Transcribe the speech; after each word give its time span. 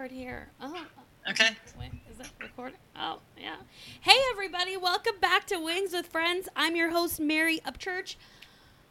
Right 0.00 0.10
here. 0.10 0.48
Oh, 0.62 0.86
Okay. 1.28 1.50
wait, 1.78 1.90
is 2.10 2.20
it 2.20 2.30
recording? 2.40 2.78
Oh, 2.96 3.18
yeah. 3.38 3.56
Hey, 4.00 4.18
everybody. 4.32 4.78
Welcome 4.78 5.16
back 5.20 5.46
to 5.48 5.58
Wings 5.58 5.92
with 5.92 6.06
Friends. 6.06 6.48
I'm 6.56 6.74
your 6.74 6.88
host, 6.88 7.20
Mary 7.20 7.60
Upchurch. 7.66 8.16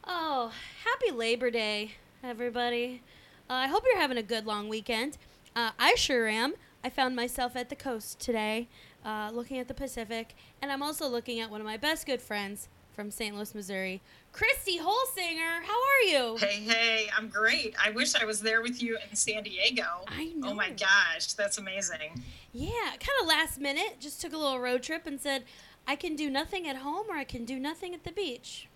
Oh, 0.04 0.52
happy 0.86 1.09
Labor 1.09 1.50
Day, 1.50 1.94
everybody. 2.23 3.02
Uh, 3.50 3.54
I 3.54 3.68
hope 3.70 3.86
you're 3.88 4.00
having 4.00 4.20
a 4.20 4.22
good 4.22 4.45
long 4.45 4.70
weekend. 4.70 5.18
Uh, 5.55 5.72
I 5.80 5.95
sure 5.95 6.27
am. 6.27 6.54
I 6.84 6.91
found 6.91 7.16
myself 7.16 7.55
at 7.55 7.70
the 7.70 7.76
coast 7.76 8.20
today, 8.20 8.68
uh, 9.04 9.32
looking 9.34 9.57
at 9.57 9.68
the 9.68 9.73
Pacific, 9.73 10.36
and 10.62 10.71
I'm 10.71 10.84
also 10.84 11.07
looking 11.07 11.39
at 11.39 11.50
one 11.50 11.60
of 11.60 11.66
my 11.66 11.77
best 11.77 12.05
good 12.05 12.21
friends 12.21 12.68
from 12.95 13.11
St. 13.11 13.35
Louis, 13.35 13.53
Missouri, 13.55 14.02
Christy 14.31 14.79
Holsinger. 14.79 15.63
How 15.63 15.73
are 15.73 16.02
you? 16.07 16.38
Hey, 16.38 16.61
hey, 16.61 17.09
I'm 17.15 17.29
great. 17.29 17.75
I 17.84 17.91
wish 17.91 18.15
I 18.15 18.25
was 18.25 18.41
there 18.41 18.62
with 18.62 18.81
you 18.81 18.98
in 19.09 19.15
San 19.15 19.43
Diego. 19.43 20.03
I 20.07 20.25
know. 20.35 20.49
Oh 20.49 20.53
my 20.53 20.70
gosh, 20.71 21.34
that's 21.34 21.57
amazing. 21.57 22.23
Yeah, 22.53 22.91
kind 22.91 23.21
of 23.21 23.27
last 23.27 23.59
minute. 23.59 23.98
Just 23.99 24.21
took 24.21 24.34
a 24.34 24.38
little 24.38 24.59
road 24.59 24.84
trip 24.84 25.07
and 25.07 25.20
said, 25.20 25.43
I 25.88 25.95
can 25.95 26.15
do 26.15 26.29
nothing 26.29 26.67
at 26.67 26.77
home 26.77 27.07
or 27.09 27.15
I 27.15 27.23
can 27.23 27.45
do 27.45 27.59
nothing 27.59 27.93
at 27.93 28.03
the 28.03 28.12
beach. 28.12 28.67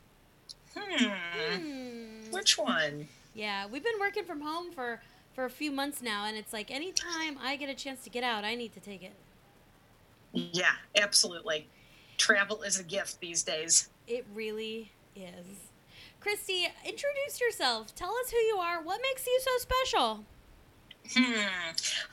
Hmm. 0.75 1.05
Hmm. 1.05 2.31
Which 2.31 2.57
one? 2.57 3.07
Yeah, 3.35 3.67
we've 3.67 3.83
been 3.83 3.99
working 3.99 4.23
from 4.25 4.41
home 4.41 4.71
for 4.71 5.01
for 5.33 5.45
a 5.45 5.49
few 5.49 5.71
months 5.71 6.01
now, 6.01 6.25
and 6.25 6.37
it's 6.37 6.53
like 6.53 6.69
anytime 6.69 7.37
I 7.41 7.55
get 7.55 7.69
a 7.69 7.73
chance 7.73 8.03
to 8.03 8.09
get 8.09 8.23
out, 8.23 8.43
I 8.43 8.55
need 8.55 8.73
to 8.73 8.79
take 8.79 9.03
it. 9.03 9.13
Yeah, 10.31 10.73
absolutely. 10.95 11.67
Travel 12.17 12.61
is 12.61 12.79
a 12.79 12.83
gift 12.83 13.19
these 13.19 13.43
days. 13.43 13.89
It 14.07 14.25
really 14.33 14.91
is. 15.15 15.69
Christy, 16.19 16.67
introduce 16.85 17.39
yourself. 17.41 17.93
Tell 17.95 18.11
us 18.11 18.31
who 18.31 18.37
you 18.37 18.55
are. 18.55 18.81
What 18.81 19.01
makes 19.01 19.25
you 19.25 19.39
so 19.41 19.51
special? 19.57 20.25
Hmm. 21.15 21.33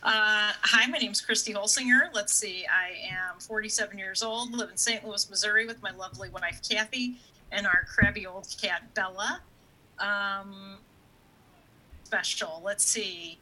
Uh, 0.03 0.53
hi, 0.63 0.87
my 0.87 0.99
name's 0.99 1.21
Christy 1.21 1.53
Holsinger. 1.53 2.13
Let's 2.13 2.33
see. 2.33 2.67
I 2.67 3.09
am 3.13 3.39
47 3.39 3.97
years 3.99 4.23
old, 4.23 4.53
live 4.53 4.71
in 4.71 4.77
St. 4.77 5.07
Louis, 5.07 5.31
Missouri 5.31 5.67
with 5.67 5.81
my 5.83 5.93
lovely 5.93 6.29
wife, 6.29 6.61
Kathy, 6.69 7.17
and 7.53 7.67
our 7.67 7.85
crabby 7.85 8.27
old 8.27 8.53
cat, 8.61 8.83
Bella. 8.95 9.41
Um, 9.99 10.79
special. 12.05 12.61
Let's 12.65 12.85
see. 12.85 13.39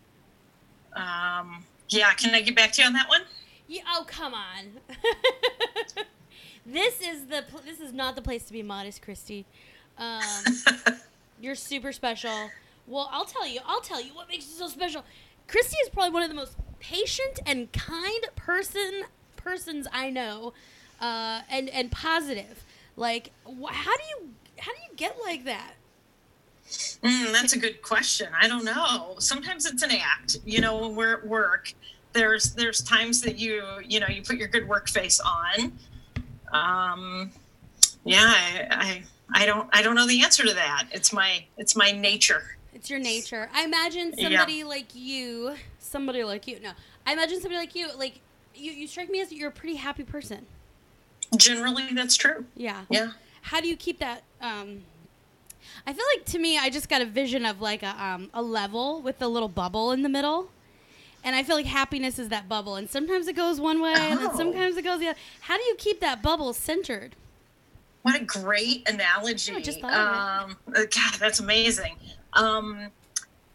Um, 0.95 1.65
yeah, 1.89 2.12
can 2.12 2.35
I 2.35 2.43
get 2.43 2.55
back 2.55 2.73
to 2.73 2.83
you 2.83 2.87
on 2.87 2.93
that 2.95 3.09
one? 3.09 3.23
Yeah, 3.69 3.83
oh, 3.91 4.05
come 4.07 4.35
on. 4.35 4.81
this 6.73 7.01
is 7.01 7.27
the 7.27 7.45
pl- 7.51 7.63
this 7.65 7.81
is 7.81 7.93
not 7.93 8.15
the 8.17 8.23
place 8.23 8.45
to 8.45 8.53
be 8.53 8.63
modest, 8.63 9.03
Christy. 9.03 9.47
Um, 9.97 10.23
you're 11.41 11.55
super 11.55 11.93
special. 11.93 12.51
Well, 12.87 13.09
I'll 13.13 13.25
tell 13.25 13.47
you. 13.47 13.61
I'll 13.67 13.81
tell 13.81 14.01
you 14.01 14.15
what 14.15 14.29
makes 14.29 14.47
you 14.47 14.55
so 14.55 14.69
special. 14.69 15.05
Christy 15.47 15.77
is 15.83 15.89
probably 15.89 16.13
one 16.13 16.23
of 16.23 16.29
the 16.29 16.35
most 16.35 16.57
patient 16.79 17.41
and 17.47 17.73
kind 17.73 18.27
person 18.37 19.05
persons 19.37 19.87
I 19.93 20.11
know, 20.11 20.53
uh, 21.01 21.43
and 21.51 21.69
and 21.71 21.91
positive. 21.91 22.65
Like, 22.97 23.33
wh- 23.47 23.73
how 23.73 23.97
do 23.97 24.03
you 24.11 24.31
how 24.59 24.73
do 24.73 24.79
you 24.91 24.97
get 24.97 25.17
like 25.25 25.45
that? 25.45 25.73
Mm, 27.03 27.33
that's 27.33 27.55
a 27.55 27.59
good 27.59 27.81
question. 27.81 28.29
I 28.39 28.47
don't 28.47 28.65
know. 28.65 29.15
Sometimes 29.19 29.65
it's 29.65 29.83
an 29.83 29.91
act. 29.93 30.39
You 30.45 30.61
know, 30.61 30.77
when 30.79 30.97
we're 30.97 31.15
at 31.15 31.27
work, 31.27 31.73
there's 32.13 32.53
there's 32.53 32.83
times 32.83 33.23
that 33.23 33.39
you 33.39 33.63
you 33.87 34.01
know 34.01 34.07
you 34.09 34.23
put 34.23 34.37
your 34.37 34.49
good 34.49 34.69
work 34.69 34.89
face 34.89 35.21
on. 35.21 35.73
Um, 36.53 37.31
yeah, 38.05 38.21
I, 38.23 38.67
I 38.71 39.03
I 39.43 39.47
don't 39.47 39.69
I 39.73 39.83
don't 39.83 39.95
know 39.95 40.07
the 40.07 40.23
answer 40.23 40.45
to 40.45 40.55
that. 40.55 40.87
It's 40.93 41.13
my 41.13 41.45
it's 41.57 41.77
my 41.77 41.91
nature. 41.93 42.57
It's 42.75 42.89
your 42.91 42.99
nature. 43.01 43.49
I 43.53 43.65
imagine 43.65 44.15
Yeah. 44.17 44.25
somebody 44.28 44.65
like 44.65 44.95
you, 44.95 45.55
somebody 45.81 46.25
like 46.25 46.47
you. 46.47 46.61
No, 46.61 46.71
I 47.06 47.12
imagine 47.12 47.41
somebody 47.41 47.56
like 47.56 47.75
you. 47.75 47.89
Like 47.97 48.21
you, 48.55 48.72
you 48.72 48.87
strike 48.87 49.11
me 49.11 49.21
as 49.21 49.33
you're 49.33 49.49
a 49.49 49.53
pretty 49.53 49.77
happy 49.77 50.05
person. 50.05 50.47
Generally, 51.37 51.93
that's 51.95 52.17
true. 52.17 52.47
Yeah. 52.56 52.84
Yeah. 52.89 53.12
How 53.43 53.61
do 53.61 53.69
you 53.69 53.77
keep 53.77 53.99
that? 53.99 54.22
Um, 54.41 54.83
I 55.87 55.93
feel 55.93 56.05
like 56.17 56.25
to 56.27 56.39
me, 56.39 56.56
I 56.59 56.71
just 56.71 56.89
got 56.89 57.03
a 57.03 57.06
vision 57.06 57.45
of 57.45 57.61
like 57.61 57.83
a 57.83 58.03
um, 58.03 58.31
a 58.33 58.43
level 58.43 59.03
with 59.03 59.21
a 59.21 59.28
little 59.28 59.49
bubble 59.49 59.93
in 59.93 60.03
the 60.03 60.09
middle, 60.09 60.51
and 61.28 61.37
I 61.37 61.43
feel 61.43 61.56
like 61.56 61.66
happiness 61.66 62.19
is 62.19 62.31
that 62.31 62.49
bubble. 62.49 62.77
And 62.77 62.89
sometimes 62.89 63.28
it 63.28 63.37
goes 63.37 63.61
one 63.61 63.83
way, 63.83 63.93
and 63.94 64.19
then 64.19 64.31
Oh. 64.33 64.37
sometimes 64.37 64.78
it 64.78 64.83
goes 64.83 64.99
the 64.99 65.09
other. 65.09 65.19
How 65.43 65.59
do 65.59 65.62
you 65.65 65.75
keep 65.77 66.00
that 66.00 66.22
bubble 66.22 66.55
centered? 66.55 67.15
What 68.00 68.15
a 68.19 68.25
great 68.25 68.89
analogy. 68.89 69.55
I 69.55 69.61
just 69.61 69.84
um, 69.84 70.56
uh, 70.75 70.84
God, 70.91 71.15
that's 71.19 71.39
amazing. 71.41 71.97
Um, 72.33 72.91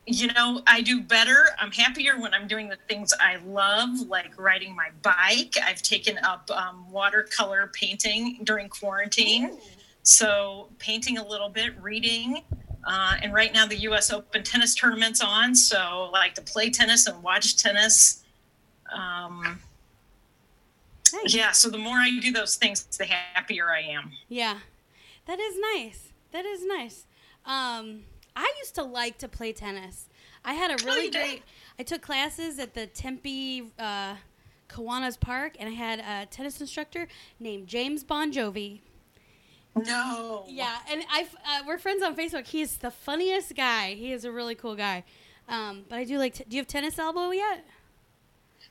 you 0.05 0.27
know, 0.27 0.61
I 0.67 0.81
do 0.81 1.01
better. 1.01 1.47
I'm 1.59 1.71
happier 1.71 2.19
when 2.19 2.31
I'm 2.35 2.45
doing 2.47 2.69
the 2.69 2.77
things 2.87 3.11
I 3.19 3.37
love, 3.37 4.01
like 4.07 4.39
riding 4.39 4.75
my 4.75 4.89
bike. 5.01 5.55
I've 5.63 5.81
taken 5.81 6.19
up 6.19 6.51
um, 6.51 6.91
watercolor 6.91 7.71
painting 7.73 8.41
during 8.43 8.69
quarantine. 8.69 9.57
So, 10.03 10.67
painting 10.77 11.17
a 11.17 11.25
little 11.27 11.49
bit, 11.49 11.73
reading. 11.81 12.43
Uh, 12.85 13.15
and 13.21 13.33
right 13.33 13.53
now, 13.53 13.65
the 13.65 13.77
U.S. 13.81 14.11
Open 14.11 14.43
tennis 14.43 14.75
tournament's 14.75 15.21
on. 15.21 15.55
So, 15.55 15.77
I 15.77 16.09
like 16.09 16.33
to 16.35 16.41
play 16.41 16.69
tennis 16.69 17.07
and 17.07 17.21
watch 17.23 17.55
tennis. 17.55 18.23
Um, 18.93 19.59
Nice. 21.13 21.33
yeah, 21.35 21.51
so 21.51 21.69
the 21.69 21.77
more 21.77 21.97
I 21.97 22.09
do 22.19 22.31
those 22.31 22.55
things, 22.55 22.83
the 22.97 23.05
happier 23.05 23.69
I 23.69 23.81
am. 23.81 24.11
Yeah, 24.29 24.57
that 25.27 25.39
is 25.39 25.55
nice. 25.75 26.09
That 26.31 26.45
is 26.45 26.65
nice. 26.65 27.05
Um, 27.45 28.01
I 28.35 28.51
used 28.59 28.73
to 28.75 28.83
like 28.83 29.19
to 29.19 29.27
play 29.27 29.53
tennis. 29.53 30.09
I 30.43 30.53
had 30.55 30.71
a 30.71 30.83
really 30.83 31.05
you 31.05 31.11
did? 31.11 31.19
great. 31.19 31.43
I 31.79 31.83
took 31.83 32.01
classes 32.01 32.57
at 32.59 32.73
the 32.73 32.87
Tempe 32.87 33.71
uh, 33.77 34.15
Kiwanis 34.69 35.19
Park, 35.19 35.55
and 35.59 35.69
I 35.69 35.73
had 35.73 35.99
a 35.99 36.25
tennis 36.25 36.59
instructor 36.59 37.07
named 37.39 37.67
James 37.67 38.03
Bon 38.03 38.31
Jovi. 38.33 38.79
No. 39.75 40.45
Yeah, 40.47 40.77
and 40.89 41.03
I 41.09 41.25
uh, 41.47 41.63
we're 41.65 41.77
friends 41.79 42.03
on 42.03 42.15
Facebook. 42.15 42.45
He 42.47 42.61
is 42.61 42.77
the 42.77 42.91
funniest 42.91 43.55
guy. 43.55 43.93
He 43.95 44.11
is 44.13 44.23
a 44.25 44.31
really 44.31 44.55
cool 44.55 44.75
guy. 44.75 45.03
Um, 45.49 45.83
but 45.89 45.97
I 45.97 46.03
do 46.03 46.17
like. 46.17 46.35
T- 46.35 46.45
do 46.47 46.55
you 46.55 46.61
have 46.61 46.67
tennis 46.67 46.99
elbow 46.99 47.31
yet? 47.31 47.65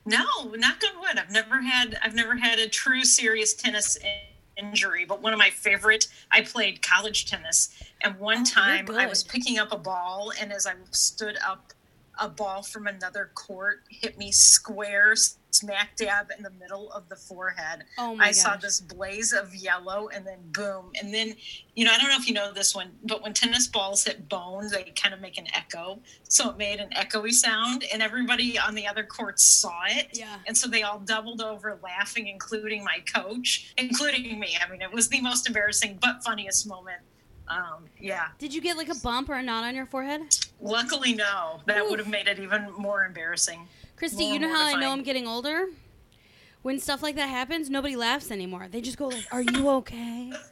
No, 0.06 0.24
not 0.56 0.80
good 0.80 0.92
wood. 1.00 1.18
I've 1.18 1.30
never 1.30 1.60
had 1.60 1.98
I've 2.02 2.14
never 2.14 2.36
had 2.36 2.58
a 2.58 2.68
true 2.68 3.04
serious 3.04 3.54
tennis 3.54 3.96
in- 3.96 4.66
injury, 4.66 5.04
but 5.04 5.22
one 5.22 5.32
of 5.32 5.38
my 5.38 5.50
favorite 5.50 6.06
I 6.30 6.42
played 6.42 6.82
college 6.82 7.26
tennis 7.26 7.70
and 8.02 8.18
one 8.18 8.40
Oh, 8.40 8.44
time 8.44 8.90
I 8.90 9.06
was 9.06 9.22
picking 9.22 9.58
up 9.58 9.72
a 9.72 9.78
ball 9.78 10.32
and 10.40 10.52
as 10.52 10.66
I 10.66 10.74
stood 10.90 11.36
up 11.46 11.72
a 12.18 12.28
ball 12.28 12.62
from 12.62 12.86
another 12.86 13.30
court 13.34 13.82
hit 13.88 14.18
me 14.18 14.30
square 14.30 15.14
smack 15.54 15.96
dab 15.96 16.28
in 16.36 16.42
the 16.42 16.50
middle 16.50 16.90
of 16.92 17.08
the 17.08 17.16
forehead. 17.16 17.84
Oh 17.98 18.14
my 18.14 18.28
I 18.28 18.30
saw 18.32 18.56
this 18.56 18.80
blaze 18.80 19.32
of 19.32 19.54
yellow 19.54 20.08
and 20.08 20.26
then 20.26 20.38
boom. 20.52 20.90
And 21.00 21.12
then, 21.12 21.36
you 21.74 21.84
know, 21.84 21.92
I 21.92 21.98
don't 21.98 22.08
know 22.08 22.16
if 22.16 22.26
you 22.26 22.34
know 22.34 22.52
this 22.52 22.74
one, 22.74 22.90
but 23.04 23.22
when 23.22 23.34
tennis 23.34 23.66
balls 23.66 24.04
hit 24.04 24.28
bone, 24.28 24.68
they 24.70 24.92
kind 24.96 25.14
of 25.14 25.20
make 25.20 25.38
an 25.38 25.46
echo. 25.54 26.00
So 26.24 26.50
it 26.50 26.56
made 26.56 26.80
an 26.80 26.90
echoey 26.90 27.32
sound, 27.32 27.84
and 27.92 28.02
everybody 28.02 28.58
on 28.58 28.74
the 28.74 28.86
other 28.86 29.04
court 29.04 29.38
saw 29.38 29.82
it. 29.86 30.08
Yeah. 30.12 30.38
And 30.46 30.56
so 30.56 30.68
they 30.68 30.82
all 30.82 30.98
doubled 30.98 31.42
over 31.42 31.78
laughing, 31.82 32.28
including 32.28 32.82
my 32.84 33.02
coach, 33.12 33.74
including 33.76 34.40
me. 34.40 34.56
I 34.64 34.70
mean, 34.70 34.80
it 34.80 34.92
was 34.92 35.08
the 35.08 35.20
most 35.20 35.46
embarrassing 35.46 35.98
but 36.00 36.24
funniest 36.24 36.66
moment. 36.66 37.00
Um, 37.48 37.84
yeah. 38.00 38.28
Did 38.38 38.54
you 38.54 38.60
get 38.60 38.76
like 38.76 38.88
a 38.88 38.94
bump 38.94 39.28
or 39.28 39.34
a 39.34 39.42
knot 39.42 39.64
on 39.64 39.74
your 39.74 39.86
forehead? 39.86 40.22
Luckily, 40.60 41.12
no. 41.12 41.60
That 41.66 41.88
would 41.88 41.98
have 41.98 42.08
made 42.08 42.28
it 42.28 42.38
even 42.38 42.72
more 42.78 43.04
embarrassing. 43.04 43.68
Christy, 43.96 44.24
you 44.24 44.38
know 44.38 44.48
how 44.48 44.64
I 44.64 44.74
know. 44.80 44.90
I'm 44.90 45.02
getting 45.02 45.26
older? 45.26 45.66
When 46.62 46.78
stuff 46.78 47.02
like 47.02 47.16
that 47.16 47.28
happens, 47.28 47.68
nobody 47.70 47.96
laughs 47.96 48.30
anymore. 48.30 48.68
They 48.70 48.80
just 48.80 48.96
go 48.96 49.08
like, 49.08 49.26
"Are 49.32 49.42
you 49.42 49.68
okay?" 49.70 50.32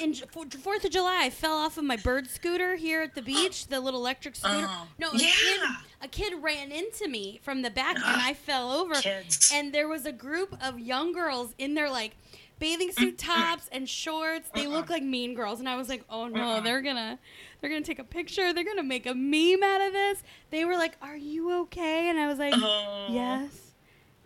In 0.00 0.14
Fourth 0.14 0.84
of 0.84 0.90
July, 0.90 1.22
I 1.24 1.30
fell 1.30 1.54
off 1.54 1.76
of 1.76 1.84
my 1.84 1.96
bird 1.96 2.28
scooter 2.28 2.76
here 2.76 3.02
at 3.02 3.14
the 3.14 3.22
beach, 3.22 3.66
the 3.66 3.80
little 3.80 4.00
electric 4.00 4.36
scooter. 4.36 4.66
Oh, 4.68 4.86
no, 4.98 5.10
a 5.10 5.16
yeah. 5.16 5.30
kid, 5.30 5.60
a 6.02 6.08
kid 6.08 6.34
ran 6.42 6.70
into 6.70 7.08
me 7.08 7.40
from 7.42 7.62
the 7.62 7.70
back, 7.70 7.96
and 7.96 8.04
I 8.04 8.34
fell 8.46 8.70
over. 8.72 8.94
Kids. 8.94 9.50
And 9.52 9.72
there 9.72 9.88
was 9.88 10.06
a 10.06 10.12
group 10.12 10.56
of 10.62 10.78
young 10.78 11.12
girls 11.12 11.54
in 11.58 11.74
their 11.74 11.90
like 11.90 12.16
bathing 12.62 12.92
suit 12.92 13.18
tops 13.18 13.68
and 13.72 13.88
shorts. 13.88 14.48
They 14.54 14.66
look 14.68 14.88
like 14.88 15.02
mean 15.02 15.34
girls, 15.34 15.58
and 15.58 15.68
I 15.68 15.76
was 15.76 15.88
like, 15.88 16.04
"Oh 16.08 16.28
no, 16.28 16.60
they're 16.60 16.80
gonna, 16.80 17.18
they're 17.60 17.68
gonna 17.70 17.82
take 17.82 17.98
a 17.98 18.04
picture. 18.04 18.52
They're 18.52 18.64
gonna 18.64 18.82
make 18.84 19.04
a 19.06 19.14
meme 19.14 19.62
out 19.62 19.80
of 19.80 19.92
this." 19.92 20.22
They 20.50 20.64
were 20.64 20.76
like, 20.76 20.96
"Are 21.02 21.16
you 21.16 21.52
okay?" 21.62 22.08
And 22.08 22.18
I 22.20 22.28
was 22.28 22.38
like, 22.38 22.54
Oh. 22.56 23.08
"Yes, 23.10 23.50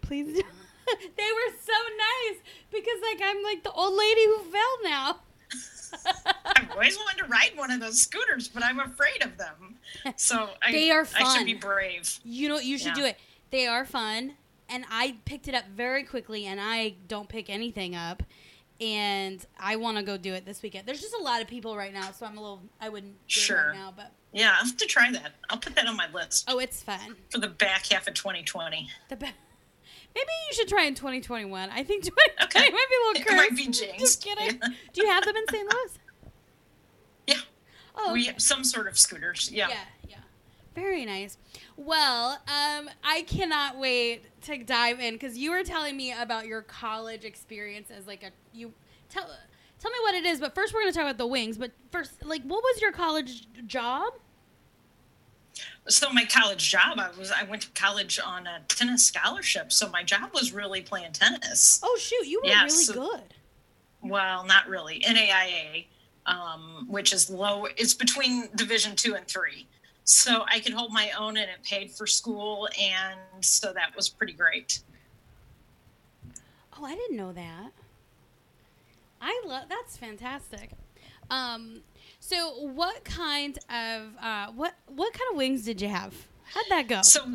please." 0.02 0.26
do." 0.26 0.42
they 1.16 1.30
were 1.32 1.52
so 1.64 1.72
nice 1.72 2.38
because 2.70 2.98
like 3.02 3.20
I'm 3.24 3.42
like 3.42 3.64
the 3.64 3.72
old 3.72 3.94
lady 3.98 4.24
who 4.26 4.38
fell 4.50 4.82
now. 4.84 5.20
I've 6.56 6.70
always 6.72 6.96
wanted 6.96 7.18
to 7.22 7.28
ride 7.28 7.52
one 7.56 7.70
of 7.70 7.80
those 7.80 8.00
scooters, 8.02 8.48
but 8.48 8.62
I'm 8.62 8.80
afraid 8.80 9.22
of 9.24 9.36
them. 9.38 9.76
So 10.16 10.50
I, 10.62 10.72
They 10.72 10.90
are 10.90 11.06
I 11.18 11.36
should 11.36 11.46
be 11.46 11.54
brave. 11.54 12.20
You 12.24 12.48
know, 12.50 12.58
you 12.58 12.76
should 12.78 12.88
Yeah. 12.88 12.94
do 12.94 13.04
it. 13.04 13.18
They 13.50 13.66
are 13.66 13.84
fun, 13.84 14.34
and 14.68 14.84
I 14.90 15.16
picked 15.24 15.48
it 15.48 15.54
up 15.54 15.64
very 15.74 16.04
quickly, 16.04 16.46
and 16.46 16.60
I 16.60 16.94
don't 17.08 17.28
pick 17.28 17.48
anything 17.50 17.94
up. 17.94 18.22
and 18.78 19.42
I 19.58 19.76
want 19.76 19.96
to 19.96 20.02
go 20.02 20.18
do 20.18 20.34
it 20.34 20.44
this 20.44 20.62
weekend. 20.62 20.86
There's 20.86 21.00
just 21.00 21.14
a 21.14 21.22
lot 21.22 21.40
of 21.40 21.48
people 21.48 21.76
right 21.78 21.94
now, 21.94 22.10
so 22.12 22.26
I'm 22.26 22.36
a 22.36 22.40
little. 22.42 22.62
I 22.78 22.90
wouldn't 22.90 23.12
do 23.14 23.18
it 23.26 23.30
Sure. 23.32 23.68
right 23.68 23.74
now, 23.74 23.90
but 23.96 24.12
Yeah, 24.32 24.54
I'll 24.58 24.66
have 24.66 24.76
to 24.76 24.84
try 24.86 25.10
that. 25.12 25.32
I'll 25.48 25.56
put 25.56 25.74
that 25.76 25.86
on 25.86 25.96
my 25.96 26.10
list 26.12 26.44
oh, 26.46 26.58
it's 26.58 26.82
fun. 26.82 27.16
for 27.30 27.38
the 27.38 27.48
back 27.48 27.86
half 27.86 28.06
of 28.06 28.12
2020. 28.12 28.90
The 29.08 29.16
be- 29.16 29.26
Maybe 30.14 30.28
you 30.48 30.54
should 30.54 30.68
try 30.68 30.84
in 30.84 30.94
2021. 30.94 31.70
I 31.70 31.82
think 31.84 32.04
2020 32.04 32.44
Okay. 32.44 32.70
might 32.70 32.88
be 32.88 32.94
a 32.94 33.06
little 33.22 33.32
It 33.32 33.36
might 33.50 33.56
be 33.56 33.64
jinxed. 33.68 33.98
Just 33.98 34.22
kidding. 34.22 34.58
Yeah. 34.62 34.68
Do 34.92 35.00
you 35.02 35.08
have 35.08 35.24
them 35.24 35.36
in 35.36 35.46
St. 35.48 35.72
Louis? 35.72 35.98
Yeah. 37.26 37.34
Oh, 37.94 38.12
We 38.12 38.20
okay. 38.22 38.32
have 38.32 38.42
some 38.42 38.62
sort 38.62 38.88
of 38.88 38.98
scooters. 38.98 39.50
Yeah, 39.50 39.68
yeah. 39.68 39.78
Very 40.76 41.04
nice. 41.06 41.38
Well, 41.76 42.32
um, 42.46 42.88
I 43.02 43.22
cannot 43.26 43.78
wait 43.78 44.22
to 44.42 44.58
dive 44.62 45.00
in 45.00 45.14
because 45.14 45.36
you 45.38 45.50
were 45.50 45.64
telling 45.64 45.96
me 45.96 46.12
about 46.12 46.46
your 46.46 46.60
college 46.62 47.24
experience 47.24 47.90
as 47.90 48.06
like 48.06 48.22
a 48.22 48.30
you 48.52 48.72
tell 49.08 49.26
tell 49.80 49.90
me 49.90 49.96
what 50.02 50.14
it 50.14 50.26
is. 50.26 50.38
But 50.38 50.54
first, 50.54 50.74
we're 50.74 50.82
gonna 50.82 50.92
talk 50.92 51.02
about 51.04 51.16
the 51.18 51.26
wings. 51.26 51.56
But 51.56 51.72
first, 51.90 52.24
like, 52.24 52.42
what 52.42 52.62
was 52.62 52.80
your 52.82 52.92
college 52.92 53.48
job? 53.66 54.12
So 55.88 56.12
my 56.12 56.26
college 56.26 56.70
job, 56.70 56.98
I 56.98 57.08
was 57.18 57.32
I 57.32 57.44
went 57.44 57.62
to 57.62 57.70
college 57.70 58.20
on 58.22 58.46
a 58.46 58.60
tennis 58.68 59.06
scholarship. 59.06 59.72
So 59.72 59.88
my 59.88 60.02
job 60.02 60.30
was 60.34 60.52
really 60.52 60.82
playing 60.82 61.12
tennis. 61.12 61.80
Oh 61.82 61.96
shoot, 61.98 62.26
you 62.26 62.42
were 62.44 62.48
Yeah, 62.50 62.64
really 62.64 62.70
so- 62.84 62.92
good. 62.92 63.22
Well, 64.02 64.44
not 64.44 64.68
really. 64.68 65.00
NAIA, 65.00 65.86
um, 66.26 66.84
which 66.88 67.12
is 67.14 67.30
low. 67.30 67.64
It's 67.76 67.94
between 67.94 68.50
Division 68.54 68.94
two 68.94 69.14
and 69.14 69.26
three. 69.26 69.66
So 70.06 70.44
I 70.48 70.60
could 70.60 70.72
hold 70.72 70.92
my 70.92 71.10
own, 71.18 71.36
and 71.36 71.50
it 71.50 71.62
paid 71.64 71.90
for 71.90 72.06
school, 72.06 72.68
and 72.80 73.44
so 73.44 73.72
that 73.72 73.94
was 73.96 74.08
pretty 74.08 74.32
great. 74.32 74.80
Oh, 76.78 76.84
I 76.84 76.94
didn't 76.94 77.16
know 77.16 77.32
that. 77.32 77.72
I 79.20 79.42
love 79.44 79.64
that's 79.68 79.96
fantastic. 79.96 80.70
Um, 81.28 81.80
so 82.20 82.50
what 82.68 83.04
kind 83.04 83.58
of 83.68 84.16
uh, 84.22 84.52
what 84.52 84.74
what 84.86 85.12
kind 85.12 85.30
of 85.32 85.36
wings 85.36 85.64
did 85.64 85.80
you 85.80 85.88
have? 85.88 86.14
How'd 86.44 86.66
that 86.68 86.86
go? 86.86 87.02
So, 87.02 87.26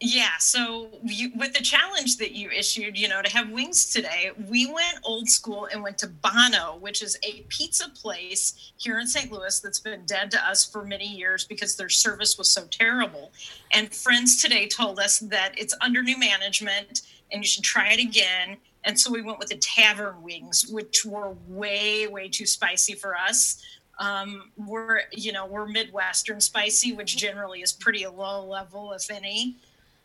yeah. 0.00 0.38
So, 0.38 0.88
you, 1.02 1.30
with 1.36 1.52
the 1.52 1.62
challenge 1.62 2.16
that 2.16 2.32
you 2.32 2.48
issued, 2.50 2.98
you 2.98 3.06
know, 3.06 3.20
to 3.20 3.30
have 3.30 3.50
wings 3.50 3.90
today, 3.90 4.30
we 4.48 4.66
went 4.66 4.98
old 5.04 5.28
school 5.28 5.68
and 5.70 5.82
went 5.82 5.98
to 5.98 6.08
Bono, 6.08 6.78
which 6.80 7.02
is 7.02 7.18
a 7.22 7.44
pizza 7.48 7.90
place 7.90 8.72
here 8.78 8.98
in 8.98 9.06
St. 9.06 9.30
Louis 9.30 9.60
that's 9.60 9.80
been 9.80 10.06
dead 10.06 10.30
to 10.30 10.48
us 10.48 10.64
for 10.64 10.84
many 10.86 11.06
years 11.06 11.44
because 11.44 11.76
their 11.76 11.90
service 11.90 12.38
was 12.38 12.48
so 12.48 12.64
terrible. 12.70 13.30
And 13.72 13.94
friends 13.94 14.40
today 14.40 14.66
told 14.66 14.98
us 14.98 15.18
that 15.18 15.52
it's 15.58 15.74
under 15.82 16.02
new 16.02 16.18
management 16.18 17.02
and 17.30 17.42
you 17.42 17.46
should 17.46 17.64
try 17.64 17.92
it 17.92 18.00
again. 18.00 18.56
And 18.84 18.98
so 18.98 19.12
we 19.12 19.20
went 19.20 19.38
with 19.38 19.48
the 19.48 19.58
tavern 19.58 20.22
wings, 20.22 20.66
which 20.70 21.04
were 21.04 21.36
way, 21.46 22.06
way 22.06 22.28
too 22.28 22.46
spicy 22.46 22.94
for 22.94 23.14
us 23.14 23.62
um, 24.00 24.50
we're 24.56 25.02
you 25.12 25.30
know 25.30 25.46
we're 25.46 25.66
midwestern 25.66 26.40
spicy 26.40 26.92
which 26.92 27.16
generally 27.18 27.60
is 27.60 27.72
pretty 27.72 28.06
low 28.06 28.44
level 28.44 28.92
if 28.92 29.10
any 29.10 29.56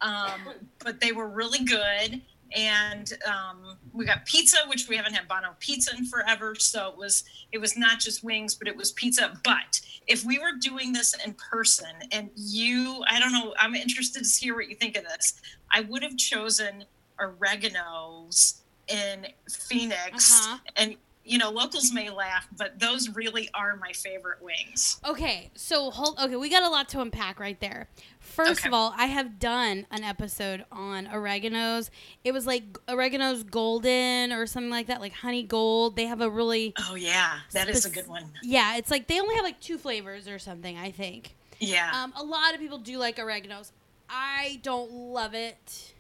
um, 0.02 0.42
but 0.80 1.00
they 1.00 1.12
were 1.12 1.28
really 1.28 1.64
good 1.66 2.22
and 2.56 3.14
um, 3.28 3.76
we 3.92 4.06
got 4.06 4.26
pizza 4.26 4.58
which 4.68 4.88
we 4.88 4.96
haven't 4.96 5.14
had 5.14 5.28
bono 5.28 5.56
pizza 5.60 5.92
in 5.98 6.06
forever 6.06 6.54
so 6.56 6.90
it 6.90 6.98
was 6.98 7.24
it 7.52 7.58
was 7.58 7.76
not 7.78 8.00
just 8.00 8.24
wings 8.24 8.54
but 8.56 8.68
it 8.68 8.76
was 8.76 8.92
pizza 8.92 9.40
but 9.44 9.82
if 10.08 10.24
we 10.24 10.38
were 10.38 10.52
doing 10.62 10.94
this 10.94 11.16
in 11.26 11.34
person 11.34 11.88
and 12.12 12.30
you 12.36 13.04
i 13.10 13.20
don't 13.20 13.32
know 13.34 13.54
i'm 13.60 13.74
interested 13.76 14.24
to 14.24 14.30
hear 14.40 14.54
what 14.56 14.70
you 14.70 14.76
think 14.76 14.96
of 14.96 15.04
this 15.06 15.42
i 15.72 15.82
would 15.82 16.04
have 16.04 16.16
chosen 16.18 16.84
oregano's 17.20 18.62
in 18.88 19.26
phoenix 19.50 20.32
Uh-huh. 20.46 20.58
and 20.76 20.96
you 21.24 21.40
know 21.40 21.50
locals 21.50 21.92
may 21.92 22.10
laugh 22.12 22.48
but 22.58 22.80
those 22.80 23.10
really 23.16 23.50
are 23.56 23.76
my 23.78 23.92
favorite 23.94 24.42
wings 24.44 25.00
Okay, 25.04 25.50
so 25.56 25.90
hold. 25.90 26.20
Okay, 26.20 26.36
we 26.36 26.50
got 26.50 26.62
a 26.64 26.70
lot 26.70 26.88
to 26.90 27.00
unpack 27.02 27.40
right 27.40 27.60
there. 27.60 27.88
First 28.36 28.60
Okay. 28.62 28.68
of 28.70 28.74
all, 28.74 28.94
I 28.98 29.06
have 29.06 29.40
done 29.40 29.88
an 29.92 30.04
episode 30.04 30.66
on 30.72 31.08
oregano's. 31.08 31.90
It 32.24 32.34
was 32.34 32.46
like 32.46 32.64
oregano's 32.90 33.44
golden 33.44 34.32
or 34.34 34.46
something 34.46 34.70
like 34.70 34.88
that, 34.88 35.00
like 35.00 35.14
honey 35.14 35.44
gold. 35.44 35.96
They 35.96 36.06
have 36.06 36.22
a 36.22 36.30
really 36.30 36.74
oh 36.90 36.96
yeah 36.96 37.40
that 37.54 37.70
is 37.70 37.86
a 37.86 37.90
good 37.90 38.08
one 38.08 38.26
yeah. 38.44 38.76
It's 38.78 38.92
like 38.92 39.08
they 39.08 39.20
only 39.20 39.36
have 39.36 39.44
like 39.46 39.60
two 39.62 39.78
flavors 39.78 40.28
or 40.28 40.38
something. 40.40 40.78
I 40.78 40.92
think. 40.92 41.36
yeah 41.60 41.92
Um, 42.04 42.14
a 42.16 42.24
lot 42.24 42.54
of 42.54 42.60
people 42.60 42.78
do 42.78 42.98
like 42.98 43.18
oregano's. 43.18 43.72
I 44.10 44.60
don't 44.64 44.92
love 44.92 45.34
it, 45.34 45.94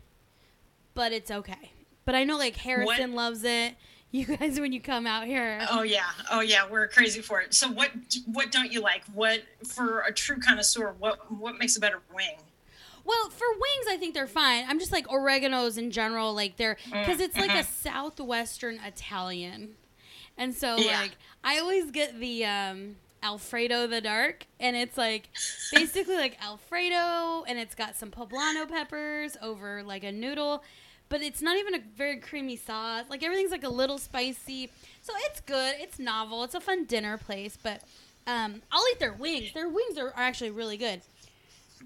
but 0.93 1.11
it's 1.11 1.31
okay. 1.31 1.71
But 2.05 2.15
I 2.15 2.23
know 2.23 2.37
like 2.37 2.55
Harrison 2.57 3.13
loves 3.15 3.43
it. 3.43 3.75
You 4.15 4.37
guys, 4.37 4.59
when 4.61 4.71
you 4.71 4.79
come 4.79 5.05
out 5.05 5.25
here, 5.27 5.65
oh 5.69 5.81
yeah. 5.83 6.05
Oh 6.31 6.39
yeah. 6.39 6.69
We're 6.69 6.87
crazy 6.87 7.19
for 7.21 7.41
it. 7.41 7.53
So 7.53 7.69
what 7.69 7.91
what 8.25 8.49
don't 8.51 8.71
you 8.71 8.79
like? 8.79 9.03
What 9.13 9.41
for 9.67 10.01
a 10.01 10.13
true 10.13 10.37
connoisseur 10.39 10.95
what 10.99 11.29
what 11.31 11.57
makes 11.57 11.75
a 11.75 11.81
better 11.81 11.99
wing? 12.15 12.37
Well, 13.03 13.29
for 13.29 13.45
wings, 13.51 13.87
I 13.89 13.97
think 13.97 14.13
they're 14.13 14.25
fine. 14.25 14.65
I'm 14.69 14.79
just 14.79 14.91
like 14.93 15.05
oreganos 15.07 15.77
in 15.77 15.91
general, 15.91 16.33
like 16.33 16.55
they're 16.55 16.77
because 16.85 17.19
it's 17.19 17.35
like 17.35 17.53
a 17.53 17.63
southwestern 17.63 18.79
Italian, 18.85 19.75
and 20.37 20.55
so 20.55 20.77
Yeah. 20.77 21.01
like 21.01 21.17
I 21.43 21.59
always 21.59 21.91
get 21.91 22.17
the 22.19 22.45
um, 22.45 22.95
Alfredo 23.21 23.85
the 23.87 24.01
dark, 24.01 24.47
and 24.59 24.75
it's 24.77 24.97
like 24.97 25.29
basically 25.73 26.15
like 26.15 26.37
Alfredo, 26.41 27.43
and 27.47 27.59
it's 27.59 27.75
got 27.75 27.95
some 27.97 28.11
poblano 28.11 28.67
peppers 28.67 29.35
over 29.41 29.83
like 29.83 30.03
a 30.03 30.11
noodle, 30.11 30.63
but 31.09 31.21
it's 31.21 31.41
not 31.41 31.57
even 31.57 31.75
a 31.75 31.79
very 31.95 32.17
creamy 32.17 32.55
sauce. 32.55 33.05
Like 33.09 33.23
everything's 33.23 33.51
like 33.51 33.63
a 33.63 33.69
little 33.69 33.97
spicy, 33.97 34.69
so 35.01 35.13
it's 35.27 35.39
good. 35.41 35.75
It's 35.79 35.99
novel. 35.99 36.43
It's 36.43 36.55
a 36.55 36.59
fun 36.61 36.85
dinner 36.85 37.17
place, 37.17 37.57
but 37.61 37.81
um, 38.27 38.61
I'll 38.71 38.83
eat 38.91 38.99
their 38.99 39.13
wings. 39.13 39.53
Their 39.53 39.69
wings 39.69 39.97
are, 39.97 40.07
are 40.09 40.13
actually 40.23 40.51
really 40.51 40.77
good 40.77 41.01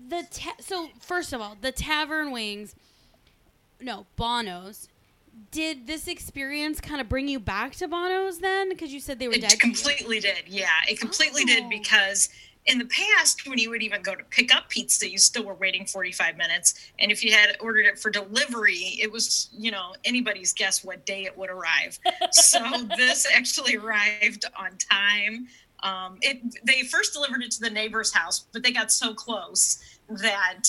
the 0.08 0.26
ta- 0.32 0.56
so 0.60 0.88
first 1.02 1.34
of 1.34 1.42
all, 1.42 1.58
the 1.60 1.72
tavern 1.74 2.32
wings, 2.32 2.74
no 3.82 4.06
Bonos. 4.16 4.88
Did 5.52 5.88
this 5.88 6.08
experience 6.08 6.80
kind 6.80 7.00
of 7.02 7.08
bring 7.10 7.28
you 7.28 7.40
back 7.40 7.74
to 7.78 7.88
Bonos 7.88 8.40
then? 8.40 8.70
Because 8.70 8.94
you 8.94 9.00
said 9.00 9.20
they 9.20 9.28
were 9.28 9.34
dead. 9.34 9.44
it 9.46 9.50
to 9.50 9.56
you. 9.56 9.60
completely 9.74 10.20
did 10.20 10.38
yeah 10.48 10.70
it 10.88 11.00
completely 11.00 11.42
Oh. 11.44 11.48
did 11.48 11.70
because 11.70 12.30
in 12.70 12.78
the 12.78 12.86
past 12.86 13.48
when 13.48 13.58
you 13.58 13.70
would 13.70 13.82
even 13.82 14.02
go 14.02 14.16
to 14.16 14.24
pick 14.26 14.54
up 14.54 14.70
pizza 14.70 15.10
you 15.10 15.18
still 15.18 15.44
were 15.44 15.56
waiting 15.56 15.86
45 15.86 16.38
minutes. 16.38 16.92
And 17.00 17.12
if 17.12 17.24
you 17.24 17.34
had 17.34 17.58
ordered 17.60 17.86
it 17.86 18.00
for 18.00 18.10
delivery 18.10 18.98
it 19.02 19.12
was 19.12 19.50
you 19.52 19.72
know 19.72 19.94
anybody's 20.06 20.54
guess 20.54 20.84
what 20.84 21.06
day 21.06 21.26
it 21.26 21.38
would 21.38 21.50
arrive. 21.50 22.00
So 22.32 22.60
this 22.98 23.28
actually 23.34 23.76
arrived 23.76 24.46
on 24.58 24.78
time. 24.78 25.48
Um, 25.82 26.18
it 26.22 26.42
they 26.64 26.84
first 26.84 27.14
delivered 27.14 27.42
it 27.42 27.52
to 27.52 27.62
the 27.62 27.70
neighbor's 27.70 28.14
house 28.14 28.46
but 28.52 28.64
they 28.64 28.72
got 28.72 28.92
so 28.92 29.14
close 29.14 29.82
that 30.10 30.64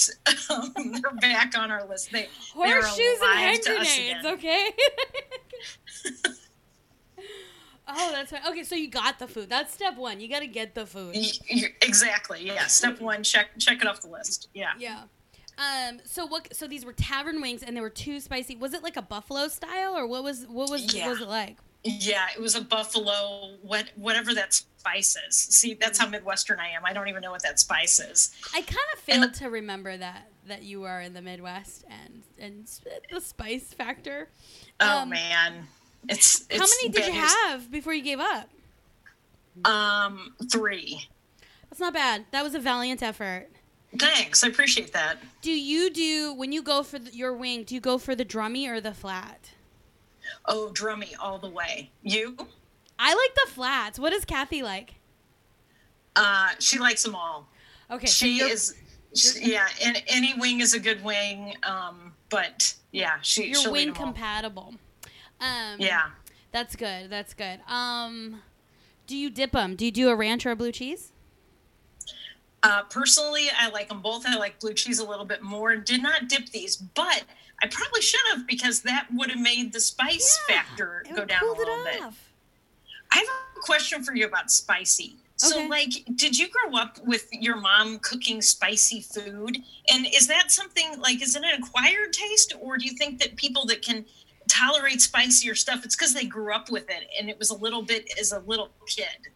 um, 0.50 0.72
they're 0.92 1.14
back 1.20 1.56
on 1.56 1.70
our 1.70 1.86
list. 1.86 2.12
They 2.12 2.28
Horseshoes 2.52 2.98
and 3.22 3.38
hand 3.38 3.60
alive 3.66 3.76
to 3.76 3.80
us 3.80 3.96
grenades, 3.96 4.26
okay? 4.26 4.70
oh, 7.97 8.12
that's 8.12 8.32
right. 8.32 8.42
Okay, 8.49 8.62
so 8.64 8.75
you 8.75 8.88
got 8.90 9.18
the 9.18 9.26
food. 9.26 9.49
That's 9.50 9.73
step 9.73 9.97
one. 9.97 10.20
You 10.20 10.28
got 10.28 10.40
to 10.40 10.47
get 10.47 10.75
the 10.75 10.87
food. 10.87 11.16
Exactly 11.82 12.47
yeah 12.47 12.66
step 12.66 13.00
one 13.00 13.23
check 13.23 13.49
check 13.59 13.80
it 13.80 13.87
off 13.87 14.00
the 14.00 14.09
list 14.09 14.49
yeah 14.54 14.73
Yeah. 14.78 15.02
Um. 15.59 16.00
So 16.04 16.26
what? 16.26 16.54
So 16.56 16.66
these 16.66 16.85
were 16.87 16.94
tavern 16.94 17.40
wings, 17.42 17.62
and 17.62 17.76
they 17.76 17.80
were 17.82 17.90
too 17.90 18.18
spicy. 18.20 18.56
Was 18.56 18.73
it 18.73 18.82
like 18.82 18.97
a 18.97 19.02
buffalo 19.02 19.49
style, 19.49 19.94
or 19.97 20.06
what 20.06 20.25
was 20.25 20.47
what 20.47 20.70
was 20.70 20.94
Yeah. 20.94 21.04
what 21.06 21.11
was 21.12 21.20
it 21.20 21.28
like? 21.28 21.59
Yeah, 21.85 22.26
it 22.35 22.40
was 22.40 22.54
a 22.54 22.62
buffalo, 22.62 23.56
what 23.62 23.90
whatever 23.97 24.32
that 24.35 24.54
spice 24.54 25.16
is. 25.28 25.37
See, 25.37 25.75
that's 25.75 25.99
how 25.99 26.09
Midwestern 26.09 26.61
I 26.61 26.68
am. 26.70 26.85
I 26.87 26.92
don't 26.94 27.09
even 27.09 27.20
know 27.23 27.30
what 27.30 27.42
that 27.42 27.59
spice 27.59 27.99
is. 28.00 28.30
I 28.54 28.62
kind 28.62 28.78
of 28.94 29.00
failed 29.00 29.35
to 29.35 29.50
remember 29.50 29.97
that 29.99 30.30
that 30.47 30.62
you 30.62 30.85
are 30.85 31.00
in 31.02 31.12
the 31.12 31.23
Midwest 31.23 31.85
and 31.90 32.23
and 32.38 32.66
the 33.12 33.20
spice 33.20 33.75
factor. 33.75 34.30
Oh 34.78 35.00
Um, 35.00 35.11
man, 35.11 35.66
it's, 36.09 36.47
it's 36.50 36.59
How 36.59 36.66
many 36.66 36.88
did 36.88 37.07
you 37.07 37.21
have 37.21 37.71
before 37.71 37.95
you 37.95 38.02
gave 38.02 38.21
up? 38.21 38.49
Um, 39.64 40.35
three. 40.50 41.09
That's 41.69 41.80
not 41.80 41.95
bad. 41.95 42.26
That 42.33 42.42
was 42.42 42.54
a 42.54 42.59
valiant 42.59 43.02
effort. 43.02 43.49
Thanks, 43.99 44.45
I 44.45 44.49
appreciate 44.49 44.92
that. 44.92 45.19
Do 45.42 45.50
you 45.50 45.90
do 45.90 46.35
when 46.35 46.52
you 46.52 46.62
go 46.62 46.83
for 46.83 46.99
the, 46.99 47.11
your 47.12 47.35
wing? 47.35 47.64
Do 47.64 47.75
you 47.75 47.80
go 47.80 47.99
for 47.99 48.14
the 48.14 48.25
drummy 48.25 48.69
or 48.69 48.80
the 48.80 48.95
flat? 48.95 49.50
Oh, 50.47 50.71
drummy 50.73 51.14
all 51.19 51.38
the 51.38 51.49
way. 51.49 51.90
You? 52.02 52.37
I 52.99 53.14
like 53.14 53.35
the 53.35 53.50
flats. 53.50 53.99
What 53.99 54.11
does 54.11 54.25
Kathy 54.25 54.62
like? 54.62 54.95
Uh, 56.14 56.50
she 56.59 56.78
likes 56.78 57.02
them 57.02 57.14
all. 57.14 57.49
Okay, 57.90 58.07
she 58.07 58.38
you're, 58.38 58.49
is. 58.49 58.75
She, 59.14 59.52
yeah, 59.52 59.66
and 59.85 60.00
any 60.07 60.35
wing 60.38 60.61
is 60.61 60.75
a 60.75 60.78
good 60.78 61.02
wing. 61.02 61.54
Um, 61.64 62.12
but 62.28 62.75
yeah, 62.92 63.19
she. 63.23 63.49
you're 63.49 63.73
wing 63.73 63.92
compatible. 63.92 64.75
Um, 65.40 65.80
Yeah. 65.80 66.11
that's 66.52 66.76
good. 66.76 67.11
That's 67.11 67.35
good. 67.35 67.61
Um, 67.66 68.42
do 69.06 69.16
you 69.16 69.30
dip 69.30 69.52
them? 69.52 69.76
Do 69.76 69.85
you 69.85 69.90
do 69.90 70.09
a 70.09 70.14
ranch 70.14 70.47
or 70.47 70.50
a 70.50 70.56
blue 70.56 70.73
cheese? 70.73 71.12
Uh, 72.62 72.82
personally, 72.85 73.49
I 73.56 73.70
like 73.70 73.88
them 73.88 74.02
both. 74.02 74.26
I 74.26 74.37
like 74.37 74.61
blue 74.61 74.75
cheese 74.75 74.99
a 74.99 75.09
little 75.09 75.25
bit 75.25 75.42
more. 75.42 75.76
Did 75.76 76.02
not 76.02 76.28
dip 76.28 76.50
these, 76.50 76.76
but 76.76 77.25
I 77.62 77.66
probably 77.68 78.02
should 78.02 78.20
have 78.32 78.47
because 78.47 78.82
that 78.82 79.06
would 79.12 79.30
have 79.30 79.40
made 79.40 79.73
the 79.73 79.80
spice 79.80 80.38
Yeah, 80.49 80.56
factor 80.56 81.04
go 81.14 81.25
down 81.25 81.42
a 81.42 81.52
little 81.59 81.78
bit. 81.85 82.02
I 83.12 83.16
have 83.16 83.26
a 83.56 83.61
question 83.61 84.04
for 84.04 84.14
you 84.14 84.26
about 84.26 84.50
spicy. 84.50 85.16
So, 85.37 85.56
Okay. 85.56 85.68
like, 85.68 85.90
did 86.16 86.38
you 86.38 86.49
grow 86.49 86.78
up 86.78 86.99
with 87.06 87.26
your 87.32 87.56
mom 87.56 87.99
cooking 88.00 88.42
spicy 88.42 89.00
food? 89.00 89.56
And 89.90 90.06
is 90.12 90.26
that 90.26 90.50
something 90.50 91.00
like, 91.00 91.23
is 91.23 91.35
it 91.35 91.42
an 91.42 91.62
acquired 91.62 92.12
taste, 92.12 92.52
or 92.61 92.76
do 92.76 92.85
you 92.85 92.92
think 92.92 93.18
that 93.20 93.37
people 93.37 93.64
that 93.66 93.80
can 93.80 94.04
tolerate 94.49 95.00
spicier 95.00 95.54
stuff, 95.54 95.85
it's 95.85 95.97
because 95.97 96.14
they 96.14 96.25
grew 96.25 96.52
up 96.52 96.70
with 96.70 96.88
it 96.90 97.09
and 97.18 97.28
it 97.28 97.38
was 97.38 97.50
a 97.50 97.56
little 97.56 97.82
bit 97.82 98.11
as 98.18 98.32
a 98.32 98.40
little 98.40 98.70
kid? 98.87 99.28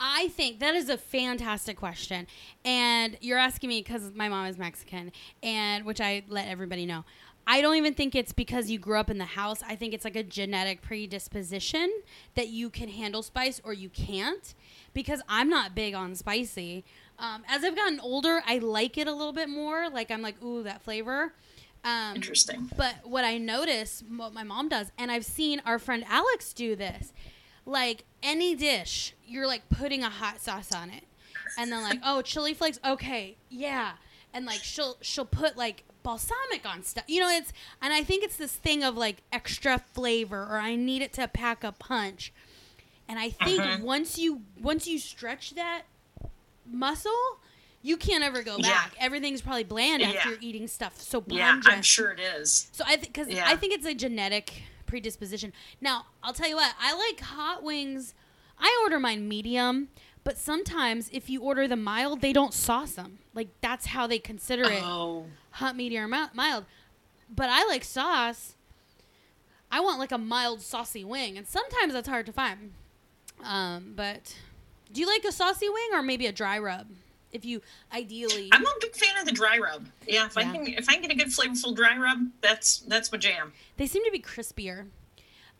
I 0.00 0.28
think 0.28 0.58
that 0.58 0.74
is 0.74 0.88
a 0.88 0.98
fantastic 0.98 1.76
question. 1.76 2.26
And 2.64 3.16
you're 3.20 3.38
asking 3.38 3.68
me 3.68 3.80
because 3.80 4.12
my 4.14 4.28
mom 4.28 4.46
is 4.46 4.58
Mexican, 4.58 5.12
and 5.42 5.84
which 5.84 6.00
I 6.00 6.24
let 6.28 6.48
everybody 6.48 6.86
know. 6.86 7.04
I 7.46 7.60
don't 7.60 7.76
even 7.76 7.94
think 7.94 8.14
it's 8.14 8.32
because 8.32 8.70
you 8.70 8.78
grew 8.78 8.98
up 8.98 9.10
in 9.10 9.18
the 9.18 9.24
house. 9.24 9.62
I 9.66 9.74
think 9.74 9.94
it's 9.94 10.04
like 10.04 10.16
a 10.16 10.22
genetic 10.22 10.80
predisposition 10.80 11.90
that 12.34 12.48
you 12.48 12.70
can 12.70 12.88
handle 12.88 13.22
spice 13.22 13.60
or 13.64 13.72
you 13.72 13.88
can't. 13.88 14.54
Because 14.94 15.22
I'm 15.28 15.48
not 15.48 15.74
big 15.74 15.94
on 15.94 16.14
spicy. 16.14 16.84
Um, 17.18 17.42
as 17.48 17.64
I've 17.64 17.76
gotten 17.76 18.00
older, 18.00 18.42
I 18.46 18.58
like 18.58 18.96
it 18.98 19.06
a 19.06 19.12
little 19.12 19.32
bit 19.32 19.48
more. 19.48 19.88
Like 19.88 20.10
I'm 20.10 20.22
like, 20.22 20.40
ooh, 20.42 20.62
that 20.62 20.82
flavor. 20.82 21.32
Um, 21.84 22.16
Interesting. 22.16 22.70
but 22.76 22.94
what 23.04 23.24
I 23.24 23.38
notice, 23.38 24.04
what 24.08 24.32
my 24.32 24.44
mom 24.44 24.68
does, 24.68 24.92
and 24.96 25.10
I've 25.10 25.24
seen 25.24 25.60
our 25.66 25.78
friend 25.78 26.04
Alex 26.08 26.52
do 26.52 26.76
this, 26.76 27.12
like 27.66 28.04
any 28.22 28.54
dish, 28.54 29.14
you're 29.26 29.46
like 29.48 29.68
putting 29.68 30.02
a 30.04 30.10
hot 30.10 30.40
sauce 30.40 30.72
on 30.72 30.90
it, 30.90 31.04
and 31.58 31.72
then 31.72 31.82
like, 31.82 31.98
oh, 32.04 32.22
chili 32.22 32.54
flakes, 32.54 32.78
okay, 32.84 33.36
yeah, 33.48 33.92
and 34.32 34.46
like 34.46 34.62
she'll 34.62 34.96
she'll 35.00 35.24
put 35.24 35.56
like 35.56 35.82
balsamic 36.04 36.64
on 36.64 36.82
stuff, 36.84 37.04
you 37.08 37.20
know, 37.20 37.28
it's 37.28 37.52
and 37.80 37.92
I 37.92 38.04
think 38.04 38.22
it's 38.22 38.36
this 38.36 38.52
thing 38.54 38.84
of 38.84 38.96
like 38.96 39.22
extra 39.32 39.78
flavor, 39.78 40.42
or 40.42 40.58
I 40.58 40.76
need 40.76 41.02
it 41.02 41.12
to 41.14 41.26
pack 41.26 41.64
a 41.64 41.72
punch, 41.72 42.32
and 43.08 43.18
I 43.18 43.30
think 43.30 43.60
Mhm. 43.60 43.80
once 43.80 44.18
you 44.18 44.42
once 44.60 44.86
you 44.86 45.00
stretch 45.00 45.54
that 45.56 45.82
muscle. 46.64 47.10
You 47.82 47.96
can't 47.96 48.22
ever 48.22 48.42
go 48.42 48.56
Yeah. 48.58 48.68
back. 48.68 48.94
Everything's 49.00 49.42
probably 49.42 49.64
bland 49.64 50.02
after 50.02 50.16
Yeah. 50.16 50.28
you're 50.28 50.38
eating 50.40 50.68
stuff 50.68 51.00
so 51.00 51.22
Yeah. 51.26 51.60
I'm 51.66 51.82
sure 51.82 52.10
it 52.12 52.20
is. 52.20 52.68
So 52.72 52.84
I 52.86 52.96
think 52.96 53.12
because 53.12 53.28
Yeah. 53.28 53.44
I 53.48 53.56
think 53.56 53.74
it's 53.74 53.86
a 53.86 53.94
genetic 53.94 54.62
predisposition. 54.86 55.52
Now 55.80 56.06
I'll 56.22 56.32
tell 56.32 56.48
you 56.48 56.56
what 56.56 56.74
I 56.80 56.94
like 56.94 57.20
hot 57.20 57.62
wings. 57.62 58.14
I 58.58 58.78
order 58.84 59.00
mine 59.00 59.26
medium, 59.28 59.88
but 60.22 60.38
sometimes 60.38 61.08
if 61.12 61.28
you 61.28 61.40
order 61.42 61.66
the 61.66 61.74
mild, 61.76 62.20
they 62.20 62.32
don't 62.32 62.54
sauce 62.54 62.92
them. 62.92 63.18
Like 63.34 63.48
that's 63.60 63.86
how 63.86 64.06
they 64.06 64.20
consider 64.20 64.64
it 64.64 64.82
Oh, 64.84 65.26
hot, 65.52 65.74
medium, 65.74 66.04
or 66.14 66.28
mild. 66.34 66.66
But 67.28 67.48
I 67.50 67.64
like 67.64 67.82
sauce. 67.82 68.54
I 69.70 69.80
want 69.80 69.98
like 69.98 70.12
a 70.12 70.18
mild 70.18 70.60
saucy 70.60 71.02
wing, 71.02 71.36
and 71.38 71.48
sometimes 71.48 71.94
that's 71.94 72.06
hard 72.08 72.26
to 72.26 72.32
find. 72.32 72.74
Um, 73.42 73.94
but 73.96 74.36
do 74.92 75.00
you 75.00 75.06
like 75.06 75.24
a 75.24 75.32
saucy 75.32 75.68
wing 75.68 75.88
or 75.94 76.02
maybe 76.02 76.26
a 76.26 76.32
dry 76.32 76.58
rub? 76.58 76.88
If 77.32 77.44
you 77.44 77.62
ideally, 77.92 78.50
I'm 78.52 78.62
a 78.64 78.70
big 78.80 78.94
fan 78.94 79.16
of 79.18 79.24
the 79.26 79.32
dry 79.32 79.58
rub. 79.58 79.86
Yeah, 80.06 80.26
if 80.26 80.36
Yeah. 80.36 80.42
I 80.50 80.52
can, 80.52 80.66
if 80.66 80.88
I 80.88 80.92
can 80.94 81.02
get 81.02 81.12
a 81.12 81.14
good 81.14 81.28
flavorful 81.28 81.74
dry 81.74 81.96
rub, 81.96 82.28
that's 82.42 82.78
that's 82.80 83.10
my 83.10 83.18
jam. 83.18 83.52
they 83.78 83.86
seem 83.86 84.04
to 84.04 84.10
be 84.10 84.20
crispier. 84.20 84.86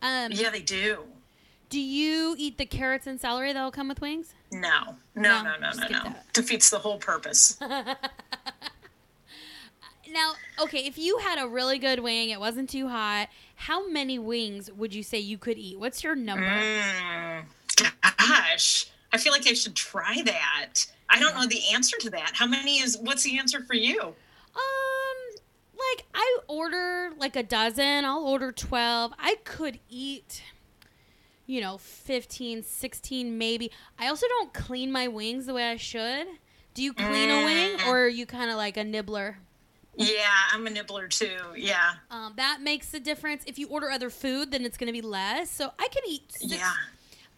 Um, 0.03 0.33
Yeah, 0.33 0.51
they 0.51 0.61
do. 0.61 1.05
Do 1.71 1.81
you 1.81 2.35
eat 2.37 2.59
the 2.59 2.67
carrots 2.67 3.07
and 3.07 3.19
celery 3.19 3.53
that'll 3.55 3.71
come 3.71 3.89
with 3.89 4.03
wings? 4.03 4.35
No, 4.51 4.97
No, 5.15 5.43
no, 5.43 5.57
no, 5.59 5.71
no, 5.73 5.89
no, 5.89 6.03
no. 6.05 6.15
Defeats 6.35 6.69
the 6.69 6.79
whole 6.79 6.99
purpose. 6.99 7.59
Now, 10.11 10.33
okay, 10.61 10.85
if 10.87 10.99
you 10.99 11.19
had 11.19 11.39
a 11.43 11.49
really 11.49 11.79
good 11.79 12.01
wing, 12.01 12.29
it 12.29 12.39
wasn't 12.39 12.69
too 12.69 12.89
hot, 12.89 13.29
how 13.55 13.89
many 13.89 14.19
wings 14.19 14.71
would 14.71 14.95
you 14.95 15.03
say 15.03 15.19
you 15.19 15.39
could 15.39 15.57
eat? 15.57 15.79
What's 15.79 16.05
your 16.05 16.15
number? 16.15 16.45
Mm, 16.45 17.45
gosh, 18.19 18.91
I 19.13 19.19
feel 19.19 19.33
like 19.33 19.47
I 19.47 19.53
should 19.53 19.75
try 19.77 20.23
that. 20.25 20.87
I 21.09 21.19
don't 21.21 21.35
know 21.35 21.47
the 21.47 21.61
answer 21.75 21.97
to 22.01 22.11
that. 22.11 22.33
How 22.35 22.47
many 22.47 22.79
is? 22.79 22.97
What's 22.99 23.23
the 23.25 23.39
answer 23.39 23.63
for 23.63 23.75
you? 23.75 24.01
Um, 24.01 25.19
like 25.75 26.07
I 26.15 26.39
order 26.49 27.11
like 27.19 27.37
a 27.37 27.43
dozen, 27.43 28.05
I'll 28.05 28.25
order 28.27 28.53
12. 28.53 29.13
I 29.19 29.37
could 29.45 29.79
eat 29.89 30.43
you 31.45 31.61
know, 31.61 31.77
15, 31.77 32.63
16 32.63 33.37
maybe. 33.37 33.71
I 33.99 34.07
also 34.07 34.27
don't 34.29 34.55
clean 34.55 34.91
my 34.93 35.09
wings 35.09 35.45
the 35.47 35.53
way 35.53 35.69
I 35.71 35.77
should. 35.77 36.27
Do 36.73 36.83
you 36.83 36.95
clean 36.95 37.29
a 37.31 37.45
wing 37.45 37.79
Mm. 37.79 37.87
or 37.89 38.05
are 38.05 38.09
you 38.09 38.25
kind 38.27 38.49
of 38.51 38.57
like 38.57 38.77
a 38.79 38.85
nibbler? 38.85 39.37
Yeah, 39.97 40.15
I'm 40.53 40.67
a 40.67 40.71
nibbler 40.71 41.09
too. 41.09 41.37
Yeah, 41.57 41.95
Um, 42.11 42.33
that 42.37 42.63
makes 42.63 42.95
a 42.95 43.01
difference. 43.01 43.43
If 43.47 43.59
you 43.59 43.67
order 43.69 43.91
other 43.91 44.09
food, 44.09 44.53
then 44.53 44.65
it's 44.65 44.79
going 44.79 44.87
to 44.87 44.93
be 44.93 45.03
less. 45.07 45.51
So 45.51 45.73
I 45.79 45.89
can 45.89 46.03
eat 46.09 46.33
six. 46.33 46.53
yeah. 46.55 46.73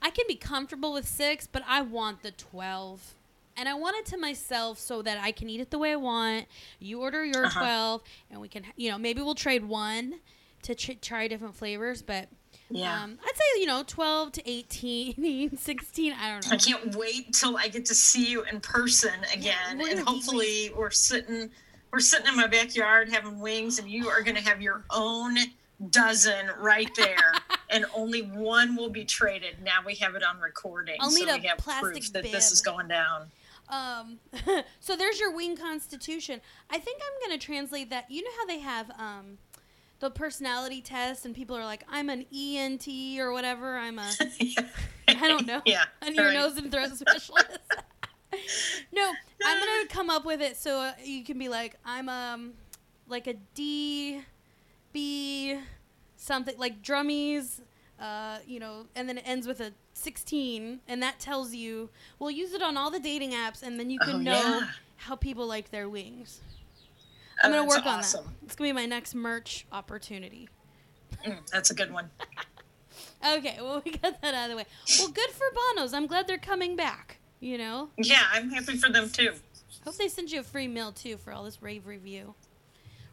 I 0.05 0.11
can 0.11 0.27
be 0.29 0.37
comfortable 0.37 0.93
with 0.93 1.09
six, 1.09 1.47
but 1.47 1.63
I 1.67 1.81
want 1.81 2.23
the 2.23 2.31
12. 2.31 3.15
And 3.57 3.69
I 3.69 3.75
want 3.75 3.97
it 3.97 4.07
to 4.07 4.17
myself 4.19 4.79
so 4.79 5.01
that 5.03 5.19
I 5.21 5.31
can 5.33 5.49
eat 5.49 5.61
it 5.61 5.71
the 5.71 5.79
way 5.79 5.93
I 5.93 5.97
want. 5.97 6.47
You 6.81 7.01
order 7.01 7.25
your 7.25 7.47
Uh-huh. 7.47 7.59
12, 7.61 8.03
and 8.31 8.41
we 8.41 8.49
can, 8.49 8.65
you 8.77 8.91
know, 8.91 8.99
maybe 8.99 9.23
we'll 9.23 9.35
trade 9.37 9.65
one 9.65 10.21
to 10.63 10.75
ch- 10.75 10.99
try 11.01 11.27
different 11.29 11.55
flavors. 11.55 12.03
But 12.03 12.29
Yeah. 12.69 13.03
um, 13.05 13.19
I'd 13.25 13.37
say, 13.37 13.61
you 13.61 13.67
know, 13.67 13.83
12 13.87 14.33
to 14.33 14.51
18, 14.51 15.57
16. 15.57 16.13
I 16.13 16.31
don't 16.33 16.45
know. 16.45 16.53
I 16.53 16.57
can't 16.59 16.95
wait 16.97 17.33
till 17.33 17.57
I 17.57 17.69
get 17.69 17.87
to 17.87 17.95
see 17.95 18.29
you 18.29 18.43
in 18.45 18.61
person 18.61 19.15
again, 19.33 19.79
we're 19.79 19.91
and 19.91 20.01
hopefully 20.01 20.71
we're 20.77 20.91
sitting 20.91 21.51
we're 21.93 22.01
sitting 22.01 22.27
in 22.27 22.35
my 22.37 22.49
backyard 22.49 23.09
having 23.09 23.39
wings, 23.39 23.79
and 23.79 23.89
you 23.89 24.09
are 24.09 24.21
going 24.23 24.35
to 24.35 24.43
have 24.43 24.61
your 24.61 24.85
own 24.91 25.37
dozen 25.91 26.51
right 26.59 26.91
there, 26.97 27.35
and 27.75 27.85
only 27.93 28.23
one 28.23 28.77
will 28.77 28.89
be 28.89 29.05
traded. 29.05 29.57
Now 29.63 29.81
we 29.85 29.97
have 29.97 30.15
it 30.15 30.23
on 30.23 30.41
recording, 30.41 30.97
I'll 31.01 31.11
so 31.11 31.25
we 31.25 31.47
have 31.47 31.59
proof 31.59 32.13
that 32.13 32.23
this 32.23 32.53
is 32.53 32.63
going 32.63 32.87
down. 32.87 33.33
Um, 33.69 34.19
so 34.81 34.95
there's 34.95 35.19
your 35.19 35.35
wing 35.35 35.57
constitution. 35.57 36.41
I 36.71 36.79
think 36.79 37.01
I'm 37.03 37.29
going 37.29 37.39
to 37.39 37.45
translate 37.45 37.91
that. 37.91 38.11
You 38.11 38.23
know 38.23 38.31
how 38.39 38.47
they 38.47 38.61
have 38.61 38.91
um, 38.93 39.39
the 39.99 40.09
personality 40.09 40.81
test, 40.83 41.25
and 41.27 41.35
people 41.35 41.57
are 41.57 41.65
like, 41.65 41.85
I'm 41.89 42.09
an 42.11 42.27
ENT 42.33 42.87
or 43.19 43.33
whatever. 43.33 43.77
I'm 43.77 43.99
a. 43.99 44.11
I 45.09 45.29
don't 45.29 45.47
know. 45.47 45.61
Yeah, 45.67 45.85
An 46.01 46.15
ear, 46.15 46.27
right. 46.27 46.35
nose, 46.35 46.57
and 46.57 46.71
throat 46.71 46.97
specialist. 46.97 47.59
no, 48.93 49.13
I'm 49.45 49.59
gonna 49.59 49.89
come 49.89 50.11
up 50.11 50.25
with 50.25 50.41
it 50.41 50.57
so 50.57 50.79
uh, 50.79 50.93
you 51.03 51.25
can 51.25 51.39
be 51.39 51.49
like, 51.49 51.77
I'm 51.85 52.09
um, 52.09 52.53
like 53.09 53.27
a 53.27 53.35
D, 53.55 54.23
B, 54.93 55.59
something 56.25 56.55
like 56.59 56.83
drummies, 56.83 57.61
uh, 58.01 58.39
you 58.47 58.59
know, 58.59 58.87
and 58.97 59.09
then 59.09 59.19
it 59.19 59.25
ends 59.27 59.47
with 59.47 59.61
a 59.61 59.73
16, 59.93 60.81
and 60.89 61.03
that 61.03 61.19
tells 61.21 61.55
you. 61.55 61.91
We'll 62.19 62.31
use 62.31 62.53
it 62.53 62.63
on 62.63 62.77
all 62.77 62.91
the 62.91 62.99
dating 62.99 63.33
apps, 63.33 63.63
and 63.63 63.79
then 63.79 63.91
you 63.91 63.99
can 63.99 64.17
Oh, 64.17 64.19
know 64.19 64.33
yeah. 64.61 64.69
how 64.97 65.17
people 65.17 65.47
like 65.47 65.71
their 65.71 65.89
wings. 65.89 66.41
Oh, 67.43 67.49
I'm 67.49 67.51
gonna 67.53 67.63
that's 67.63 67.77
work 67.77 67.87
on 67.87 68.01
that. 68.01 68.33
It's 68.45 68.57
gonna 68.57 68.69
be 68.71 68.73
my 68.73 68.87
next 68.87 69.15
merch 69.15 69.67
opportunity. 69.71 70.49
Mm, 71.27 71.39
that's 71.51 71.71
a 71.71 71.75
good 71.75 71.93
one. 71.93 72.11
Okay, 73.27 73.57
well 73.59 73.81
we 73.85 73.93
got 73.93 74.21
that 74.21 74.35
out 74.35 74.45
of 74.45 74.51
the 74.51 74.57
way. 74.57 74.67
Well, 74.99 75.09
good 75.09 75.31
for 75.31 75.47
Bonos. 75.75 75.95
I'm 75.95 76.07
glad 76.07 76.27
they're 76.29 76.37
coming 76.37 76.77
back. 76.77 77.19
You 77.41 77.57
know. 77.59 77.89
Yeah, 77.97 78.23
I'm 78.31 78.51
happy 78.51 78.77
for 78.77 78.91
them 78.91 79.09
too. 79.09 79.33
Hope 79.85 79.97
they 79.97 80.09
send 80.09 80.31
you 80.31 80.41
a 80.41 80.43
free 80.43 80.69
meal 80.69 80.93
too 80.93 81.17
for 81.17 81.33
all 81.33 81.43
this 81.43 81.63
rave 81.63 81.87
review. 81.87 82.35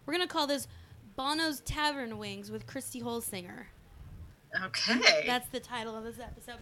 We're 0.05 0.13
gonna 0.13 0.27
call 0.27 0.47
this 0.47 0.67
Bono's 1.21 1.59
Tavern 1.59 2.17
Wings 2.17 2.49
with 2.49 2.65
Christy 2.65 2.99
Holsinger. 2.99 3.65
Okay, 4.65 5.23
That's 5.27 5.47
the 5.49 5.59
title 5.59 5.95
of 5.95 6.03
this 6.03 6.17
episode. 6.19 6.57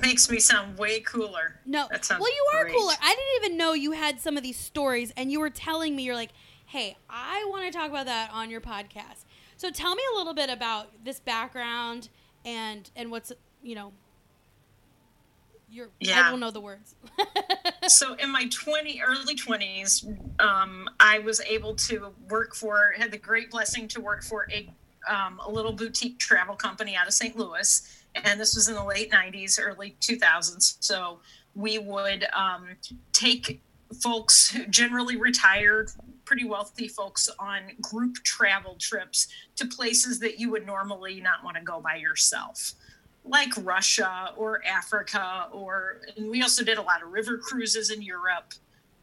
makes 0.00 0.30
me 0.30 0.38
sound 0.38 0.78
way 0.78 1.00
cooler. 1.00 1.58
No, 1.66 1.88
That 1.90 2.04
sounds 2.04 2.20
well, 2.20 2.30
you 2.30 2.46
are 2.54 2.62
great. 2.62 2.76
cooler. 2.76 2.94
I 3.02 3.08
didn't 3.12 3.44
even 3.44 3.58
know 3.58 3.72
you 3.72 3.90
had 3.90 4.20
some 4.20 4.36
of 4.36 4.44
these 4.44 4.56
stories, 4.56 5.12
and 5.16 5.32
you 5.32 5.40
were 5.40 5.50
telling 5.50 5.96
me 5.96 6.04
you're 6.04 6.14
like, 6.14 6.30
"Hey, 6.64 6.96
I 7.10 7.44
want 7.50 7.64
to 7.66 7.76
talk 7.76 7.90
about 7.90 8.06
that 8.06 8.30
on 8.32 8.50
your 8.50 8.60
podcast." 8.60 9.24
So 9.56 9.68
tell 9.72 9.96
me 9.96 10.02
a 10.14 10.16
little 10.16 10.32
bit 10.32 10.48
about 10.48 11.04
this 11.04 11.18
background 11.18 12.08
and 12.44 12.88
and 12.94 13.10
what's 13.10 13.32
you 13.64 13.74
know. 13.74 13.92
Your, 15.74 15.86
I 15.86 15.90
Yeah. 15.98 16.30
don't 16.30 16.38
know 16.38 16.52
the 16.52 16.60
words. 16.60 16.94
so 17.88 18.14
in 18.14 18.30
my 18.30 18.46
20 18.46 19.02
early 19.02 19.34
20s 19.34 20.40
um, 20.40 20.88
i 21.00 21.18
was 21.18 21.40
able 21.42 21.74
to 21.74 22.12
work 22.30 22.54
for 22.54 22.94
had 22.96 23.10
the 23.10 23.18
great 23.18 23.50
blessing 23.50 23.86
to 23.88 24.00
work 24.00 24.22
for 24.22 24.46
a, 24.52 24.70
um, 25.12 25.40
a 25.44 25.50
little 25.50 25.72
boutique 25.72 26.18
travel 26.18 26.54
company 26.54 26.94
out 26.96 27.06
of 27.06 27.12
st 27.12 27.36
louis 27.36 27.82
and 28.14 28.40
this 28.40 28.54
was 28.54 28.68
in 28.68 28.74
the 28.74 28.84
late 28.84 29.10
90s 29.10 29.58
early 29.60 29.96
2000s 30.00 30.76
so 30.80 31.20
we 31.54 31.78
would 31.78 32.24
um, 32.32 32.68
take 33.12 33.60
folks 34.02 34.50
who 34.50 34.66
generally 34.66 35.16
retired 35.16 35.90
pretty 36.24 36.44
wealthy 36.44 36.88
folks 36.88 37.28
on 37.38 37.62
group 37.80 38.14
travel 38.24 38.76
trips 38.78 39.28
to 39.56 39.66
places 39.66 40.18
that 40.20 40.38
you 40.38 40.50
would 40.50 40.64
normally 40.66 41.20
not 41.20 41.44
want 41.44 41.56
to 41.56 41.62
go 41.62 41.80
by 41.80 41.96
yourself 41.96 42.72
like 43.24 43.52
Russia 43.58 44.32
or 44.36 44.62
Africa, 44.64 45.48
or 45.52 46.02
and 46.16 46.30
we 46.30 46.42
also 46.42 46.62
did 46.62 46.78
a 46.78 46.82
lot 46.82 47.02
of 47.02 47.10
river 47.10 47.38
cruises 47.38 47.90
in 47.90 48.02
Europe. 48.02 48.54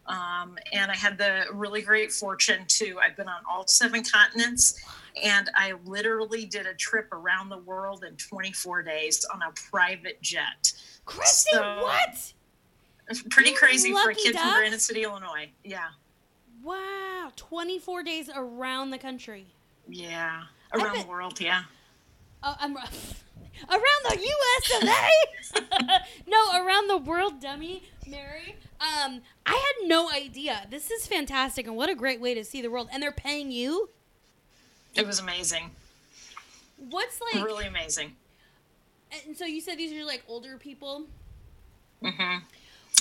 Um, 0.08 0.58
and 0.74 0.92
I 0.92 0.96
had 0.96 1.18
the 1.18 1.46
really 1.54 1.82
great 1.82 2.12
fortune 2.12 2.66
to, 2.68 3.00
I've 3.00 3.16
been 3.16 3.30
on 3.30 3.44
all 3.50 3.68
seven 3.68 4.04
continents 4.04 4.84
and 5.22 5.50
I 5.56 5.74
literally 5.86 6.46
did 6.46 6.66
a 6.66 6.74
trip 6.74 7.08
around 7.12 7.50
the 7.50 7.58
world 7.58 8.04
in 8.04 8.16
24 8.16 8.84
days 8.84 9.26
on 9.34 9.42
a 9.42 9.52
private 9.70 10.22
jet. 10.22 10.74
Kristen, 11.06 11.60
so, 11.60 11.82
what? 11.82 12.34
Pretty 13.30 13.52
you 13.52 13.56
crazy 13.56 13.92
for 13.92 14.10
a 14.10 14.16
kid 14.16 14.34
duck? 14.34 14.42
from 14.42 14.54
Granite 14.56 14.82
City, 14.82 15.04
Illinois. 15.04 15.50
Yeah. 15.64 15.90
Wow. 16.64 17.32
24 17.36 18.04
days 18.04 18.30
around 18.34 18.92
the 18.92 18.98
country. 18.98 19.46
Yeah. 19.88 20.44
Around 20.74 21.02
the 21.02 21.08
world, 21.08 21.42
yeah. 21.42 21.64
Oh, 22.44 22.56
I'm 22.60 22.78
around 23.70 23.82
the 24.10 24.20
U.S. 24.20 24.82
of 24.82 24.90
A. 24.90 26.00
no, 26.28 26.66
around 26.66 26.88
the 26.88 26.98
world, 26.98 27.42
dummy, 27.42 27.84
Mary. 28.08 28.56
Um, 28.80 29.22
I 29.46 29.54
had 29.54 29.88
no 29.88 30.10
idea. 30.12 30.66
This 30.70 30.90
is 30.90 31.08
fantastic, 31.08 31.68
and 31.68 31.76
what 31.76 31.90
a 31.90 31.96
great 31.96 32.20
way 32.20 32.34
to 32.34 32.44
see 32.44 32.62
the 32.62 32.70
world. 32.70 32.90
And 32.92 33.02
they're 33.02 33.12
paying 33.12 33.52
you. 33.52 33.90
It 34.96 35.06
was 35.06 35.20
amazing. 35.20 35.72
What's 36.90 37.22
like 37.22 37.44
really 37.44 37.68
amazing? 37.68 38.16
And 39.28 39.38
so 39.38 39.46
you 39.46 39.62
said 39.62 39.78
these 39.78 39.94
are 39.94 40.06
like 40.06 40.24
older 40.28 40.58
people. 40.58 41.04
Mm-hmm. 42.02 42.40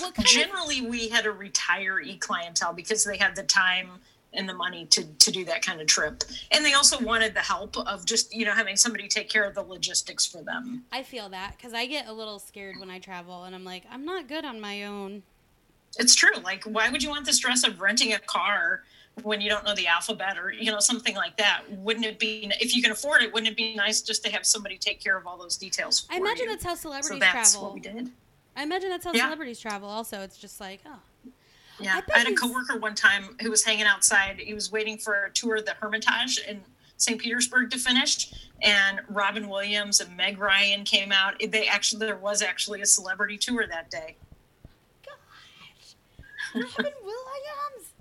What 0.00 0.14
Generally, 0.24 0.80
of- 0.80 0.86
we 0.86 1.08
had 1.08 1.26
a 1.26 1.32
retiree 1.32 2.20
clientele 2.20 2.72
because 2.72 3.04
they 3.04 3.16
had 3.16 3.36
the 3.36 3.42
time 3.42 3.88
and 4.32 4.48
the 4.48 4.54
money 4.54 4.86
to 4.86 5.04
to 5.04 5.30
do 5.30 5.44
that 5.44 5.62
kind 5.62 5.80
of 5.80 5.86
trip. 5.86 6.24
And 6.50 6.64
they 6.64 6.74
also 6.74 7.02
wanted 7.02 7.34
the 7.34 7.40
help 7.40 7.76
of 7.76 8.04
just 8.04 8.34
you 8.34 8.44
know 8.44 8.52
having 8.52 8.76
somebody 8.76 9.08
take 9.08 9.28
care 9.28 9.44
of 9.44 9.54
the 9.54 9.62
logistics 9.62 10.26
for 10.26 10.42
them. 10.42 10.84
I 10.92 11.02
feel 11.02 11.28
that 11.30 11.56
because 11.56 11.72
i 11.74 11.86
get 11.86 12.06
a 12.06 12.12
little 12.12 12.38
scared 12.38 12.76
when 12.78 12.90
i 12.90 12.98
travel 12.98 13.44
and 13.44 13.54
i'm 13.54 13.64
like 13.64 13.84
i'm 13.90 14.04
not 14.04 14.28
good 14.28 14.44
on 14.44 14.60
my 14.60 14.84
own. 14.84 15.22
It's 15.98 16.14
true. 16.14 16.36
Like 16.42 16.64
why 16.64 16.88
would 16.88 17.02
you 17.02 17.10
want 17.10 17.26
the 17.26 17.32
stress 17.32 17.66
of 17.66 17.80
renting 17.80 18.12
a 18.12 18.18
car 18.18 18.84
when 19.22 19.40
you 19.40 19.50
don't 19.50 19.64
know 19.64 19.74
the 19.74 19.88
alphabet 19.88 20.38
or 20.38 20.52
you 20.52 20.70
know 20.70 20.80
something 20.80 21.16
like 21.16 21.36
that? 21.36 21.62
Wouldn't 21.68 22.06
it 22.06 22.18
be 22.18 22.50
if 22.60 22.74
you 22.74 22.82
can 22.82 22.92
afford 22.92 23.22
it 23.22 23.32
wouldn't 23.32 23.50
it 23.50 23.56
be 23.56 23.74
nice 23.74 24.00
just 24.00 24.24
to 24.24 24.30
have 24.30 24.46
somebody 24.46 24.78
take 24.78 25.00
care 25.00 25.16
of 25.16 25.26
all 25.26 25.36
those 25.36 25.56
details 25.56 26.06
i 26.10 26.16
imagine 26.16 26.44
you? 26.44 26.50
that's 26.50 26.64
how 26.64 26.74
celebrities 26.74 27.18
travel. 27.18 27.28
so 27.28 27.38
that's 27.38 27.52
travel. 27.52 27.68
what 27.68 27.74
we 27.74 27.80
did. 27.80 28.10
I 28.56 28.62
imagine 28.62 28.90
that's 28.90 29.04
how 29.04 29.12
yeah. 29.12 29.24
celebrities 29.24 29.60
travel 29.60 29.88
also. 29.88 30.20
It's 30.20 30.36
just 30.36 30.60
like 30.60 30.80
oh 30.86 30.98
yeah, 31.80 32.00
I, 32.08 32.14
I 32.14 32.18
had 32.18 32.28
a 32.28 32.34
coworker 32.34 32.78
one 32.78 32.94
time 32.94 33.36
who 33.40 33.50
was 33.50 33.64
hanging 33.64 33.84
outside. 33.84 34.38
He 34.38 34.54
was 34.54 34.70
waiting 34.70 34.98
for 34.98 35.24
a 35.24 35.30
tour 35.30 35.56
of 35.56 35.66
the 35.66 35.72
Hermitage 35.72 36.40
in 36.48 36.60
St. 36.96 37.20
Petersburg 37.20 37.70
to 37.70 37.78
finish, 37.78 38.32
and 38.62 39.00
Robin 39.08 39.48
Williams 39.48 40.00
and 40.00 40.16
Meg 40.16 40.38
Ryan 40.38 40.84
came 40.84 41.12
out. 41.12 41.40
They 41.40 41.66
actually 41.66 42.06
there 42.06 42.16
was 42.16 42.42
actually 42.42 42.82
a 42.82 42.86
celebrity 42.86 43.38
tour 43.38 43.66
that 43.66 43.90
day. 43.90 44.16
Gosh, 45.04 45.96
Robin 46.54 46.92
Williams! 47.02 47.92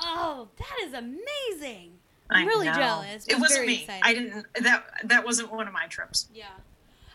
Oh, 0.00 0.48
that 0.58 0.86
is 0.86 0.94
amazing. 0.94 1.92
I'm 2.30 2.46
really 2.46 2.66
jealous. 2.66 3.26
It 3.26 3.38
wasn't 3.38 3.66
me. 3.66 3.82
Excited. 3.82 4.02
I 4.02 4.14
didn't. 4.14 4.46
That 4.60 4.84
that 5.04 5.24
wasn't 5.24 5.52
one 5.52 5.66
of 5.66 5.74
my 5.74 5.86
trips. 5.86 6.28
Yeah. 6.34 6.46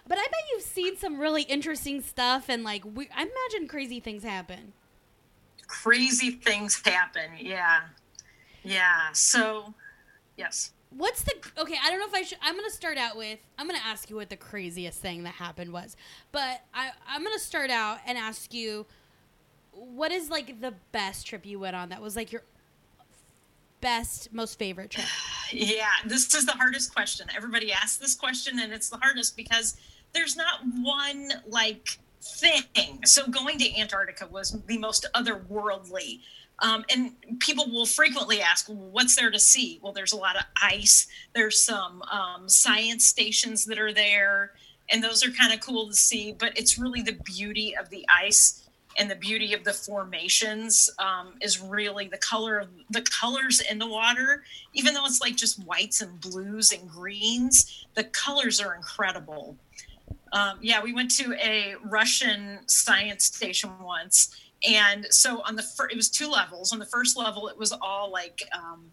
But 0.08 0.20
I 0.20 0.24
bet 0.24 0.40
you've 0.54 0.64
seen 0.64 0.96
some 0.96 1.20
really 1.20 1.42
interesting 1.42 2.02
stuff, 2.02 2.48
and 2.48 2.64
like, 2.64 2.84
we, 2.86 3.10
I 3.14 3.24
imagine 3.24 3.68
crazy 3.68 4.00
things 4.00 4.24
happen 4.24 4.72
crazy 5.68 6.32
things 6.32 6.82
happen. 6.84 7.32
Yeah. 7.40 7.82
Yeah. 8.64 9.12
So, 9.14 9.74
yes. 10.38 10.72
What's 10.90 11.24
the 11.24 11.34
okay? 11.60 11.76
I 11.84 11.90
don't 11.90 12.00
know 12.00 12.08
if 12.08 12.14
I 12.14 12.22
should. 12.24 12.38
I'm 12.42 12.56
gonna 12.56 12.70
start 12.70 12.98
out 12.98 13.18
with. 13.18 13.40
I'm 13.58 13.68
gonna 13.68 13.80
ask 13.86 14.10
you 14.10 14.16
what 14.16 14.30
the 14.30 14.38
craziest 14.38 15.00
thing 15.00 15.24
that 15.24 15.34
happened 15.34 15.74
was, 15.74 15.98
but 16.32 16.62
I 16.74 16.92
I'm 17.08 17.24
gonna 17.24 17.40
start 17.40 17.70
out 17.70 18.00
and 18.08 18.18
ask 18.18 18.54
you, 18.54 18.86
what 19.74 20.14
is 20.14 20.30
like 20.30 20.62
the 20.62 20.74
best 20.94 21.28
trip 21.28 21.46
you 21.46 21.60
went 21.60 21.76
on 21.76 21.90
that 21.90 22.02
was 22.02 22.16
like 22.16 22.32
your 22.32 22.44
best, 23.82 24.34
most 24.34 24.58
favorite 24.58 24.92
trip? 24.92 25.06
Yeah, 25.54 25.88
this 26.06 26.34
is 26.36 26.46
the 26.46 26.52
hardest 26.52 26.94
question. 26.94 27.26
Everybody 27.34 27.72
asks 27.72 27.96
this 27.96 28.16
question, 28.16 28.60
and 28.60 28.74
it's 28.74 28.90
the 28.90 28.98
hardest 28.98 29.38
because 29.38 29.78
there's 30.12 30.36
not 30.36 30.60
one 30.82 31.32
like 31.48 32.00
thing. 32.36 33.06
So 33.06 33.28
going 33.28 33.58
to 33.60 33.80
Antarctica 33.80 34.28
was 34.28 34.52
the 34.68 34.78
most 34.78 35.06
otherworldly. 35.14 36.22
Um, 36.60 36.86
and 36.94 37.14
people 37.40 37.70
will 37.70 37.86
frequently 37.86 38.42
ask, 38.42 38.68
well, 38.68 38.78
what's 38.78 39.16
there 39.16 39.30
to 39.30 39.40
see? 39.40 39.80
Well, 39.82 39.94
there's 39.94 40.14
a 40.14 40.18
lot 40.18 40.36
of 40.36 40.44
ice. 40.62 41.08
There's 41.34 41.64
some 41.64 42.02
um, 42.04 42.50
science 42.50 43.06
stations 43.06 43.66
that 43.66 43.78
are 43.78 43.94
there, 43.94 44.54
and 44.90 45.04
those 45.04 45.26
are 45.26 45.30
kind 45.32 45.54
of 45.54 45.60
cool 45.60 45.88
to 45.88 45.94
see. 45.94 46.32
But 46.32 46.58
it's 46.58 46.80
really 46.80 47.04
the 47.04 47.20
beauty 47.24 47.76
of 47.76 47.90
the 47.90 48.06
ice 48.10 48.68
and 48.98 49.12
the 49.12 49.16
beauty 49.16 49.54
of 49.54 49.64
the 49.64 49.74
formations 49.74 50.90
um, 50.98 51.34
is 51.42 51.62
really 51.62 52.08
the 52.08 52.18
color 52.18 52.58
of 52.58 52.70
the 52.90 53.04
colors 53.04 53.62
in 53.70 53.78
the 53.78 53.88
water. 53.88 54.44
Even 54.74 54.94
though 54.94 55.06
it's 55.06 55.22
like 55.22 55.36
just 55.36 55.64
whites 55.64 56.02
and 56.02 56.20
blues 56.20 56.72
and 56.72 56.90
greens, 56.90 57.86
the 57.94 58.04
colors 58.06 58.60
are 58.60 58.76
incredible. 58.76 59.56
Um, 60.34 60.60
yeah, 60.62 60.82
we 60.84 60.94
went 60.94 61.12
to 61.18 61.34
a 61.42 61.76
Russian 61.84 62.60
science 62.68 63.26
station 63.26 63.72
once. 63.82 64.36
And 64.68 65.06
so 65.12 65.42
on 65.44 65.56
the 65.56 65.64
first, 65.64 65.92
it 65.92 65.96
was 65.96 66.10
two 66.10 66.30
levels. 66.30 66.74
On 66.74 66.80
the 66.80 66.86
first 66.86 67.18
level, 67.18 67.48
it 67.48 67.58
was 67.58 67.72
all 67.72 68.12
like 68.12 68.42
um, 68.54 68.92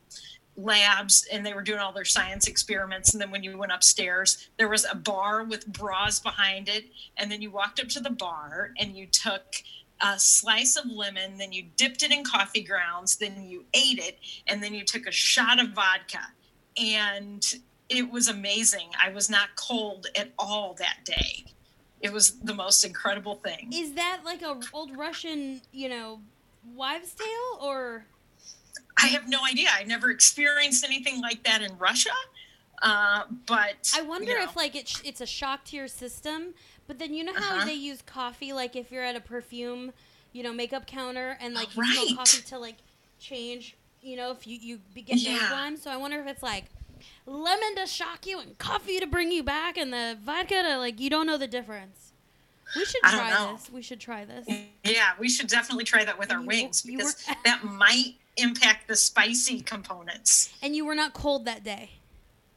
labs 0.57 1.27
and 1.33 1.45
they 1.45 1.55
were 1.55 1.63
doing 1.63 1.79
all 1.79 1.93
their 1.93 2.05
science 2.05 2.47
experiments. 2.47 3.13
And 3.13 3.21
then 3.21 3.31
when 3.31 3.43
you 3.43 3.57
went 3.57 3.73
upstairs, 3.73 4.51
there 4.59 4.69
was 4.69 4.87
a 4.91 4.95
bar 4.95 5.45
with 5.45 5.67
bras 5.67 6.21
behind 6.21 6.69
it. 6.69 6.85
And 7.17 7.31
then 7.31 7.43
you 7.43 7.51
walked 7.51 7.81
up 7.81 7.89
to 7.89 8.01
the 8.01 8.11
bar 8.11 8.71
and 8.79 8.97
you 8.97 9.07
took 9.07 9.57
a 10.01 10.19
slice 10.19 10.77
of 10.77 10.91
lemon, 10.91 11.39
then 11.39 11.53
you 11.53 11.65
dipped 11.77 12.03
it 12.03 12.13
in 12.13 12.25
coffee 12.25 12.63
grounds, 12.63 13.17
then 13.17 13.45
you 13.45 13.65
ate 13.75 13.99
it, 13.99 14.19
and 14.47 14.63
then 14.63 14.75
you 14.75 14.85
took 14.85 15.07
a 15.07 15.13
shot 15.13 15.61
of 15.61 15.71
vodka. 15.71 16.19
And 16.77 17.43
it 17.89 18.11
was 18.11 18.29
amazing. 18.29 18.89
I 19.03 19.11
was 19.11 19.29
not 19.29 19.49
cold 19.57 20.07
at 20.17 20.33
all 20.39 20.75
that 20.79 20.99
day. 21.05 21.45
It 22.01 22.13
was 22.13 22.33
the 22.41 22.55
most 22.55 22.85
incredible 22.85 23.37
thing. 23.37 23.71
Is 23.73 23.95
that 23.95 24.21
like 24.25 24.43
a 24.43 24.61
old 24.73 24.97
Russian, 24.97 25.63
you 25.73 25.89
know, 25.89 26.21
wives' 26.75 27.15
tale 27.15 27.61
or? 27.63 28.05
I 29.03 29.07
have 29.09 29.29
no 29.29 29.39
idea. 29.51 29.69
I 29.75 29.85
never 29.85 30.11
experienced 30.11 30.85
anything 30.85 31.21
like 31.21 31.43
that 31.45 31.63
in 31.63 31.77
Russia. 31.79 32.11
Uh, 32.83 33.23
but 33.47 33.91
I 33.95 34.03
wonder 34.03 34.33
you 34.33 34.39
know. 34.39 34.45
if 34.45 34.57
like 34.57 34.77
it's 34.77 35.01
it's 35.05 35.21
a 35.21 35.27
shock 35.27 35.65
to 35.67 35.77
your 35.77 35.89
system. 35.89 36.55
But 36.87 36.99
then 36.99 37.15
you 37.15 37.25
know 37.25 37.33
how 37.33 37.57
uh-huh. 37.57 37.65
they 37.65 37.75
use 37.75 38.03
coffee, 38.03 38.53
like 38.53 38.77
if 38.77 38.93
you're 38.93 39.03
at 39.03 39.17
a 39.17 39.21
perfume, 39.21 39.93
you 40.33 40.43
know, 40.43 40.53
makeup 40.53 40.87
counter, 40.87 41.39
and 41.41 41.55
like 41.55 41.75
you 41.75 41.83
right. 41.83 42.15
coffee 42.17 42.43
to 42.43 42.59
like 42.59 42.77
change, 43.19 43.77
you 44.03 44.17
know, 44.17 44.31
if 44.33 44.47
you 44.47 44.59
you 44.61 44.81
get 44.95 45.17
yeah. 45.17 45.51
one. 45.53 45.79
So 45.79 45.91
I 45.91 45.97
wonder 45.97 46.21
if 46.21 46.27
it's 46.27 46.43
like 46.43 46.67
lemon 47.27 47.77
to 47.77 47.87
shock 47.87 48.27
you 48.27 48.41
and 48.41 48.59
coffee 48.59 48.99
to 49.01 49.07
bring 49.07 49.33
you 49.33 49.43
back 49.43 49.77
and 49.77 49.93
the 49.93 50.17
vodka 50.23 50.63
to 50.63 50.79
like 50.79 51.01
you 51.01 51.11
don't 51.11 51.27
know 51.27 51.39
the 51.39 51.47
difference. 51.47 52.13
We 52.77 52.85
should 52.85 53.03
try 53.03 53.53
this. 53.53 53.71
We 53.71 53.83
should 53.83 54.01
try 54.01 54.25
this. 54.25 54.49
Yeah, 54.85 55.11
we 55.19 55.29
should 55.29 55.47
definitely 55.47 55.85
try 55.85 56.05
that 56.05 56.19
with 56.19 56.33
our 56.33 56.41
you, 56.41 56.47
wings 56.47 56.85
you 56.85 56.97
because 56.97 57.25
were, 57.29 57.35
that 57.45 57.65
might 57.65 58.15
impact 58.37 58.89
the 58.89 58.97
spicy 58.97 59.61
components. 59.61 60.53
And 60.63 60.75
you 60.75 60.85
were 60.85 60.95
not 60.95 61.15
cold 61.15 61.45
that 61.45 61.63
day. 61.63 61.91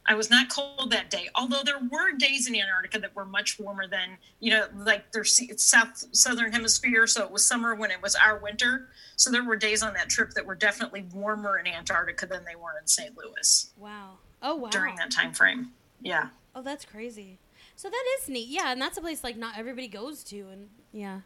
I 0.06 0.14
was 0.14 0.30
not 0.30 0.48
cold 0.48 0.90
that 0.90 1.10
day, 1.10 1.28
although 1.34 1.62
there 1.62 1.78
were 1.90 2.12
days 2.12 2.48
in 2.48 2.56
Antarctica 2.56 2.98
that 3.00 3.14
were 3.14 3.26
much 3.26 3.60
warmer 3.60 3.86
than 3.86 4.16
you 4.40 4.50
know, 4.50 4.66
like 4.74 5.12
there's 5.12 5.38
south 5.62 6.06
southern 6.12 6.50
hemisphere, 6.50 7.06
so 7.06 7.22
it 7.24 7.30
was 7.30 7.44
summer 7.44 7.74
when 7.74 7.90
it 7.90 8.00
was 8.02 8.16
our 8.16 8.38
winter. 8.38 8.88
So 9.16 9.30
there 9.30 9.44
were 9.44 9.56
days 9.56 9.82
on 9.82 9.92
that 9.94 10.08
trip 10.08 10.30
that 10.30 10.46
were 10.46 10.54
definitely 10.54 11.04
warmer 11.12 11.58
in 11.58 11.66
Antarctica 11.66 12.26
than 12.26 12.44
they 12.46 12.56
were 12.56 12.78
in 12.80 12.86
St. 12.86 13.14
Louis. 13.18 13.70
Wow. 13.76 14.18
Oh 14.42 14.56
wow. 14.56 14.70
During 14.70 14.96
that 14.96 15.10
time 15.10 15.32
frame. 15.32 15.72
Yeah. 16.00 16.28
Oh, 16.54 16.62
that's 16.62 16.84
crazy. 16.84 17.38
So 17.76 17.88
that 17.88 18.04
is 18.18 18.28
neat. 18.28 18.48
Yeah, 18.48 18.72
and 18.72 18.80
that's 18.80 18.98
a 18.98 19.00
place 19.00 19.22
like 19.22 19.36
not 19.36 19.58
everybody 19.58 19.88
goes 19.88 20.24
to 20.24 20.48
and 20.52 20.68
yeah. 20.92 21.20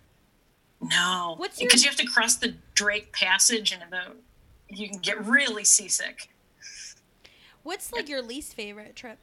No. 0.80 1.34
What's 1.36 1.60
your 1.60 1.68
Because 1.68 1.84
you 1.84 1.90
have 1.90 1.98
to 1.98 2.06
cross 2.06 2.36
the 2.36 2.54
Drake 2.74 3.12
Passage 3.12 3.72
and 3.72 3.82
the 3.90 4.12
you 4.68 4.88
can 4.88 4.98
get 4.98 5.24
really 5.24 5.64
seasick. 5.64 6.28
What's 7.62 7.92
like 7.92 8.08
your 8.08 8.22
least 8.22 8.54
favorite 8.54 8.96
trip? 8.96 9.18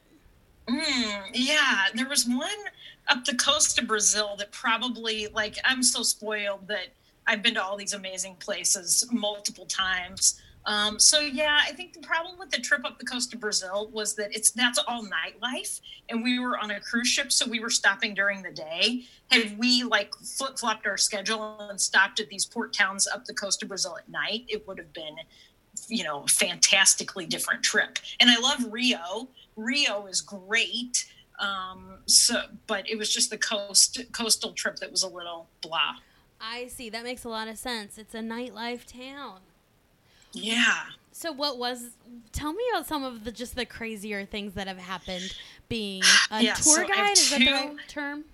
Mm, 0.67 1.29
yeah, 1.33 1.85
there 1.95 2.07
was 2.07 2.25
one 2.25 2.49
up 3.07 3.25
the 3.25 3.35
coast 3.35 3.79
of 3.79 3.87
Brazil 3.87 4.35
that 4.37 4.51
probably 4.51 5.27
like 5.27 5.57
I'm 5.65 5.81
so 5.83 6.03
spoiled 6.03 6.67
that 6.67 6.87
I've 7.27 7.41
been 7.41 7.55
to 7.55 7.63
all 7.63 7.75
these 7.75 7.93
amazing 7.93 8.35
places 8.35 9.05
multiple 9.11 9.65
times. 9.65 10.41
Um, 10.69 10.99
so 10.99 11.19
yeah, 11.19 11.61
I 11.67 11.71
think 11.71 11.93
the 11.93 11.99
problem 11.99 12.37
with 12.37 12.51
the 12.51 12.59
trip 12.59 12.85
up 12.85 12.99
the 12.99 13.05
coast 13.05 13.33
of 13.33 13.39
Brazil 13.39 13.89
was 13.91 14.13
that 14.17 14.35
it's 14.35 14.51
that's 14.51 14.77
all 14.77 15.03
nightlife, 15.03 15.81
and 16.09 16.21
we 16.23 16.37
were 16.37 16.59
on 16.59 16.69
a 16.69 16.79
cruise 16.79 17.07
ship, 17.07 17.31
so 17.31 17.49
we 17.49 17.59
were 17.59 17.71
stopping 17.71 18.13
during 18.13 18.43
the 18.43 18.51
day. 18.51 19.01
Had 19.31 19.57
we 19.57 19.81
like 19.81 20.13
flip 20.13 20.59
flopped 20.59 20.85
our 20.85 20.95
schedule 20.95 21.57
and 21.59 21.81
stopped 21.81 22.19
at 22.19 22.29
these 22.29 22.45
port 22.45 22.71
towns 22.71 23.07
up 23.07 23.25
the 23.25 23.33
coast 23.33 23.63
of 23.63 23.69
Brazil 23.69 23.97
at 23.97 24.07
night, 24.09 24.45
it 24.47 24.67
would 24.67 24.77
have 24.77 24.93
been, 24.93 25.15
you 25.87 26.03
know, 26.03 26.27
fantastically 26.27 27.25
different 27.25 27.63
trip. 27.63 27.97
And 28.19 28.29
I 28.29 28.37
love 28.37 28.71
Rio. 28.71 29.27
Rio 29.55 30.05
is 30.05 30.21
great. 30.21 31.07
Um, 31.39 31.97
so, 32.05 32.43
but 32.67 32.87
it 32.87 32.95
was 32.95 33.11
just 33.11 33.31
the 33.31 33.39
coast 33.39 34.03
coastal 34.11 34.51
trip 34.51 34.75
that 34.75 34.91
was 34.91 35.01
a 35.01 35.09
little 35.09 35.47
blah. 35.61 35.95
I 36.39 36.67
see. 36.67 36.91
That 36.91 37.03
makes 37.03 37.23
a 37.23 37.29
lot 37.29 37.47
of 37.47 37.57
sense. 37.57 37.97
It's 37.97 38.13
a 38.13 38.19
nightlife 38.19 38.85
town. 38.85 39.39
Yeah. 40.33 40.83
So 41.11 41.31
what 41.31 41.57
was? 41.57 41.91
Tell 42.31 42.53
me 42.53 42.63
about 42.71 42.87
some 42.87 43.03
of 43.03 43.23
the 43.23 43.31
just 43.31 43.55
the 43.55 43.65
crazier 43.65 44.25
things 44.25 44.53
that 44.53 44.67
have 44.67 44.77
happened. 44.77 45.35
Being 45.67 46.01
a 46.31 46.41
Yeah, 46.41 46.53
tour 46.53 46.75
so 46.77 46.87
guide 46.87 47.11
is 47.17 47.29
that 47.31 47.39
the 47.39 47.51
right 47.51 47.75
term? 47.87 48.25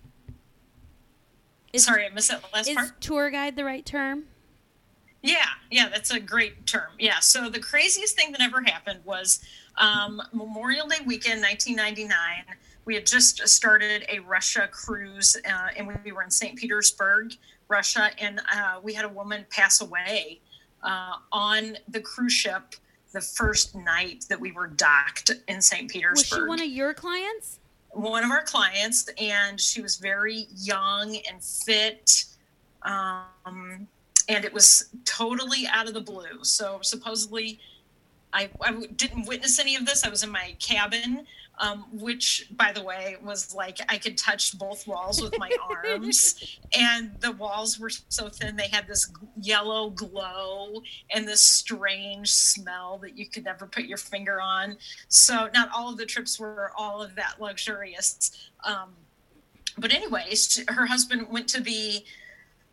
Is, 1.74 1.86
Sorry, 1.86 2.06
I 2.06 2.10
missed 2.10 2.30
that 2.30 2.42
last 2.54 2.70
is 2.70 2.76
part. 2.76 3.02
tour 3.02 3.30
guide 3.30 3.56
the 3.56 3.66
right 3.66 3.86
term? 3.86 4.24
Yeah, 5.22 5.46
yeah, 5.72 5.90
that's 5.90 6.12
a 6.12 6.20
great 6.20 6.66
term. 6.68 6.92
Yeah. 7.00 7.20
So 7.20 7.50
the 7.50 7.60
craziest 7.60 8.16
thing 8.16 8.32
that 8.32 8.42
ever 8.42 8.62
happened 8.62 9.00
was 9.04 9.44
um, 9.78 10.22
Memorial 10.32 10.88
Day 10.88 10.98
weekend, 11.06 11.42
1999. 11.42 12.56
We 12.86 12.94
had 12.94 13.08
just 13.08 13.46
started 13.48 14.06
a 14.08 14.20
Russia 14.20 14.70
cruise, 14.72 15.36
uh, 15.50 15.70
and 15.76 15.88
we 16.06 16.12
were 16.12 16.22
in 16.22 16.30
St. 16.30 16.56
Petersburg, 16.56 17.34
Russia, 17.68 18.12
and 18.20 18.40
uh, 18.54 18.80
we 18.84 18.94
had 18.94 19.04
a 19.06 19.10
woman 19.10 19.46
pass 19.50 19.82
away 19.82 20.40
uh, 20.86 21.15
on 21.32 21.78
the 21.89 22.00
cruise 22.00 22.34
ship 22.34 22.76
the 23.12 23.21
first 23.21 23.76
night 23.76 24.26
that 24.30 24.39
we 24.39 24.52
were 24.52 24.67
docked 24.67 25.32
in 25.48 25.62
St. 25.62 25.89
Petersburg. 25.89 26.15
Was 26.17 26.43
she 26.43 26.48
one 26.48 26.62
of 26.62 26.67
your 26.67 26.93
clients? 26.93 27.60
one 27.95 28.24
of 28.24 28.32
our 28.32 28.43
clients, 28.43 29.10
and 29.17 29.60
she 29.60 29.82
was 29.82 29.95
very 29.95 30.48
young 30.56 31.17
and 31.30 31.41
fit. 31.41 32.26
Um, 32.84 33.88
and 34.28 34.43
it 34.43 34.54
was 34.54 34.89
totally 35.06 35.65
out 35.71 35.88
of 35.88 35.93
the 35.93 36.02
blue. 36.02 36.43
So 36.43 36.80
supposedly, 36.82 37.60
I 38.34 38.50
didn't 38.98 39.28
witness 39.28 39.60
any 39.60 39.76
of 39.76 39.86
this. 39.86 40.04
I 40.04 40.10
was 40.10 40.24
in 40.24 40.30
my 40.30 40.56
cabin, 40.60 41.26
um, 41.60 41.86
which, 41.91 42.48
by 42.56 42.72
the 42.72 42.84
way, 42.84 43.15
was 43.24 43.54
like 43.54 43.80
I 43.89 43.98
could 43.98 44.18
touch 44.18 44.58
both 44.58 44.88
walls 44.88 45.22
with 45.22 45.38
my 45.38 45.50
arms, 45.70 46.60
and 46.78 47.12
the 47.20 47.32
walls 47.32 47.80
were 47.80 47.91
so 48.10 48.30
thin 48.30 48.56
they 48.56 48.68
had 48.68 48.88
this 48.88 49.12
yellow 49.41 49.89
glow 49.89 50.82
and 51.13 51.28
this 51.28 51.41
strange 51.41 52.32
smell 52.32 52.98
that 53.00 53.18
you 53.18 53.28
could 53.28 53.46
never 53.46 53.65
put 53.65 53.86
your 53.86 53.98
finger 53.98 54.41
on. 54.41 54.78
So 55.08 55.50
not 55.54 55.70
all 55.76 55.89
of 55.89 55.98
the 55.98 56.06
trips 56.06 56.39
were 56.39 56.72
all 56.78 57.02
of 57.02 57.15
that 57.15 57.36
luxurious. 57.39 58.32
Um, 58.63 58.94
but 59.78 59.94
anyways, 59.94 60.63
her 60.70 60.86
husband 60.86 61.28
went 61.30 61.48
to 61.50 61.62
the 61.62 62.04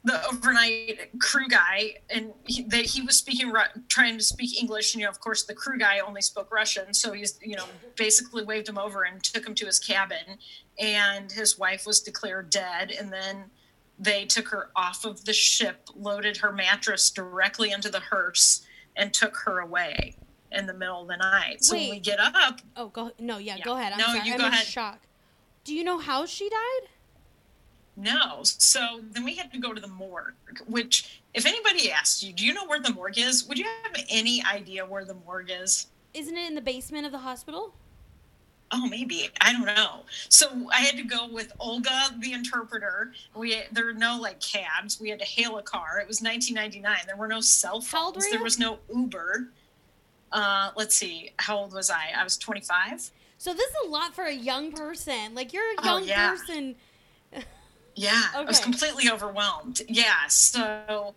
the 0.05 0.27
overnight 0.27 1.11
crew 1.21 1.47
guy, 1.49 1.95
and 2.11 2.33
he, 2.47 2.62
they, 2.62 2.83
he 2.83 3.03
was 3.03 3.17
speaking 3.17 3.53
trying 3.88 4.19
to 4.19 4.25
speak 4.25 4.61
English. 4.61 4.95
And 4.95 5.01
you 5.01 5.07
know, 5.07 5.11
of 5.11 5.21
course, 5.21 5.45
the 5.45 5.55
crew 5.55 5.79
guy 5.79 6.01
only 6.01 6.23
spoke 6.23 6.53
Russian, 6.53 6.93
so 6.93 7.12
he's 7.12 7.38
you 7.43 7.57
know 7.57 7.67
basically 7.97 8.45
waved 8.45 8.69
him 8.69 8.79
over 8.79 9.05
and 9.05 9.23
took 9.23 9.47
him 9.47 9.55
to 9.57 9.67
his 9.67 9.79
cabin. 9.79 10.38
And 10.79 11.31
his 11.31 11.59
wife 11.59 11.87
was 11.87 12.01
declared 12.01 12.51
dead, 12.51 12.91
and 12.91 13.12
then 13.12 13.45
they 13.99 14.25
took 14.25 14.49
her 14.49 14.71
off 14.75 15.05
of 15.05 15.25
the 15.25 15.33
ship, 15.33 15.88
loaded 15.95 16.38
her 16.38 16.53
mattress 16.53 17.11
directly 17.11 17.71
into 17.71 17.88
the 17.88 18.01
hearse, 18.01 18.67
and 18.97 19.12
took 19.15 19.37
her 19.45 19.61
away 19.61 20.17
in 20.51 20.67
the 20.67 20.75
middle 20.75 21.03
of 21.03 21.09
the 21.09 21.17
night. 21.17 21.62
So 21.62 21.77
when 21.77 21.91
we 21.91 22.01
get 22.01 22.19
up, 22.19 22.61
Oh, 22.77 22.88
go 22.88 23.12
no, 23.21 23.38
yeah, 23.38 23.57
Yeah. 23.57 23.65
go 23.65 23.77
ahead. 23.77 23.93
I'm 23.93 23.99
No, 23.99 24.07
sorry. 24.07 24.21
you 24.27 24.33
I'm 24.33 24.38
go 24.41 24.47
in 24.47 24.53
ahead. 24.53 24.67
shock. 24.67 25.01
Do 25.65 25.75
you 25.75 25.85
know 25.85 25.99
how 25.99 26.27
she 26.27 26.49
died? 26.49 26.88
No. 27.96 28.40
So 28.42 29.00
then 29.11 29.24
we 29.24 29.35
had 29.37 29.52
to 29.52 29.59
go 29.59 29.72
to 29.72 29.81
the 29.81 29.88
morgue, 29.88 30.35
which, 30.66 31.20
if 31.35 31.46
anybody 31.46 31.90
asked 31.92 32.22
you, 32.22 32.33
do 32.33 32.44
you 32.44 32.55
know 32.55 32.66
where 32.66 32.81
the 32.81 32.92
morgue 32.92 33.18
is? 33.18 33.46
Would 33.48 33.59
you 33.59 33.66
have 33.85 34.05
any 34.09 34.42
idea 34.44 34.85
where 34.87 35.05
the 35.05 35.14
morgue 35.26 35.50
is? 35.50 35.88
Isn't 36.14 36.37
it 36.37 36.46
in 36.48 36.55
the 36.55 36.61
basement 36.61 37.07
of 37.07 37.12
the 37.12 37.18
hospital? 37.18 37.74
Oh, 38.74 38.87
maybe. 38.88 39.28
I 39.42 39.52
don't 39.52 39.66
know. 39.66 40.00
So 40.31 40.68
I 40.72 40.76
had 40.81 40.96
to 40.96 41.02
go 41.05 41.28
with 41.28 41.52
Olga, 41.61 42.09
the 42.20 42.33
interpreter. 42.33 43.12
We 43.37 43.62
there 43.70 43.85
were 43.85 43.92
no 43.92 44.18
like 44.18 44.40
cabs. 44.40 44.98
We 44.98 45.11
had 45.11 45.18
to 45.18 45.26
hail 45.26 45.59
a 45.59 45.62
car. 45.62 45.98
It 46.00 46.09
was 46.09 46.22
1999. 46.22 47.07
There 47.07 47.16
were 47.16 47.28
no 47.28 47.42
cell 47.42 47.83
phones. 47.83 48.31
There 48.31 48.42
was 48.42 48.59
no 48.59 48.78
Uber. 48.94 49.48
Uh, 50.33 50.70
let's 50.74 50.96
see. 50.96 51.33
How 51.38 51.59
old 51.59 51.74
was 51.74 51.90
I? 51.90 52.12
I 52.16 52.24
was 52.24 52.38
25. 52.38 53.11
So 53.37 53.52
this 53.52 53.68
is 53.68 53.76
a 53.87 53.88
lot 53.90 54.14
for 54.14 54.24
a 54.24 54.33
young 54.33 54.72
person. 54.72 55.35
Like 55.35 55.52
you're 55.52 55.70
a 55.72 55.76
Oh, 55.81 55.98
young 55.98 56.05
yeah. 56.09 56.31
person. 56.31 56.74
Yeah, 57.94 58.22
I 58.35 58.44
was 58.44 58.61
completely 58.61 59.11
overwhelmed. 59.11 59.83
Yeah, 59.88 60.26
so 60.28 61.14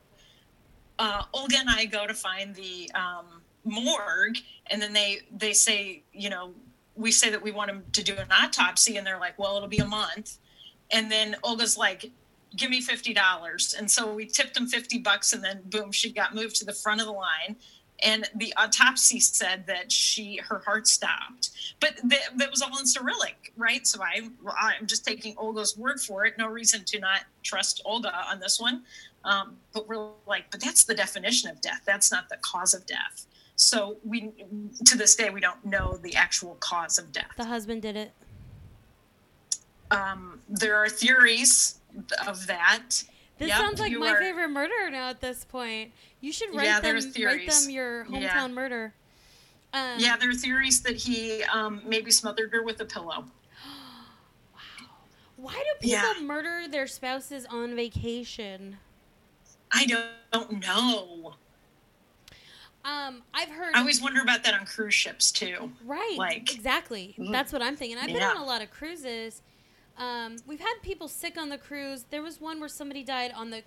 uh, 0.99 1.23
Olga 1.33 1.57
and 1.57 1.69
I 1.69 1.85
go 1.85 2.05
to 2.07 2.13
find 2.13 2.53
the 2.55 2.91
um, 2.93 3.41
morgue, 3.63 4.37
and 4.67 4.81
then 4.81 4.93
they 4.93 5.21
they 5.35 5.53
say, 5.53 6.03
you 6.13 6.29
know, 6.29 6.53
we 6.95 7.11
say 7.11 7.29
that 7.29 7.41
we 7.41 7.51
want 7.51 7.69
him 7.69 7.83
to 7.93 8.03
do 8.03 8.15
an 8.15 8.27
autopsy, 8.31 8.97
and 8.97 9.05
they're 9.05 9.19
like, 9.19 9.37
well, 9.39 9.55
it'll 9.55 9.69
be 9.69 9.77
a 9.77 9.85
month, 9.85 10.37
and 10.91 11.11
then 11.11 11.35
Olga's 11.43 11.77
like, 11.77 12.11
give 12.55 12.69
me 12.69 12.81
fifty 12.81 13.13
dollars, 13.13 13.75
and 13.77 13.89
so 13.89 14.13
we 14.13 14.25
tipped 14.25 14.55
him 14.57 14.67
fifty 14.67 14.97
bucks, 14.97 15.33
and 15.33 15.43
then 15.43 15.61
boom, 15.65 15.91
she 15.91 16.11
got 16.11 16.35
moved 16.35 16.55
to 16.57 16.65
the 16.65 16.73
front 16.73 17.01
of 17.01 17.07
the 17.07 17.13
line. 17.13 17.55
And 18.03 18.29
the 18.35 18.53
autopsy 18.57 19.19
said 19.21 19.65
that 19.67 19.89
she 19.91 20.37
her 20.37 20.59
heart 20.65 20.85
stopped, 20.87 21.51
but 21.79 21.95
th- 22.09 22.29
that 22.35 22.51
was 22.51 22.61
all 22.61 22.77
in 22.77 22.85
Cyrillic, 22.85 23.53
right? 23.55 23.87
So 23.87 24.01
I 24.03 24.27
I'm 24.59 24.85
just 24.85 25.05
taking 25.05 25.33
Olga's 25.37 25.77
word 25.77 26.01
for 26.01 26.25
it. 26.25 26.37
No 26.37 26.47
reason 26.47 26.83
to 26.85 26.99
not 26.99 27.21
trust 27.41 27.81
Olga 27.85 28.13
on 28.29 28.39
this 28.39 28.59
one. 28.59 28.83
Um, 29.23 29.57
but 29.73 29.87
we're 29.87 30.09
like, 30.27 30.51
but 30.51 30.59
that's 30.59 30.83
the 30.83 30.93
definition 30.93 31.49
of 31.49 31.61
death. 31.61 31.81
That's 31.85 32.11
not 32.11 32.27
the 32.29 32.37
cause 32.41 32.73
of 32.73 32.85
death. 32.85 33.25
So 33.55 33.95
we 34.03 34.33
to 34.85 34.97
this 34.97 35.15
day 35.15 35.29
we 35.29 35.39
don't 35.39 35.63
know 35.65 35.97
the 36.03 36.15
actual 36.15 36.55
cause 36.59 36.97
of 36.97 37.13
death. 37.13 37.31
The 37.37 37.45
husband 37.45 37.81
did 37.81 37.95
it. 37.95 38.11
Um, 39.91 40.41
there 40.49 40.75
are 40.75 40.89
theories 40.89 41.79
of 42.27 42.45
that. 42.47 43.03
This 43.37 43.49
Yep, 43.49 43.57
sounds 43.57 43.79
like 43.79 43.91
my 43.93 44.11
are- 44.11 44.19
favorite 44.19 44.49
murder 44.49 44.89
now 44.89 45.09
at 45.09 45.21
this 45.21 45.45
point. 45.45 45.91
You 46.25 46.31
should 46.31 46.55
write 46.55 46.65
Yeah, 46.65 46.79
them 46.79 46.95
write 46.95 47.47
them 47.47 47.69
your 47.69 48.05
hometown 48.05 48.19
Yeah. 48.19 48.47
murder. 48.47 48.93
Um, 49.73 49.99
Yeah, 49.99 50.17
there 50.17 50.31
are 50.31 50.33
theories 50.33 50.81
that 50.81 50.95
he 50.95 51.43
um, 51.43 51.83
maybe 51.85 52.09
smothered 52.09 52.51
her 52.51 52.63
with 52.63 52.81
a 52.81 52.85
pillow. 52.85 53.25
Wow. 54.51 54.87
Why 55.35 55.53
do 55.53 55.87
people 55.87 55.89
Yeah. 55.99 56.13
murder 56.23 56.67
their 56.67 56.87
spouses 56.87 57.45
on 57.45 57.75
vacation? 57.75 58.79
I 59.71 59.85
don't 59.85 60.65
know. 60.65 61.35
Um, 62.83 63.21
I've 63.31 63.49
heard 63.49 63.75
I 63.75 63.79
always 63.79 64.01
wonder 64.01 64.21
about 64.21 64.43
that 64.45 64.55
on 64.59 64.65
cruise 64.65 64.95
ships 64.95 65.31
too. 65.31 65.73
right, 65.83 66.15
like- 66.17 66.55
exactly. 66.55 67.13
Mm. 67.19 67.31
That's 67.31 67.53
what 67.53 67.61
I'm 67.61 67.75
thinking. 67.75 67.99
I've 67.99 68.07
been 68.07 68.23
on 68.23 68.37
a 68.37 68.45
lot 68.45 68.63
of 68.63 68.71
cruises. 68.71 69.43
Um, 69.99 70.37
we've 70.47 70.59
had 70.59 70.73
people 70.81 71.07
sick 71.07 71.37
on 71.37 71.49
the 71.49 71.59
cruise. 71.59 72.05
There 72.09 72.23
was 72.23 72.41
one 72.41 72.59
where 72.59 72.69
somebody 72.69 73.03
died 73.03 73.31
on 73.31 73.51
the 73.51 73.61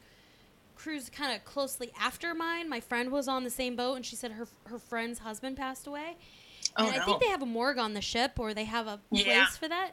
cruise 0.78 1.10
kind 1.10 1.34
of 1.34 1.44
closely 1.44 1.90
after 2.00 2.34
mine. 2.34 2.68
My 2.68 2.80
friend 2.80 3.10
was 3.12 3.28
on 3.28 3.44
the 3.44 3.50
same 3.50 3.76
boat, 3.76 3.94
and 3.96 4.06
she 4.06 4.16
said 4.16 4.32
her 4.32 4.46
her 4.64 4.78
friend's 4.78 5.18
husband 5.18 5.56
passed 5.56 5.86
away. 5.86 6.16
Oh 6.76 6.86
and 6.86 6.94
I 7.00 7.04
think 7.04 7.20
they 7.20 7.28
have 7.28 7.42
a 7.42 7.46
morgue 7.46 7.78
on 7.78 7.92
the 7.94 8.00
ship, 8.00 8.32
or 8.38 8.54
they 8.54 8.64
have 8.64 8.86
a 8.86 8.98
place 9.10 9.26
Yeah. 9.26 9.46
for 9.48 9.68
that. 9.68 9.92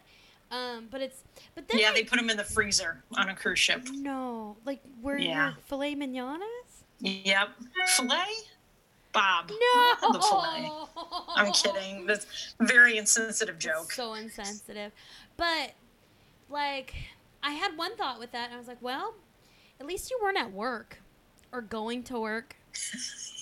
Um, 0.51 0.87
but 0.91 1.01
it's 1.01 1.23
but 1.55 1.67
then 1.67 1.79
yeah, 1.79 1.89
I- 1.89 1.93
they 1.93 2.03
put 2.03 2.17
them 2.17 2.29
in 2.29 2.37
the 2.37 2.43
freezer 2.43 3.03
on 3.17 3.29
a 3.29 3.35
cruise 3.35 3.59
ship. 3.59 3.87
no, 3.91 4.55
like 4.65 4.81
where 5.01 5.17
Yeah. 5.17 5.53
filet 5.65 5.95
mignon 5.95 6.39
is. 6.41 6.83
Yep. 7.25 7.49
Filet? 7.87 8.33
Bob. 9.11 9.49
No, 9.49 9.95
The 10.13 10.19
filet. 10.19 10.71
I'm 11.35 11.51
kidding. 11.53 12.05
That's 12.05 12.25
a 12.59 12.65
very 12.65 12.97
insensitive 12.97 13.57
joke. 13.57 13.91
So 13.91 14.13
insensitive. 14.13 14.91
But 15.37 15.73
like 16.49 16.93
I 17.41 17.51
had 17.51 17.75
one 17.77 17.95
thought 17.95 18.19
with 18.19 18.31
that 18.33 18.45
and 18.47 18.55
I 18.55 18.57
was 18.57 18.67
like, 18.67 18.81
well, 18.81 19.15
at 19.79 19.85
least 19.85 20.09
you 20.11 20.19
weren't 20.21 20.37
at 20.37 20.51
work 20.51 20.99
or 21.51 21.61
going 21.61 22.03
to 22.03 22.19
work. 22.19 22.55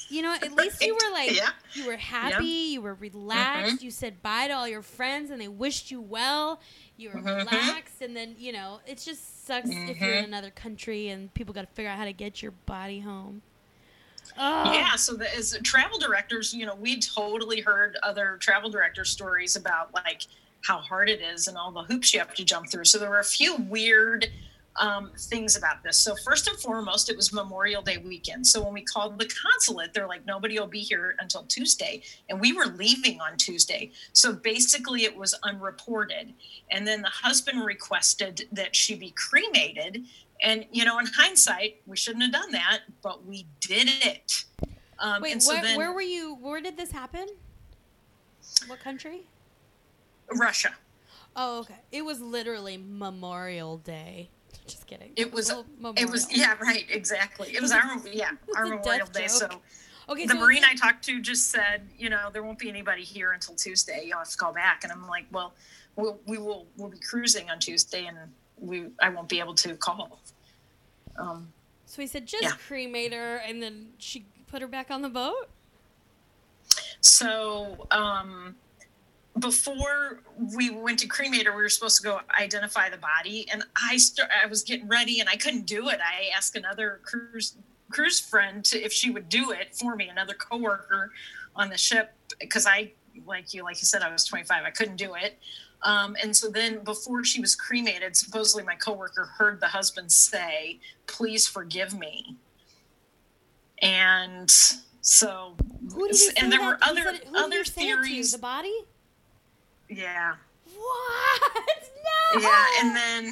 You 0.10 0.22
know, 0.22 0.34
at 0.34 0.52
least 0.54 0.82
you 0.84 0.94
were 0.94 1.12
like 1.12 1.32
Yeah. 1.36 1.50
you 1.74 1.88
were 1.88 1.98
happy, 1.98 2.46
you 2.74 2.82
were 2.82 2.94
relaxed, 2.94 3.82
you 3.82 3.90
said 3.90 4.22
bye 4.22 4.48
to 4.48 4.54
all 4.54 4.68
your 4.68 4.84
friends 4.84 5.32
and 5.32 5.42
they 5.42 5.48
wished 5.48 5.90
you 5.90 6.02
well. 6.02 6.60
You 6.98 7.10
were 7.10 7.16
Mhm. 7.22 7.38
relaxed 7.48 8.02
and 8.02 8.16
then, 8.16 8.36
you 8.38 8.52
know, 8.52 8.80
it 8.86 9.00
just 9.00 9.46
sucks 9.48 9.70
if 9.70 10.00
you're 10.00 10.14
in 10.14 10.26
Mhm. 10.26 10.28
another 10.28 10.52
country 10.52 11.10
and 11.10 11.34
people 11.34 11.54
got 11.54 11.62
to 11.62 11.74
figure 11.74 11.90
out 11.90 11.98
how 11.98 12.06
to 12.06 12.14
get 12.14 12.42
your 12.44 12.52
body 12.52 13.00
home. 13.00 13.42
Oh. 14.38 14.72
Yeah, 14.74 14.96
so 14.96 15.16
the, 15.16 15.34
as 15.36 15.58
travel 15.64 15.98
directors, 15.98 16.54
you 16.54 16.66
know, 16.66 16.76
we 16.76 17.00
totally 17.00 17.62
heard 17.62 17.98
other 18.04 18.38
travel 18.40 18.70
director 18.70 19.06
stories 19.06 19.56
about 19.56 19.94
like 19.94 20.24
how 20.64 20.78
hard 20.80 21.10
it 21.10 21.22
is 21.22 21.48
and 21.48 21.58
all 21.58 21.72
the 21.72 21.84
hoops 21.84 22.14
you 22.14 22.20
have 22.20 22.34
to 22.36 22.44
jump 22.46 22.70
through. 22.70 22.86
So 22.86 23.00
there 23.00 23.10
were 23.10 23.20
a 23.20 23.24
few 23.24 23.56
weird 23.56 24.32
um, 24.78 25.12
things 25.18 25.56
about 25.56 25.84
this. 25.84 25.98
So 25.98 26.16
first 26.16 26.48
and 26.48 26.58
foremost, 26.58 27.10
it 27.10 27.16
was 27.16 27.32
Memorial 27.32 27.82
Day 27.82 27.98
weekend. 27.98 28.46
So 28.48 28.64
when 28.64 28.74
we 28.74 28.82
called 28.82 29.20
the 29.20 29.26
consulate, 29.26 29.94
they're 29.94 30.08
like, 30.08 30.26
nobody 30.26 30.60
will 30.60 30.68
be 30.68 30.80
here 30.80 31.16
until 31.20 31.44
Tuesday, 31.44 32.02
and 32.30 32.40
we 32.40 32.54
were 32.54 32.66
leaving 32.66 33.22
on 33.22 33.38
Tuesday. 33.38 33.92
So 34.14 34.34
basically, 34.34 35.04
it 35.04 35.16
was 35.16 35.36
unreported. 35.44 36.34
And 36.72 36.88
then 36.88 37.02
the 37.02 37.10
husband 37.10 37.66
requested 37.66 38.48
that 38.52 38.76
she 38.76 38.96
be 38.96 39.12
cremated. 39.12 40.06
And 40.42 40.66
you 40.72 40.86
know, 40.86 41.00
in 41.00 41.06
hindsight, 41.06 41.82
we 41.86 41.96
shouldn't 41.96 42.24
have 42.24 42.34
done 42.34 42.52
that, 42.52 42.82
but 43.02 43.26
we 43.26 43.46
did 43.60 43.90
it. 44.04 44.46
Um, 45.00 45.22
Wait, 45.22 45.42
so 45.42 45.54
then 45.54 45.78
where 45.78 45.94
were 45.94 46.02
you? 46.02 46.36
Where 46.36 46.62
did 46.62 46.78
this 46.78 46.92
happen? 46.92 47.28
What 48.68 48.80
country? 48.80 49.24
Russia. 50.32 50.74
Oh, 51.36 51.60
okay. 51.60 51.80
It 51.92 52.04
was 52.06 52.22
literally 52.22 52.78
Memorial 52.78 53.78
Day. 53.78 54.30
Just 54.68 54.88
kidding. 54.88 55.12
It 55.16 55.32
was. 55.34 55.52
It 55.98 56.10
was. 56.10 56.28
Yeah. 56.36 56.56
Right. 56.62 56.86
Exactly. 56.90 57.50
It 57.56 57.62
was 57.62 57.72
our. 57.74 57.82
Yeah. 58.12 58.32
Our 58.56 58.66
Memorial 58.66 59.08
Day. 59.08 59.28
So. 59.28 59.50
Okay, 60.10 60.26
the 60.26 60.34
so 60.34 60.40
Marine 60.42 60.66
I 60.66 60.76
talked 60.76 61.06
to 61.06 61.22
just 61.22 61.50
said, 61.50 61.88
you 61.98 62.10
know, 62.10 62.30
there 62.34 62.44
won't 62.44 62.60
be 62.60 62.68
anybody 62.68 63.04
here 63.04 63.32
until 63.32 63.56
Tuesday. 63.56 64.04
You'll 64.06 64.18
have 64.18 64.30
to 64.30 64.38
call 64.38 64.52
back. 64.54 64.84
And 64.84 64.92
I'm 64.92 65.08
like, 65.08 65.26
well, 65.32 65.54
we'll 65.96 66.20
we 66.28 66.38
will 66.38 66.68
we'll 66.78 66.90
be 66.90 67.00
cruising 67.00 67.50
on 67.50 67.60
Tuesday, 67.60 68.06
and 68.08 68.18
we 68.58 68.88
I 69.02 69.10
won't 69.10 69.30
be 69.30 69.40
able 69.40 69.56
to 69.56 69.76
call. 69.76 70.20
Um, 71.18 71.54
So 71.86 72.02
he 72.02 72.08
said, 72.08 72.26
just 72.26 72.44
Yeah. 72.44 72.52
cremate 72.68 73.14
her, 73.14 73.38
and 73.38 73.62
then 73.64 73.90
she 73.98 74.26
put 74.48 74.62
her 74.62 74.68
back 74.68 74.92
on 74.92 75.02
the 75.02 75.10
boat. 75.10 75.50
So 77.02 77.88
um, 77.92 78.56
before 79.40 80.22
we 80.56 80.70
went 80.70 81.00
to 81.00 81.08
cremator, 81.08 81.56
we 81.56 81.62
were 81.64 81.70
supposed 81.70 81.98
to 81.98 82.04
go 82.04 82.20
identify 82.40 82.90
the 82.90 82.98
body, 82.98 83.48
and 83.52 83.64
I 83.90 83.98
st- 83.98 84.28
I 84.44 84.46
was 84.48 84.64
getting 84.64 84.88
ready, 84.88 85.20
and 85.20 85.28
I 85.30 85.36
couldn't 85.36 85.66
do 85.66 85.90
it. 85.90 86.00
I 86.00 86.30
asked 86.36 86.56
another 86.56 87.00
cruise 87.04 87.56
cruise 87.90 88.20
friend 88.20 88.64
to, 88.66 88.82
if 88.82 88.92
she 88.92 89.12
would 89.12 89.30
do 89.30 89.52
it 89.52 89.76
for 89.76 89.96
me, 89.96 90.08
another 90.10 90.34
coworker 90.34 91.12
on 91.56 91.70
the 91.70 91.78
ship, 91.78 92.14
because 92.40 92.66
I 92.66 92.92
like 93.26 93.54
you 93.54 93.64
like 93.64 93.80
you 93.82 93.86
said 93.86 94.02
I 94.02 94.12
was 94.12 94.24
25, 94.26 94.64
I 94.66 94.70
couldn't 94.72 94.96
do 94.98 95.16
it. 95.16 95.38
Um, 95.84 96.16
and 96.24 96.36
so 96.36 96.50
then 96.50 96.84
before 96.84 97.24
she 97.26 97.42
was 97.42 97.56
cremated, 97.56 98.16
supposedly 98.16 98.64
my 98.64 98.76
coworker 98.76 99.26
heard 99.26 99.60
the 99.60 99.68
husband 99.68 100.12
say, 100.12 100.80
"Please 101.08 101.48
forgive 101.48 101.98
me." 101.98 102.38
And 103.82 104.50
so 105.02 105.56
Who 105.94 106.08
did 106.08 106.16
he 106.16 106.28
say 106.28 106.34
and 106.38 106.52
there 106.52 106.60
that? 106.60 106.66
were 106.68 106.78
other 106.82 107.10
it- 107.10 107.28
other 107.36 107.64
theories. 107.66 108.32
The 108.32 108.38
body? 108.38 108.74
Yeah. 109.90 110.36
What? 110.76 111.42
No. 112.36 112.42
Yeah, 112.42 112.66
and 112.82 112.96
then 112.96 113.32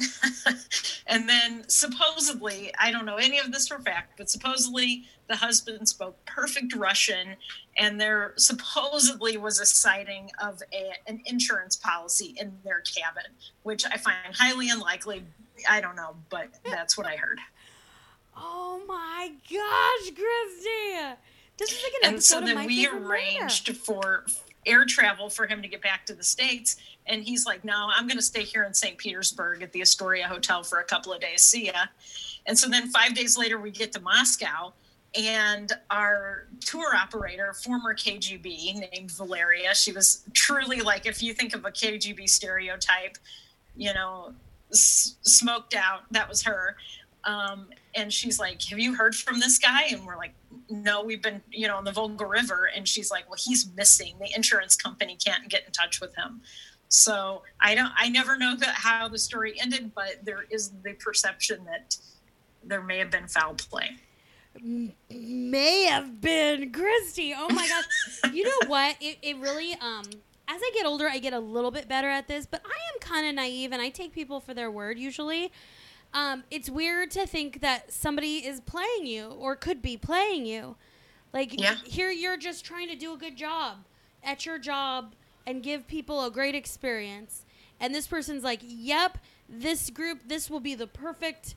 and 1.06 1.28
then 1.28 1.68
supposedly, 1.68 2.72
I 2.78 2.90
don't 2.90 3.04
know 3.04 3.16
any 3.16 3.38
of 3.38 3.52
this 3.52 3.68
for 3.68 3.78
fact, 3.78 4.12
but 4.16 4.30
supposedly 4.30 5.04
the 5.28 5.36
husband 5.36 5.88
spoke 5.88 6.16
perfect 6.24 6.74
Russian 6.74 7.36
and 7.78 8.00
there 8.00 8.34
supposedly 8.36 9.36
was 9.36 9.60
a 9.60 9.66
sighting 9.66 10.30
of 10.42 10.62
a, 10.72 10.92
an 11.06 11.22
insurance 11.26 11.76
policy 11.76 12.34
in 12.38 12.52
their 12.64 12.80
cabin, 12.80 13.24
which 13.62 13.84
I 13.86 13.96
find 13.96 14.34
highly 14.34 14.68
unlikely. 14.70 15.24
I 15.68 15.80
don't 15.80 15.96
know, 15.96 16.16
but 16.30 16.48
that's 16.64 16.96
what 16.98 17.06
I 17.06 17.16
heard. 17.16 17.38
Oh 18.36 18.80
my 18.86 19.30
gosh, 19.50 20.14
Christy! 20.14 21.18
This 21.58 21.72
is 21.72 21.82
like 21.82 21.92
an 22.02 22.14
and 22.14 22.22
so 22.22 22.38
episode 22.38 22.42
of 22.42 22.46
then 22.46 22.54
My 22.56 22.66
we 22.66 22.86
Murder. 22.86 23.06
arranged 23.06 23.76
for 23.76 24.24
air 24.66 24.84
travel 24.84 25.28
for 25.28 25.46
him 25.46 25.60
to 25.62 25.68
get 25.68 25.82
back 25.82 26.06
to 26.06 26.14
the 26.14 26.22
states. 26.24 26.76
And 27.06 27.22
he's 27.24 27.46
like 27.46 27.64
no 27.64 27.88
i'm 27.94 28.06
going 28.06 28.18
to 28.18 28.22
stay 28.22 28.42
here 28.42 28.64
in 28.64 28.74
st 28.74 28.96
petersburg 28.98 29.62
at 29.62 29.72
the 29.72 29.82
astoria 29.82 30.28
hotel 30.28 30.62
for 30.62 30.78
a 30.80 30.84
couple 30.84 31.12
of 31.12 31.20
days. 31.20 31.42
See 31.42 31.66
ya. 31.66 31.86
And 32.46 32.58
so 32.58 32.68
then 32.68 32.88
five 32.88 33.14
days 33.14 33.36
later 33.36 33.60
we 33.60 33.70
get 33.70 33.92
to 33.92 34.00
moscow 34.00 34.72
and 35.18 35.72
our 35.90 36.46
tour 36.60 36.94
operator 36.96 37.52
former 37.52 37.94
kgb 37.94 38.90
named 38.92 39.10
valeria 39.10 39.74
she 39.74 39.92
was 39.92 40.24
truly 40.32 40.80
like 40.80 41.04
if 41.04 41.22
you 41.22 41.34
think 41.34 41.54
of 41.54 41.66
a 41.66 41.70
kgb 41.70 42.26
stereotype 42.26 43.18
you 43.76 43.92
know 43.92 44.32
s- 44.72 45.16
smoked 45.22 45.74
out 45.74 46.00
that 46.10 46.28
was 46.28 46.42
her. 46.42 46.76
Um, 47.24 47.66
and 47.94 48.12
she's 48.12 48.38
like, 48.38 48.62
"Have 48.64 48.78
you 48.78 48.94
heard 48.94 49.14
from 49.14 49.40
this 49.40 49.58
guy?" 49.58 49.84
And 49.90 50.06
we're 50.06 50.16
like, 50.16 50.34
"No, 50.70 51.02
we've 51.02 51.22
been, 51.22 51.42
you 51.50 51.68
know, 51.68 51.76
on 51.76 51.84
the 51.84 51.92
Volga 51.92 52.26
River." 52.26 52.70
And 52.74 52.88
she's 52.88 53.10
like, 53.10 53.28
"Well, 53.28 53.38
he's 53.42 53.70
missing. 53.76 54.14
The 54.20 54.34
insurance 54.34 54.76
company 54.76 55.16
can't 55.22 55.48
get 55.48 55.64
in 55.66 55.72
touch 55.72 56.00
with 56.00 56.14
him." 56.16 56.42
So 56.88 57.42
I 57.58 57.74
don't, 57.74 57.90
I 57.96 58.10
never 58.10 58.36
know 58.36 58.54
that 58.54 58.74
how 58.74 59.08
the 59.08 59.18
story 59.18 59.58
ended, 59.58 59.92
but 59.94 60.24
there 60.24 60.44
is 60.50 60.72
the 60.84 60.92
perception 60.92 61.64
that 61.64 61.96
there 62.62 62.82
may 62.82 62.98
have 62.98 63.10
been 63.10 63.28
foul 63.28 63.54
play. 63.54 63.96
may 65.08 65.84
have 65.84 66.20
been 66.20 66.70
Christy. 66.70 67.32
Oh 67.34 67.48
my 67.48 67.66
gosh. 67.66 68.32
you 68.34 68.44
know 68.44 68.68
what? 68.68 68.96
It, 69.00 69.16
it 69.22 69.38
really 69.38 69.72
um 69.80 70.04
as 70.48 70.60
I 70.62 70.70
get 70.74 70.84
older 70.84 71.08
I 71.08 71.18
get 71.18 71.32
a 71.32 71.40
little 71.40 71.70
bit 71.70 71.88
better 71.88 72.10
at 72.10 72.28
this, 72.28 72.44
but 72.44 72.60
I 72.62 72.68
am 72.68 73.00
kind 73.00 73.26
of 73.26 73.34
naive 73.34 73.72
and 73.72 73.80
I 73.80 73.88
take 73.88 74.12
people 74.12 74.40
for 74.40 74.52
their 74.52 74.70
word 74.70 74.98
usually. 74.98 75.50
Um 76.14 76.44
it's 76.50 76.68
weird 76.68 77.10
to 77.12 77.26
think 77.26 77.60
that 77.60 77.92
somebody 77.92 78.44
is 78.46 78.60
playing 78.60 79.06
you 79.06 79.28
or 79.28 79.56
could 79.56 79.80
be 79.82 79.96
playing 79.96 80.46
you. 80.46 80.76
Like 81.32 81.58
Yeah. 81.58 81.76
here 81.84 82.10
you're 82.10 82.36
just 82.36 82.64
trying 82.64 82.88
to 82.88 82.96
do 82.96 83.14
a 83.14 83.16
good 83.16 83.36
job 83.36 83.78
at 84.22 84.44
your 84.46 84.58
job 84.58 85.14
and 85.46 85.62
give 85.62 85.86
people 85.88 86.24
a 86.24 86.30
great 86.30 86.54
experience. 86.54 87.44
And 87.80 87.94
this 87.94 88.06
person's 88.06 88.44
like, 88.44 88.60
"Yep, 88.62 89.18
this 89.48 89.90
group 89.90 90.20
this 90.26 90.48
will 90.50 90.60
be 90.60 90.74
the 90.74 90.86
perfect 90.86 91.54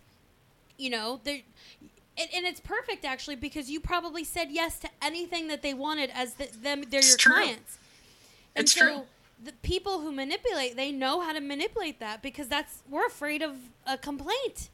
you 0.78 0.90
know, 0.90 1.20
they 1.24 1.46
and, 2.18 2.30
and 2.34 2.46
it's 2.46 2.60
perfect 2.62 3.04
actually 3.06 3.36
because 3.36 3.70
you 3.70 3.80
probably 3.80 4.24
said 4.24 4.48
yes 4.52 4.80
to 4.80 4.90
anything 5.02 5.48
that 5.50 5.62
they 5.62 5.74
wanted 5.74 6.10
as 6.14 6.36
the, 6.36 6.48
them 6.62 6.84
they're 6.90 7.00
It's 7.00 7.10
your 7.10 7.18
true. 7.18 7.34
clients. 7.34 7.78
And 8.56 8.64
It's 8.64 8.74
so 8.74 8.80
true. 8.86 9.02
The 9.44 9.52
people 9.64 10.02
who 10.02 10.12
manipulate, 10.12 10.76
they 10.76 10.92
know 10.92 11.22
how 11.22 11.34
to 11.34 11.42
manipulate 11.42 12.00
that 12.00 12.22
because 12.22 12.48
that's 12.48 12.84
we're 12.90 13.06
afraid 13.06 13.42
of 13.42 13.56
a 13.86 13.98
complaint. 13.98 14.70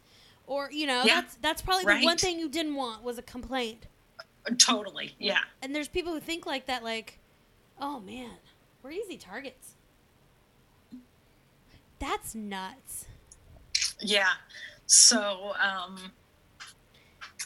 Or, 0.47 0.69
you 0.71 0.86
know, 0.86 1.04
Yeah. 1.06 1.21
that's 1.21 1.36
that's 1.41 1.62
probably 1.62 1.86
the 2.00 2.04
one 2.06 2.17
thing 2.17 2.39
you 2.39 2.50
didn't 2.50 2.76
want 2.76 3.04
was 3.04 3.17
a 3.17 3.21
complaint. 3.21 3.88
Totally, 4.58 5.15
yeah. 5.19 5.39
And 5.62 5.74
there's 5.76 5.88
people 5.88 6.13
who 6.13 6.19
think 6.19 6.45
like 6.45 6.65
that 6.65 6.84
like, 6.84 7.19
"Oh 7.80 8.00
man, 8.00 8.32
we're 8.82 8.91
easy 8.91 9.17
targets." 9.17 9.76
That's 12.00 12.34
nuts. 12.34 13.06
Yeah. 14.00 14.30
So, 14.88 15.54
um, 15.60 15.97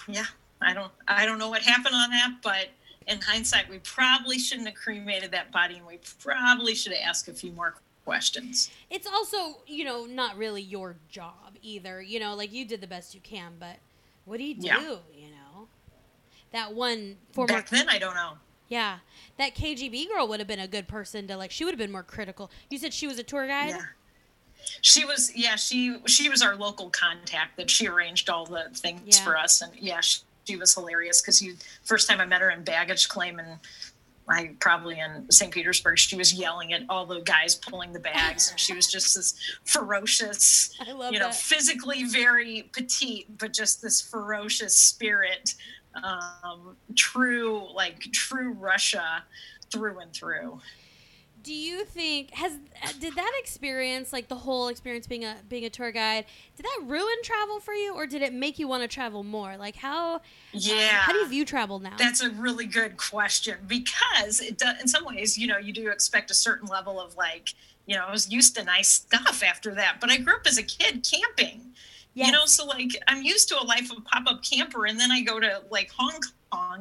yeah, 0.07 0.25
I 0.61 0.73
don't, 0.73 0.91
I 1.07 1.25
don't 1.25 1.37
know 1.37 1.49
what 1.49 1.61
happened 1.61 1.93
on 1.93 2.09
that, 2.11 2.35
but 2.41 2.69
in 3.07 3.21
hindsight, 3.21 3.69
we 3.69 3.79
probably 3.79 4.39
shouldn't 4.39 4.67
have 4.67 4.75
cremated 4.75 5.31
that 5.31 5.51
body, 5.51 5.75
and 5.77 5.85
we 5.85 5.99
probably 6.19 6.73
should 6.75 6.93
have 6.93 7.07
asked 7.07 7.27
a 7.27 7.33
few 7.33 7.51
more 7.51 7.75
questions. 8.03 8.69
It's 8.89 9.07
also, 9.07 9.59
you 9.67 9.83
know, 9.85 10.05
not 10.05 10.37
really 10.37 10.61
your 10.61 10.95
job 11.09 11.55
either. 11.61 12.01
You 12.01 12.19
know, 12.19 12.35
like 12.35 12.51
you 12.53 12.65
did 12.65 12.81
the 12.81 12.87
best 12.87 13.13
you 13.15 13.21
can, 13.21 13.53
but 13.59 13.77
what 14.25 14.37
do 14.37 14.43
you 14.43 14.55
do? 14.55 14.67
Yeah. 14.67 14.79
You 15.13 15.29
know, 15.31 15.67
that 16.51 16.73
one 16.73 17.17
former, 17.31 17.47
Back 17.53 17.69
then, 17.69 17.89
I 17.89 17.97
don't 17.99 18.15
know. 18.15 18.33
yeah, 18.69 18.97
that 19.37 19.55
KGB 19.55 20.09
girl 20.09 20.27
would 20.27 20.39
have 20.39 20.47
been 20.47 20.59
a 20.59 20.67
good 20.67 20.87
person 20.87 21.27
to 21.27 21.37
like. 21.37 21.51
She 21.51 21.63
would 21.65 21.71
have 21.73 21.79
been 21.79 21.91
more 21.91 22.03
critical. 22.03 22.49
You 22.69 22.77
said 22.77 22.93
she 22.93 23.07
was 23.07 23.19
a 23.19 23.23
tour 23.23 23.47
guide. 23.47 23.69
Yeah. 23.69 23.81
She 24.81 25.05
was, 25.05 25.31
yeah, 25.35 25.55
she 25.57 25.97
she 26.07 26.27
was 26.27 26.41
our 26.41 26.55
local 26.55 26.89
contact 26.89 27.57
that 27.57 27.69
she 27.69 27.87
arranged 27.87 28.29
all 28.31 28.45
the 28.47 28.69
things 28.73 29.01
Yeah. 29.19 29.23
for 29.23 29.37
us, 29.37 29.61
and 29.61 29.71
yeah, 29.75 30.01
she, 30.01 30.21
she 30.45 30.55
was 30.55 30.73
hilarious 30.73 31.21
because 31.21 31.41
you 31.41 31.55
first 31.83 32.09
time 32.09 32.19
I 32.19 32.25
met 32.25 32.41
her 32.41 32.49
in 32.49 32.63
baggage 32.63 33.09
claim 33.09 33.39
and. 33.39 33.59
I 34.27 34.55
probably 34.59 34.99
in 34.99 35.29
St. 35.29 35.53
Petersburg, 35.53 35.99
she 35.99 36.15
was 36.15 36.33
yelling 36.33 36.73
at 36.73 36.81
all 36.89 37.05
the 37.05 37.21
guys 37.21 37.53
pulling 37.53 37.93
the 37.93 37.99
bags, 37.99 38.49
and 38.49 38.59
she 38.59 38.73
was 38.73 38.87
just 38.87 39.15
this 39.15 39.35
ferocious, 39.65 40.75
I 40.87 40.93
love 40.93 41.13
you 41.13 41.19
know, 41.19 41.27
that. 41.27 41.35
physically 41.35 42.05
very 42.05 42.67
petite, 42.73 43.37
but 43.37 43.53
just 43.53 43.83
this 43.83 44.01
ferocious 44.01 44.75
spirit. 44.75 45.53
Um, 46.03 46.75
true, 46.95 47.67
like 47.75 47.99
true 48.13 48.53
Russia 48.53 49.23
through 49.71 49.99
and 49.99 50.11
through. 50.11 50.59
Do 51.45 51.53
you 51.53 51.85
think 51.85 52.31
has 52.31 52.53
uh, 52.53 52.89
did 52.99 53.13
that 53.15 53.31
experience, 53.39 54.11
like 54.11 54.29
the 54.29 54.35
whole 54.35 54.67
experience 54.67 55.05
being 55.05 55.23
a 55.23 55.35
being 55.47 55.63
a 55.63 55.69
tour 55.69 55.91
guide, 55.91 56.25
did 56.57 56.65
that 56.65 56.81
ruin 56.87 57.15
travel 57.23 57.59
for 57.59 57.75
you, 57.75 57.93
or 57.93 58.07
did 58.07 58.23
it 58.23 58.33
make 58.33 58.57
you 58.57 58.67
want 58.67 58.81
to 58.81 58.87
travel 58.87 59.23
more? 59.23 59.55
Like 59.55 59.75
how? 59.75 60.15
Um, 60.15 60.21
yeah. 60.53 60.87
How 60.87 61.13
do 61.13 61.19
you 61.19 61.27
view 61.27 61.45
travel 61.45 61.77
now? 61.77 61.93
That's 61.99 62.23
a 62.23 62.31
really 62.31 62.65
good 62.65 62.97
question 62.97 63.57
because 63.67 64.41
it 64.41 64.57
does, 64.57 64.81
in 64.81 64.87
some 64.87 65.05
ways, 65.05 65.37
you 65.37 65.45
know, 65.45 65.59
you 65.59 65.71
do 65.71 65.91
expect 65.91 66.31
a 66.31 66.33
certain 66.33 66.67
level 66.67 66.99
of 66.99 67.15
like, 67.15 67.53
you 67.85 67.95
know, 67.95 68.05
I 68.07 68.11
was 68.11 68.31
used 68.31 68.55
to 68.55 68.63
nice 68.63 68.89
stuff 68.89 69.43
after 69.43 69.75
that, 69.75 69.97
but 70.01 70.09
I 70.09 70.17
grew 70.17 70.33
up 70.33 70.47
as 70.47 70.57
a 70.57 70.63
kid 70.63 71.07
camping. 71.07 71.73
Yes. 72.15 72.27
You 72.27 72.33
know, 72.33 72.45
so 72.47 72.65
like 72.65 72.89
I'm 73.07 73.21
used 73.21 73.49
to 73.49 73.61
a 73.61 73.63
life 73.63 73.91
of 73.91 74.03
pop 74.05 74.23
up 74.25 74.41
camper, 74.43 74.87
and 74.87 74.99
then 74.99 75.11
I 75.11 75.21
go 75.21 75.39
to 75.39 75.61
like 75.69 75.91
Hong 75.91 76.09
Kong, 76.09 76.21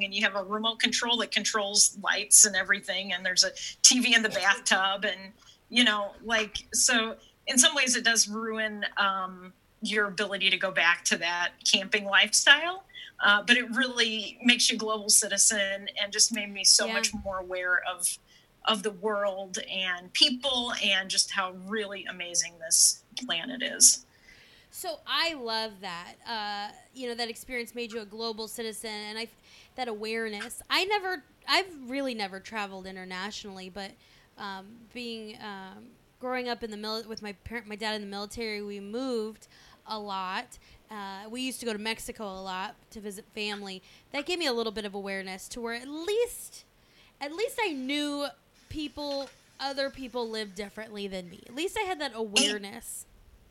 and 0.03 0.15
you 0.15 0.23
have 0.23 0.37
a 0.37 0.43
remote 0.43 0.79
control 0.81 1.17
that 1.19 1.31
controls 1.31 1.97
lights 2.03 2.45
and 2.45 2.57
everything, 2.57 3.13
and 3.13 3.25
there's 3.25 3.45
a 3.45 3.51
TV 3.83 4.15
in 4.15 4.23
the 4.23 4.29
bathtub, 4.29 5.05
and 5.05 5.33
you 5.69 5.85
know, 5.85 6.13
like 6.25 6.67
so. 6.73 7.17
In 7.47 7.59
some 7.59 7.75
ways, 7.75 7.95
it 7.95 8.05
does 8.05 8.27
ruin 8.27 8.87
um, 8.97 9.53
your 9.83 10.07
ability 10.07 10.49
to 10.49 10.57
go 10.57 10.71
back 10.71 11.05
to 11.05 11.19
that 11.19 11.51
camping 11.71 12.07
lifestyle. 12.07 12.85
Uh, 13.23 13.43
but 13.47 13.57
it 13.57 13.71
really 13.75 14.39
makes 14.43 14.69
you 14.71 14.77
a 14.77 14.79
global 14.79 15.09
citizen, 15.11 15.89
and 16.03 16.13
just 16.13 16.33
made 16.33 16.51
me 16.53 16.65
so 16.65 16.87
Yeah. 16.87 16.95
much 16.95 17.13
more 17.25 17.39
aware 17.39 17.83
of 17.89 18.19
of 18.67 18.83
the 18.83 18.93
world 18.93 19.59
and 19.71 20.11
people, 20.15 20.73
and 20.83 21.11
just 21.11 21.31
how 21.33 21.53
really 21.67 22.07
amazing 22.07 22.55
this 22.61 23.03
planet 23.27 23.63
is. 23.63 24.07
So 24.77 24.99
I 25.07 25.35
love 25.35 25.71
that. 25.83 26.15
Uh, 26.29 26.75
you 26.95 27.07
know, 27.07 27.15
that 27.15 27.31
experience 27.31 27.77
made 27.77 27.93
you 27.93 28.01
a 28.01 28.05
global 28.05 28.49
citizen, 28.49 28.91
and 28.91 29.17
I 29.17 29.29
that 29.77 29.87
awareness. 29.87 30.63
I 30.69 30.85
never, 30.85 31.23
I've 31.49 31.73
really 31.87 32.13
never 32.13 32.41
traveled 32.41 32.85
internationally, 32.85 33.71
but 33.71 33.93
um, 34.37 34.67
being 34.93 35.39
um, 35.41 35.85
growing 36.19 36.49
up 36.49 36.65
in 36.65 36.73
the 36.73 36.77
mil- 36.77 37.05
with 37.09 37.23
my 37.23 37.35
parent, 37.45 37.69
my 37.69 37.77
dad 37.77 37.95
in 37.95 38.01
the 38.01 38.09
military, 38.09 38.63
we 38.63 38.81
moved 38.81 39.47
a 39.87 39.97
lot. 39.97 40.59
Uh, 40.91 41.29
we 41.31 41.43
used 41.43 41.61
to 41.61 41.67
go 41.67 41.73
to 41.73 41.79
Mexico 41.79 42.25
a 42.25 42.43
lot 42.43 42.75
to 42.91 43.01
visit 43.01 43.25
family. 43.33 43.81
That 44.11 44.27
gave 44.27 44.41
me 44.41 44.47
a 44.47 44.53
little 44.53 44.73
bit 44.73 44.85
of 44.85 44.93
awareness 44.93 45.49
to 45.51 45.61
where 45.61 45.75
at 45.75 45.87
least, 45.87 46.65
at 47.21 47.33
least 47.33 47.61
I 47.63 47.69
knew 47.73 48.27
people, 48.71 49.31
other 49.61 49.89
people 49.89 50.29
live 50.29 50.57
differently 50.57 51.07
than 51.07 51.31
me. 51.31 51.45
At 51.47 51.55
least 51.55 51.79
I 51.79 51.83
had 51.83 52.01
that 52.01 52.11
awareness. 52.13 53.07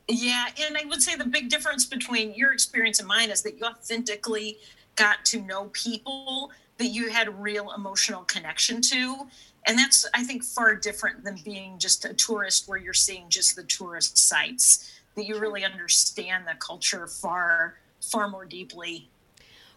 Yeah, 0.07 0.47
and 0.61 0.77
I 0.77 0.85
would 0.85 1.01
say 1.01 1.15
the 1.15 1.25
big 1.25 1.49
difference 1.49 1.85
between 1.85 2.33
your 2.33 2.51
experience 2.51 2.99
and 2.99 3.07
mine 3.07 3.29
is 3.29 3.41
that 3.43 3.57
you 3.57 3.65
authentically 3.65 4.57
got 4.95 5.23
to 5.25 5.41
know 5.41 5.69
people 5.73 6.51
that 6.77 6.87
you 6.87 7.09
had 7.09 7.41
real 7.41 7.71
emotional 7.71 8.23
connection 8.23 8.81
to. 8.81 9.27
And 9.65 9.77
that's, 9.77 10.05
I 10.13 10.23
think, 10.23 10.43
far 10.43 10.75
different 10.75 11.23
than 11.23 11.37
being 11.45 11.79
just 11.79 12.03
a 12.03 12.13
tourist 12.13 12.67
where 12.67 12.77
you're 12.77 12.93
seeing 12.93 13.29
just 13.29 13.55
the 13.55 13.63
tourist 13.63 14.17
sites, 14.17 14.91
that 15.15 15.25
you 15.25 15.39
really 15.39 15.63
understand 15.63 16.45
the 16.45 16.55
culture 16.59 17.07
far, 17.07 17.75
far 18.01 18.27
more 18.27 18.43
deeply. 18.43 19.07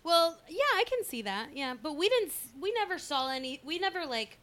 Well, 0.02 0.38
yeah, 0.48 0.58
I 0.74 0.84
can 0.88 1.04
see 1.04 1.22
that. 1.22 1.50
Yeah, 1.54 1.74
but 1.80 1.96
we 1.96 2.08
didn't, 2.08 2.32
we 2.60 2.72
never 2.72 2.98
saw 2.98 3.28
any, 3.28 3.60
we 3.64 3.78
never 3.78 4.06
like 4.06 4.38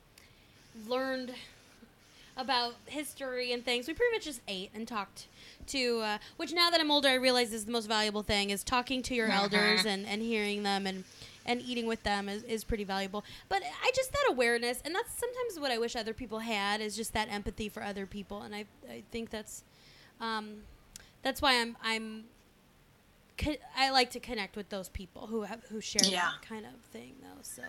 learned 0.87 1.33
about 2.37 2.75
history 2.85 3.51
and 3.51 3.65
things. 3.65 3.87
We 3.87 3.93
pretty 3.93 4.15
much 4.15 4.25
just 4.25 4.41
ate 4.47 4.71
and 4.73 4.87
talked 4.87 5.27
to 5.67 5.99
uh, 6.01 6.17
which 6.37 6.51
now 6.53 6.69
that 6.69 6.79
I'm 6.79 6.91
older, 6.91 7.09
I 7.09 7.15
realize 7.15 7.53
is 7.53 7.65
the 7.65 7.71
most 7.71 7.87
valuable 7.87 8.23
thing 8.23 8.49
is 8.49 8.63
talking 8.63 9.01
to 9.03 9.15
your 9.15 9.29
Mhm. 9.29 9.35
elders 9.35 9.85
and, 9.85 10.05
and 10.05 10.21
hearing 10.21 10.63
them 10.63 10.85
and 10.87 11.03
and 11.45 11.61
eating 11.61 11.87
with 11.87 12.03
them 12.03 12.29
is, 12.29 12.41
is 12.43 12.63
pretty 12.63 12.85
valuable. 12.85 13.23
But 13.49 13.63
I 13.63 13.91
just 13.93 14.11
that 14.13 14.25
awareness, 14.29 14.81
and 14.85 14.95
that's 14.95 15.13
sometimes 15.19 15.59
what 15.59 15.71
I 15.71 15.77
wish 15.77 15.95
other 15.95 16.13
people 16.13 16.39
had 16.39 16.79
is 16.79 16.95
just 16.95 17.13
that 17.13 17.27
empathy 17.29 17.67
for 17.67 17.83
other 17.83 18.05
people, 18.05 18.41
and 18.43 18.55
I 18.55 18.65
I 18.89 19.03
think 19.11 19.29
that's 19.29 19.63
um, 20.21 20.61
that's 21.21 21.41
why 21.41 21.59
I'm 21.59 21.75
I'm 21.83 22.25
co- 23.37 23.57
I 23.75 23.89
like 23.89 24.11
to 24.11 24.19
connect 24.19 24.55
with 24.55 24.69
those 24.69 24.89
people 24.89 25.27
who 25.27 25.41
have 25.41 25.61
who 25.69 25.81
share 25.81 26.03
Yeah. 26.05 26.31
that 26.31 26.47
kind 26.47 26.65
of 26.65 26.79
thing 26.91 27.15
though. 27.21 27.41
So 27.41 27.63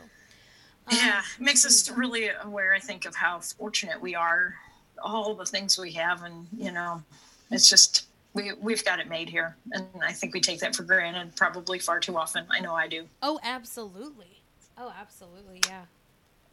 um, 0.87 0.97
yeah, 0.97 1.21
it 1.37 1.41
makes 1.43 1.65
us 1.65 1.89
really 1.91 2.29
aware, 2.43 2.75
I 2.75 2.79
think, 2.79 3.07
of 3.07 3.15
how 3.17 3.41
fortunate 3.41 4.01
we 4.01 4.15
are, 4.15 4.55
all 5.03 5.35
the 5.35 5.47
things 5.47 5.79
we 5.79 5.93
have, 5.93 6.23
and 6.23 6.47
you 6.57 6.71
know, 6.71 7.03
it's 7.51 7.69
just 7.69 8.07
we 8.33 8.53
we've 8.61 8.85
got 8.85 8.99
it 9.01 9.09
made 9.09 9.29
here, 9.29 9.57
and 9.73 9.87
I 10.03 10.13
think 10.13 10.35
we 10.35 10.41
take 10.41 10.61
that 10.61 10.75
for 10.75 10.83
granted 10.83 11.37
probably 11.37 11.79
far 11.79 12.01
too 12.01 12.17
often. 12.17 12.47
I 12.51 12.61
know 12.61 12.75
I 12.75 12.89
do. 12.89 13.07
Oh, 13.23 13.39
absolutely. 13.43 14.41
Oh, 14.77 14.93
absolutely. 14.99 15.61
Yeah. 15.69 15.83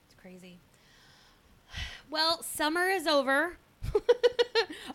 It's 0.05 0.19
crazy. 0.21 0.57
Well, 2.09 2.43
summer 2.43 2.87
is 2.87 3.07
over. 3.07 3.57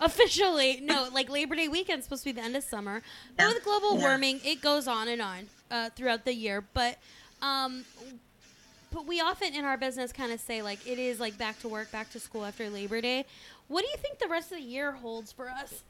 Officially. 0.01 0.81
No, 0.83 1.09
like 1.13 1.29
Labor 1.31 1.57
Day 1.57 1.69
weekend's 1.69 2.05
supposed 2.05 2.23
to 2.23 2.29
be 2.33 2.33
the 2.41 2.45
end 2.45 2.57
of 2.57 2.63
summer. 2.63 3.03
But 3.37 3.45
Yeah. 3.45 3.49
with 3.55 3.65
global 3.65 3.97
Yeah. 3.97 4.03
warming, 4.03 4.41
it 4.45 4.61
goes 4.61 4.87
on 4.87 5.09
and 5.09 5.21
on 5.21 5.49
uh, 5.71 5.91
throughout 5.91 6.25
the 6.25 6.35
year. 6.35 6.63
But 6.73 6.99
um 7.43 7.85
but 8.93 9.07
we 9.07 9.21
often 9.21 9.53
in 9.55 9.65
our 9.65 9.77
business 9.77 10.13
kind 10.13 10.33
of 10.33 10.41
say 10.41 10.63
like 10.63 10.87
it 10.87 10.99
is 10.99 11.19
like 11.19 11.37
back 11.37 11.59
to 11.61 11.69
work, 11.69 11.91
back 11.91 12.11
to 12.13 12.21
school 12.21 12.45
after 12.45 12.71
Labor 12.71 13.01
Day. 13.01 13.25
What 13.69 13.83
do 13.83 13.89
you 13.89 13.97
think 13.97 14.19
the 14.19 14.29
rest 14.29 14.53
of 14.53 14.59
the 14.59 14.65
year 14.65 14.93
holds 14.93 15.33
for 15.33 15.49
us? 15.49 15.83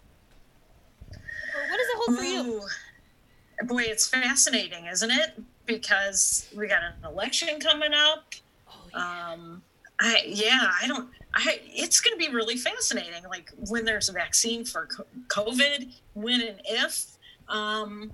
Or 1.13 1.63
what 1.71 1.77
does 1.77 1.87
it 1.89 1.97
hold 1.97 2.19
for 2.19 2.25
you? 2.25 2.63
Ooh. 2.63 3.67
Boy, 3.67 3.83
it's 3.83 4.09
fascinating, 4.09 4.87
isn't 4.87 5.11
it? 5.11 5.43
Because 5.65 6.49
we 6.57 6.69
got 6.69 6.83
an 6.83 6.93
election 7.05 7.59
coming 7.61 7.93
up. 7.95 8.35
Oh, 8.69 8.73
yeah. 8.93 9.33
Um, 9.33 9.63
I 9.99 10.23
yeah, 10.27 10.71
I 10.83 10.87
don't. 10.87 11.09
I 11.33 11.61
it's 11.65 12.01
going 12.01 12.19
to 12.19 12.27
be 12.27 12.35
really 12.35 12.57
fascinating. 12.57 13.23
Like 13.29 13.51
when 13.69 13.85
there's 13.85 14.09
a 14.09 14.13
vaccine 14.13 14.65
for 14.65 14.89
COVID, 15.29 15.93
when 16.15 16.41
and 16.43 16.61
if. 16.65 17.07
Um, 17.49 18.13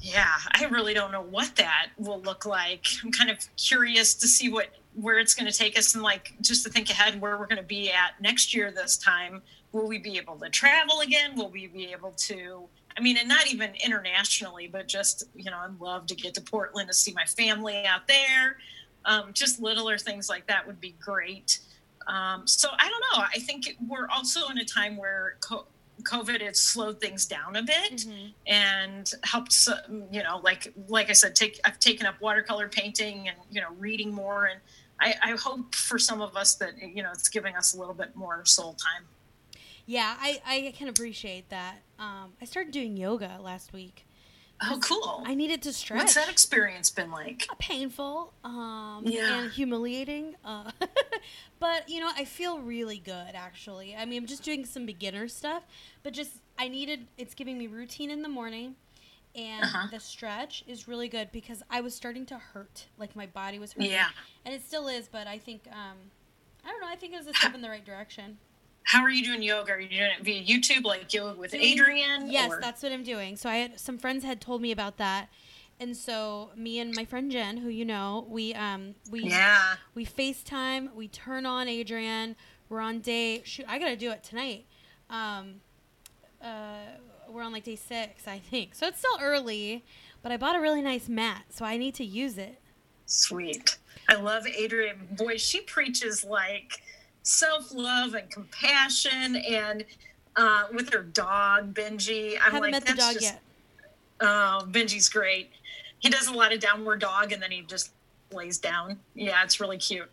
yeah, 0.00 0.34
I 0.52 0.66
really 0.66 0.92
don't 0.94 1.10
know 1.10 1.22
what 1.22 1.56
that 1.56 1.88
will 1.96 2.20
look 2.20 2.44
like. 2.44 2.86
I'm 3.02 3.10
kind 3.10 3.30
of 3.30 3.38
curious 3.56 4.14
to 4.14 4.28
see 4.28 4.50
what 4.50 4.68
where 5.00 5.18
it's 5.18 5.34
going 5.34 5.50
to 5.50 5.56
take 5.56 5.78
us 5.78 5.94
and 5.94 6.02
like 6.02 6.34
just 6.40 6.64
to 6.64 6.70
think 6.70 6.88
ahead 6.90 7.20
where 7.20 7.38
we're 7.38 7.46
going 7.46 7.56
to 7.58 7.62
be 7.62 7.90
at 7.90 8.20
next 8.20 8.54
year 8.54 8.70
this 8.70 8.96
time. 8.96 9.42
Will 9.72 9.86
we 9.86 9.98
be 9.98 10.16
able 10.16 10.36
to 10.38 10.48
travel 10.48 11.00
again? 11.00 11.36
Will 11.36 11.50
we 11.50 11.66
be 11.66 11.92
able 11.92 12.12
to 12.12 12.68
I 12.98 13.02
mean, 13.02 13.18
and 13.18 13.28
not 13.28 13.46
even 13.46 13.74
internationally, 13.84 14.68
but 14.68 14.88
just, 14.88 15.24
you 15.34 15.50
know, 15.50 15.58
I'd 15.58 15.78
love 15.78 16.06
to 16.06 16.14
get 16.14 16.32
to 16.34 16.40
Portland 16.40 16.88
to 16.88 16.94
see 16.94 17.12
my 17.12 17.26
family 17.26 17.84
out 17.84 18.08
there. 18.08 18.56
Um, 19.04 19.34
just 19.34 19.60
littler 19.60 19.98
things 19.98 20.30
like 20.30 20.46
that 20.46 20.66
would 20.66 20.80
be 20.80 20.94
great. 20.98 21.58
Um, 22.06 22.46
so 22.46 22.70
I 22.78 22.88
don't 22.88 23.04
know. 23.12 23.24
I 23.34 23.38
think 23.40 23.76
we're 23.86 24.08
also 24.08 24.48
in 24.48 24.56
a 24.56 24.64
time 24.64 24.96
where 24.96 25.36
co- 25.40 25.66
COVID 26.04 26.40
has 26.40 26.58
slowed 26.58 26.98
things 26.98 27.26
down 27.26 27.56
a 27.56 27.62
bit 27.62 27.96
Mhm. 27.96 28.32
and 28.46 29.12
helped, 29.24 29.68
you 30.10 30.22
know, 30.22 30.38
like 30.42 30.72
like 30.88 31.10
I 31.10 31.14
said, 31.14 31.36
take 31.36 31.60
I've 31.64 31.78
taken 31.78 32.06
up 32.06 32.20
watercolor 32.20 32.68
painting 32.68 33.28
and 33.28 33.36
you 33.50 33.60
know 33.60 33.72
reading 33.78 34.12
more, 34.12 34.46
and 34.46 34.60
I, 35.00 35.14
I 35.22 35.30
hope 35.32 35.74
for 35.74 35.98
some 35.98 36.20
of 36.20 36.36
us 36.36 36.54
that 36.56 36.72
you 36.80 37.02
know 37.02 37.10
it's 37.12 37.28
giving 37.28 37.54
us 37.56 37.74
a 37.74 37.78
little 37.78 37.94
bit 37.94 38.16
more 38.16 38.44
soul 38.44 38.74
time. 38.74 39.06
Yeah, 39.86 40.16
I, 40.18 40.42
I 40.44 40.74
can 40.76 40.88
appreciate 40.88 41.48
that. 41.50 41.76
Um, 41.98 42.32
I 42.42 42.44
started 42.44 42.72
doing 42.72 42.96
yoga 42.96 43.38
last 43.40 43.72
week. 43.72 44.04
Oh, 44.62 44.80
cool! 44.82 45.22
I 45.26 45.34
needed 45.34 45.60
to 45.62 45.72
stretch. 45.72 45.98
What's 45.98 46.14
that 46.14 46.30
experience 46.30 46.90
been 46.90 47.10
like? 47.10 47.46
Painful 47.58 48.32
um, 48.42 49.02
Yeah. 49.06 49.42
and 49.42 49.52
humiliating. 49.52 50.34
Uh, 50.42 50.70
but, 51.60 51.88
you 51.90 52.00
know, 52.00 52.10
I 52.16 52.24
feel 52.24 52.60
really 52.60 52.98
good, 52.98 53.34
actually. 53.34 53.94
I 53.94 54.06
mean, 54.06 54.22
I'm 54.22 54.26
just 54.26 54.42
doing 54.42 54.64
some 54.64 54.86
beginner 54.86 55.28
stuff, 55.28 55.62
but 56.02 56.14
just, 56.14 56.30
I 56.58 56.68
needed, 56.68 57.06
it's 57.18 57.34
giving 57.34 57.58
me 57.58 57.66
routine 57.66 58.10
in 58.10 58.22
the 58.22 58.30
morning. 58.30 58.76
And 59.36 59.64
Uh-huh. 59.64 59.88
the 59.90 60.00
stretch 60.00 60.64
is 60.66 60.88
really 60.88 61.08
good 61.08 61.30
because 61.30 61.62
I 61.68 61.82
was 61.82 61.94
starting 61.94 62.24
to 62.26 62.38
hurt. 62.38 62.86
Like, 62.96 63.14
my 63.14 63.26
body 63.26 63.58
was 63.58 63.74
hurting. 63.74 63.90
Yeah. 63.90 64.08
And 64.44 64.54
it 64.54 64.64
still 64.64 64.88
is, 64.88 65.08
but 65.08 65.26
I 65.26 65.36
think, 65.38 65.66
um, 65.70 65.96
I 66.64 66.68
don't 66.70 66.80
know, 66.80 66.88
I 66.88 66.96
think 66.96 67.12
it 67.12 67.18
was 67.18 67.26
a 67.26 67.34
step 67.34 67.54
in 67.54 67.60
the 67.60 67.68
right 67.68 67.84
direction. 67.84 68.38
How 68.84 69.02
are 69.02 69.10
you 69.10 69.24
doing 69.24 69.42
yoga? 69.42 69.72
Are 69.72 69.80
you 69.80 69.88
doing 69.88 70.10
it 70.18 70.22
via 70.24 70.42
YouTube, 70.42 70.84
like 70.84 71.12
yoga 71.12 71.38
with 71.38 71.52
Adriene? 71.52 72.32
Yes, 72.32 72.50
or- 72.52 72.60
that's 72.60 72.82
what 72.82 72.92
I'm 72.92 73.02
doing. 73.02 73.36
So 73.36 73.50
I 73.50 73.56
had 73.56 73.78
some 73.80 73.98
friends 73.98 74.24
had 74.24 74.40
told 74.40 74.62
me 74.62 74.70
about 74.72 74.96
that, 74.98 75.28
and 75.80 75.96
so 75.96 76.50
me 76.56 76.78
and 76.78 76.94
my 76.94 77.04
friend 77.04 77.30
Jen, 77.30 77.56
who 77.58 77.68
you 77.68 77.84
know, 77.84 78.24
we 78.28 78.54
um 78.54 78.94
we 79.10 79.24
yeah. 79.24 79.74
we 79.94 80.06
FaceTime, 80.06 80.94
we 80.94 81.08
turn 81.08 81.44
on 81.46 81.66
Adriene. 81.66 82.36
We're 82.68 82.80
on 82.80 83.00
day 83.00 83.42
shoot. 83.44 83.66
I 83.68 83.78
gotta 83.80 83.96
do 83.96 84.10
it 84.12 84.22
tonight. 84.22 84.66
Um, 85.10 85.60
on 87.46 87.52
like 87.52 87.64
day 87.64 87.76
six, 87.76 88.28
I 88.28 88.38
think. 88.38 88.74
So 88.74 88.86
it's 88.86 88.98
still 88.98 89.18
early, 89.20 89.84
but 90.22 90.32
I 90.32 90.36
bought 90.36 90.56
a 90.56 90.60
really 90.60 90.82
nice 90.82 91.08
mat, 91.08 91.44
so 91.48 91.64
I 91.64 91.76
need 91.76 91.94
to 91.94 92.04
use 92.04 92.36
it. 92.36 92.60
Sweet. 93.06 93.78
I 94.08 94.16
love 94.16 94.44
Adriene. 94.44 95.16
Boy, 95.16 95.36
she 95.36 95.60
preaches 95.60 96.24
like 96.24 96.82
self 97.22 97.72
love 97.72 98.14
and 98.14 98.28
compassion, 98.30 99.36
and 99.36 99.84
uh, 100.36 100.64
with 100.74 100.92
her 100.92 101.02
dog 101.02 101.72
Benji. 101.72 102.34
I'm 102.34 102.52
Haven't 102.52 102.62
like, 102.62 102.70
met 102.72 102.86
the 102.86 102.94
that's 102.94 103.06
dog 103.06 103.14
just, 103.14 103.24
yet. 103.24 103.42
Oh, 104.20 104.66
Benji's 104.70 105.08
great. 105.08 105.50
He 105.98 106.10
does 106.10 106.28
a 106.28 106.32
lot 106.32 106.52
of 106.52 106.60
downward 106.60 107.00
dog, 107.00 107.32
and 107.32 107.42
then 107.42 107.50
he 107.50 107.62
just 107.62 107.92
lays 108.32 108.58
down. 108.58 108.98
Yeah, 109.14 109.42
it's 109.44 109.60
really 109.60 109.78
cute. 109.78 110.10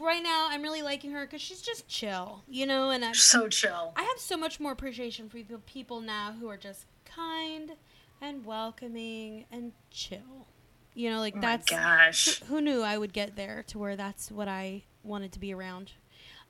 Right 0.00 0.22
now, 0.22 0.48
I'm 0.50 0.62
really 0.62 0.82
liking 0.82 1.12
her 1.12 1.26
because 1.26 1.40
she's 1.42 1.60
just 1.62 1.88
chill, 1.88 2.42
you 2.48 2.66
know, 2.66 2.90
and 2.90 3.04
I'm 3.04 3.14
So 3.14 3.48
chill. 3.48 3.92
I 3.96 4.02
have 4.02 4.18
so 4.18 4.36
much 4.36 4.60
more 4.60 4.72
appreciation 4.72 5.28
for 5.28 5.36
people, 5.36 5.60
people 5.66 6.00
now 6.00 6.32
who 6.38 6.48
are 6.48 6.56
just 6.56 6.86
kind 7.04 7.72
and 8.20 8.44
welcoming 8.44 9.44
and 9.50 9.72
chill. 9.90 10.48
You 10.94 11.10
know, 11.10 11.18
like 11.20 11.34
Oh 11.36 11.40
that's 11.40 11.68
gosh. 11.68 12.40
who, 12.40 12.46
who 12.56 12.60
knew 12.62 12.82
I 12.82 12.96
would 12.96 13.12
get 13.12 13.36
there 13.36 13.62
to 13.68 13.78
where 13.78 13.96
that's 13.96 14.30
what 14.30 14.48
I 14.48 14.84
wanted 15.02 15.32
to 15.32 15.38
be 15.38 15.52
around. 15.52 15.92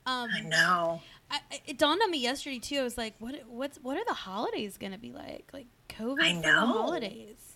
Um, 0.07 0.31
I 0.33 0.41
know. 0.43 1.03
I, 1.29 1.41
it 1.67 1.79
dawned 1.79 2.01
on 2.01 2.11
me 2.13 2.19
yesterday 2.19 2.61
too. 2.61 2.79
I 2.79 2.83
was 2.85 2.97
like, 2.97 3.15
what 3.19 3.35
what's 3.49 3.79
what 3.79 3.97
are 3.97 4.05
the 4.07 4.15
holidays 4.15 4.79
gonna 4.79 4.99
be 4.99 5.11
like? 5.11 5.51
Like 5.53 5.67
COVID 5.89 6.23
I 6.23 6.33
know. 6.33 6.67
holidays. 6.67 7.56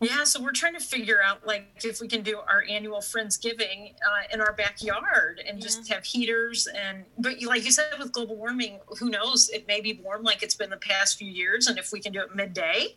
Yeah, 0.00 0.24
so 0.24 0.42
we're 0.42 0.52
trying 0.52 0.74
to 0.74 0.80
figure 0.80 1.20
out 1.24 1.46
like 1.46 1.68
if 1.82 2.00
we 2.02 2.08
can 2.08 2.22
do 2.22 2.38
our 2.38 2.62
annual 2.68 2.98
Friendsgiving 2.98 3.92
uh, 3.94 4.24
in 4.32 4.42
our 4.42 4.52
backyard 4.52 5.40
and 5.46 5.60
just 5.60 5.88
have 5.90 6.04
heaters 6.04 6.66
and 6.66 7.04
but 7.18 7.40
you- 7.40 7.48
like 7.48 7.64
you 7.64 7.70
said 7.70 7.86
with 7.98 8.12
global 8.12 8.36
warming, 8.36 8.78
who 8.98 9.08
knows? 9.08 9.48
It 9.48 9.66
may 9.66 9.80
be 9.80 9.94
warm 9.94 10.22
like 10.22 10.42
it's 10.42 10.54
been 10.54 10.68
the 10.70 10.76
past 10.76 11.18
few 11.18 11.30
years, 11.30 11.66
and 11.66 11.78
if 11.78 11.92
we 11.92 12.00
can 12.00 12.12
do 12.12 12.20
it 12.20 12.34
midday, 12.36 12.96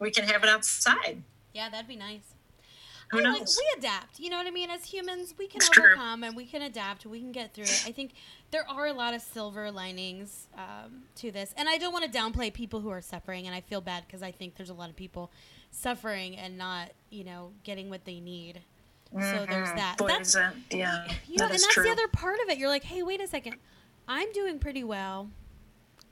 we 0.00 0.10
can 0.10 0.24
have 0.24 0.42
it 0.44 0.50
outside. 0.50 1.22
Yeah, 1.54 1.70
that'd 1.70 1.88
be 1.88 1.96
nice. 1.96 2.20
Who 3.10 3.18
mean, 3.22 3.32
like, 3.32 3.42
we 3.46 3.66
adapt. 3.78 4.20
You 4.20 4.30
know 4.30 4.36
what 4.36 4.46
I 4.46 4.50
mean? 4.50 4.70
As 4.70 4.84
humans, 4.84 5.34
we 5.38 5.46
can 5.46 5.58
It's 5.58 5.68
true. 5.70 5.84
overcome 5.92 6.24
and 6.24 6.36
we 6.36 6.44
can 6.44 6.62
adapt. 6.62 7.06
We 7.06 7.20
can 7.20 7.32
get 7.32 7.54
through 7.54 7.64
it. 7.64 7.82
I 7.86 7.92
think 7.92 8.12
there 8.50 8.68
are 8.68 8.86
a 8.86 8.92
lot 8.92 9.14
of 9.14 9.22
silver 9.22 9.70
linings 9.70 10.48
um, 10.56 11.02
to 11.16 11.30
this. 11.30 11.54
And 11.56 11.68
I 11.68 11.78
don't 11.78 11.92
want 11.92 12.10
to 12.10 12.18
downplay 12.18 12.52
people 12.52 12.80
who 12.80 12.90
are 12.90 13.00
suffering. 13.00 13.46
And 13.46 13.54
I 13.54 13.60
feel 13.62 13.80
bad 13.80 14.04
because 14.06 14.22
I 14.22 14.30
think 14.30 14.56
there's 14.56 14.70
a 14.70 14.74
lot 14.74 14.90
of 14.90 14.96
people 14.96 15.30
suffering 15.70 16.36
and 16.36 16.58
not, 16.58 16.90
you 17.10 17.24
know, 17.24 17.52
getting 17.64 17.88
what 17.90 18.04
they 18.04 18.20
need. 18.20 18.60
So 19.12 19.46
there's 19.48 19.70
Mhm. 19.70 19.76
that. 19.76 19.96
Boy, 19.96 20.08
That's, 20.08 20.34
that, 20.34 20.54
yeah, 20.70 21.06
you 21.26 21.36
know, 21.38 21.46
that 21.48 21.54
and 21.54 21.62
that's 21.62 21.68
true. 21.72 21.84
the 21.84 21.90
other 21.90 22.08
part 22.08 22.40
of 22.42 22.50
it. 22.50 22.58
You're 22.58 22.68
like, 22.68 22.84
hey, 22.84 23.02
wait 23.02 23.22
a 23.22 23.26
second. 23.26 23.56
I'm 24.06 24.30
doing 24.32 24.58
pretty 24.58 24.84
well. 24.84 25.30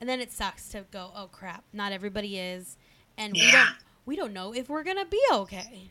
and 0.00 0.08
then 0.08 0.20
it 0.20 0.30
sucks 0.30 0.68
to 0.68 0.84
go, 0.90 1.10
oh 1.16 1.26
crap, 1.32 1.64
not 1.72 1.90
everybody 1.90 2.38
is, 2.38 2.76
and 3.16 3.32
we 3.32 3.50
don't 3.50 3.68
we 4.04 4.14
don't 4.16 4.32
know 4.34 4.52
if 4.54 4.68
we're 4.68 4.82
gonna 4.82 5.06
be 5.06 5.20
okay. 5.32 5.90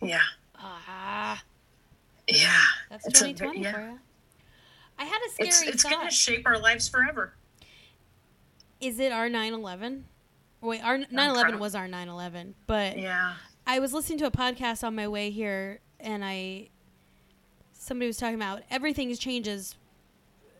Yeah. 0.00 0.22
Ah, 0.56 1.42
Yeah. 2.28 2.60
that's 2.90 3.06
It's 3.06 3.20
a 3.20 3.24
2020 3.24 3.60
yeah. 3.62 3.72
for 3.72 3.80
you. 3.80 3.98
I 4.98 5.04
had 5.04 5.20
a 5.26 5.30
scary 5.30 5.48
It's 5.48 5.62
it's 5.62 5.82
gonna 5.84 6.10
shape 6.10 6.46
our 6.46 6.58
lives 6.58 6.88
forever. 6.88 7.34
Is 8.80 8.98
it 9.00 9.12
our 9.12 9.28
9/11? 9.28 10.04
Wait, 10.60 10.82
our 10.82 10.98
9/11 10.98 11.42
crap. 11.50 11.60
was 11.60 11.74
our 11.74 11.86
9/11, 11.88 12.54
but 12.66 12.98
Yeah. 12.98 13.34
I 13.66 13.78
was 13.80 13.92
listening 13.92 14.18
to 14.20 14.26
a 14.26 14.30
podcast 14.30 14.82
on 14.84 14.94
my 14.94 15.06
way 15.08 15.30
here, 15.30 15.80
and 16.00 16.24
I 16.24 16.70
somebody 17.72 18.06
was 18.08 18.16
talking 18.18 18.34
about 18.34 18.62
everything 18.70 19.14
changes 19.16 19.74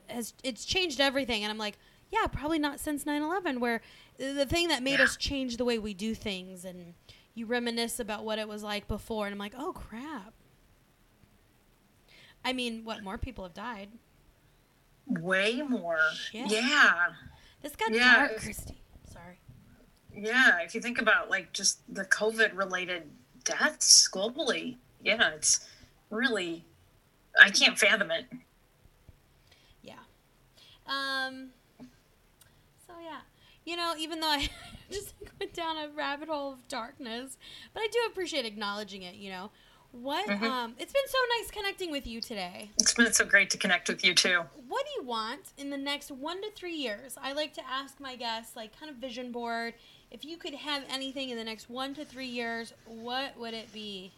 has 0.08 0.34
it's 0.42 0.64
changed 0.64 1.00
everything, 1.00 1.42
and 1.44 1.50
I'm 1.50 1.58
like, 1.58 1.76
yeah, 2.10 2.26
probably 2.28 2.58
not 2.58 2.80
since 2.80 3.04
9/11, 3.04 3.58
where 3.60 3.82
the 4.16 4.46
thing 4.46 4.68
that 4.68 4.82
made 4.82 4.98
Yeah. 4.98 5.04
us 5.04 5.16
change 5.16 5.56
the 5.58 5.64
way 5.64 5.78
we 5.78 5.94
do 5.94 6.14
things, 6.14 6.64
and 6.64 6.94
you 7.38 7.46
reminisce 7.46 8.00
about 8.00 8.24
what 8.24 8.38
it 8.38 8.48
was 8.48 8.62
like 8.62 8.88
before, 8.88 9.26
and 9.26 9.32
I'm 9.32 9.38
like, 9.38 9.54
oh 9.56 9.72
crap. 9.72 10.34
I 12.44 12.52
mean, 12.52 12.84
what 12.84 13.02
more 13.02 13.18
people 13.18 13.44
have 13.44 13.54
died? 13.54 13.88
Way 15.06 15.62
more. 15.62 15.98
Shit. 16.14 16.50
Yeah. 16.50 17.08
This 17.62 17.74
got 17.76 17.92
Yeah, 17.92 18.14
dark, 18.28 18.40
Christy. 18.40 18.80
Sorry. 19.12 19.38
Yeah. 20.14 20.60
If 20.60 20.74
you 20.74 20.80
think 20.80 21.00
about 21.00 21.30
like 21.30 21.52
just 21.52 21.80
the 21.92 22.04
COVID 22.04 22.56
related 22.56 23.04
deaths 23.44 24.08
globally, 24.12 24.76
yeah, 25.02 25.30
it's 25.34 25.68
really 26.10 26.64
I 27.40 27.50
can't 27.50 27.78
fathom 27.78 28.10
it. 28.10 28.26
Yeah. 29.82 29.94
Um. 30.86 31.50
So 32.86 32.94
yeah, 33.02 33.20
you 33.68 33.76
know, 33.76 33.92
even 33.98 34.20
though 34.20 34.28
I 34.28 34.48
just 34.90 35.14
went 35.38 35.52
down 35.52 35.76
a 35.76 35.88
rabbit 35.94 36.28
hole 36.28 36.54
of 36.54 36.66
darkness, 36.68 37.36
but 37.74 37.80
I 37.80 37.88
do 37.92 37.98
appreciate 38.10 38.46
acknowledging 38.46 39.02
it. 39.02 39.16
You 39.16 39.30
know, 39.30 39.50
what? 39.92 40.26
Mhm. 40.26 40.42
Um. 40.42 40.74
It's 40.78 40.92
been 40.92 41.02
so 41.06 41.18
nice 41.38 41.50
connecting 41.50 41.90
with 41.90 42.06
you 42.06 42.20
today. 42.22 42.70
It's 42.78 42.94
been 42.94 43.12
so 43.12 43.26
great 43.26 43.50
to 43.50 43.58
connect 43.58 43.88
with 43.88 44.02
you 44.04 44.14
too. 44.14 44.42
What 44.68 44.86
do 44.86 45.02
you 45.02 45.06
want 45.06 45.52
in 45.58 45.68
the 45.68 45.76
next 45.76 46.10
one 46.10 46.40
to 46.42 46.50
three 46.52 46.74
years? 46.74 47.18
I 47.20 47.32
like 47.32 47.52
to 47.54 47.62
ask 47.68 48.00
my 48.00 48.16
guests, 48.16 48.56
like, 48.56 48.78
kind 48.78 48.90
of 48.90 48.96
vision 48.96 49.32
board. 49.32 49.74
If 50.10 50.24
you 50.24 50.38
could 50.38 50.54
have 50.54 50.84
anything 50.88 51.28
in 51.28 51.36
the 51.36 51.44
next 51.44 51.68
one 51.68 51.94
to 51.94 52.04
three 52.04 52.26
years, 52.26 52.72
what 52.86 53.38
would 53.38 53.52
it 53.52 53.70
be? 53.72 54.12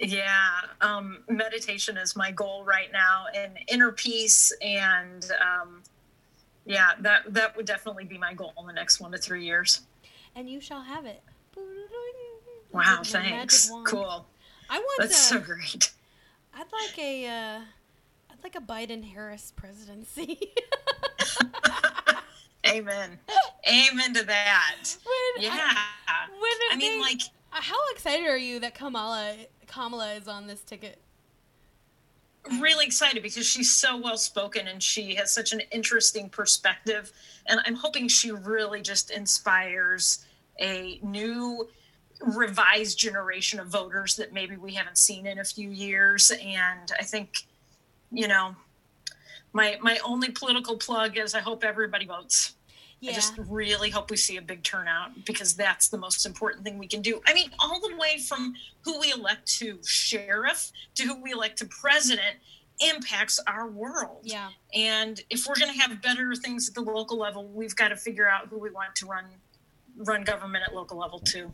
Yeah, 0.00 0.60
um, 0.80 1.18
meditation 1.28 1.98
is 1.98 2.16
my 2.16 2.30
goal 2.30 2.64
right 2.64 2.90
now, 2.90 3.26
and 3.34 3.58
inner 3.68 3.92
peace, 3.92 4.50
and 4.62 5.30
um, 5.40 5.82
yeah, 6.64 6.90
that 7.00 7.32
that 7.34 7.56
would 7.56 7.66
definitely 7.66 8.04
be 8.04 8.18
my 8.18 8.34
goal 8.34 8.52
in 8.60 8.66
the 8.66 8.72
next 8.72 9.00
one 9.00 9.12
to 9.12 9.18
three 9.18 9.44
years. 9.44 9.82
And 10.34 10.48
you 10.48 10.60
shall 10.60 10.82
have 10.82 11.04
it. 11.06 11.22
Wow, 12.72 13.00
thanks. 13.04 13.70
Cool. 13.84 14.26
I 14.70 14.78
want 14.78 15.00
That's 15.00 15.28
to. 15.28 15.34
so 15.34 15.40
great. 15.40 15.90
I'd 16.54 16.64
like 16.72 16.98
a, 16.98 17.26
uh, 17.26 17.60
I'd 18.30 18.42
like 18.42 18.56
a 18.56 18.60
Biden 18.60 19.04
Harris 19.04 19.52
presidency. 19.54 20.38
Amen. 22.66 23.18
Amen 23.68 24.14
to 24.14 24.24
that. 24.24 24.96
when, 25.36 25.44
Yeah. 25.44 25.50
I, 25.52 26.28
when 26.30 26.40
I 26.72 26.76
mean, 26.76 26.92
they- 26.98 27.00
like, 27.00 27.20
uh, 27.52 27.56
how 27.60 27.76
excited 27.92 28.26
are 28.26 28.36
you 28.38 28.60
that 28.60 28.74
Kamala 28.74 29.34
Kamala 29.66 30.14
is 30.14 30.28
on 30.28 30.46
this 30.46 30.60
ticket? 30.62 30.98
Really 32.60 32.84
excited 32.84 33.22
because 33.22 33.46
she's 33.46 33.72
so 33.72 33.96
well 33.96 34.16
spoken 34.16 34.68
and 34.68 34.82
she 34.82 35.14
has 35.14 35.32
such 35.32 35.52
an 35.52 35.60
interesting 35.70 36.28
perspective. 36.28 37.12
And 37.46 37.60
I'm 37.66 37.74
hoping 37.74 38.08
she 38.08 38.30
really 38.30 38.82
just 38.82 39.10
inspires 39.10 40.24
a 40.60 40.98
new 41.02 41.68
revised 42.20 42.98
generation 42.98 43.58
of 43.60 43.68
voters 43.68 44.16
that 44.16 44.32
maybe 44.32 44.56
we 44.56 44.74
haven't 44.74 44.98
seen 44.98 45.26
in 45.26 45.38
a 45.38 45.44
few 45.44 45.70
years. 45.70 46.30
And 46.30 46.92
I 46.98 47.02
think, 47.04 47.46
you 48.10 48.28
know, 48.28 48.54
my 49.52 49.78
my 49.80 49.98
only 50.04 50.30
political 50.30 50.76
plug 50.76 51.18
is 51.18 51.34
I 51.34 51.40
hope 51.40 51.64
everybody 51.64 52.06
votes. 52.06 52.54
Yeah, 53.02 53.10
I 53.10 53.14
just 53.14 53.34
really 53.36 53.90
hope 53.90 54.12
we 54.12 54.16
see 54.16 54.36
a 54.36 54.42
big 54.42 54.62
turnout 54.62 55.24
because 55.26 55.54
that's 55.54 55.88
the 55.88 55.98
most 55.98 56.24
important 56.24 56.62
thing 56.62 56.78
we 56.78 56.86
can 56.86 57.02
do. 57.02 57.20
I 57.26 57.34
mean, 57.34 57.50
all 57.58 57.80
the 57.80 57.96
way 57.96 58.18
from 58.18 58.54
who 58.82 59.00
we 59.00 59.10
elect 59.10 59.44
to 59.58 59.80
sheriff 59.84 60.70
to 60.94 61.02
who 61.02 61.20
we 61.20 61.32
elect 61.32 61.58
to 61.58 61.66
president 61.66 62.36
impacts 62.78 63.40
our 63.48 63.66
world. 63.66 64.20
yeah, 64.22 64.50
And 64.72 65.20
if 65.30 65.48
we're 65.48 65.56
going 65.56 65.72
to 65.72 65.80
have 65.80 66.00
better 66.00 66.32
things 66.36 66.68
at 66.68 66.76
the 66.76 66.80
local 66.80 67.18
level, 67.18 67.44
we've 67.48 67.74
got 67.74 67.88
to 67.88 67.96
figure 67.96 68.28
out 68.28 68.46
who 68.46 68.58
we 68.58 68.70
want 68.70 68.94
to 68.96 69.06
run 69.06 69.24
run 69.96 70.22
government 70.22 70.64
at 70.66 70.72
local 70.72 70.96
level 70.96 71.18
too. 71.18 71.52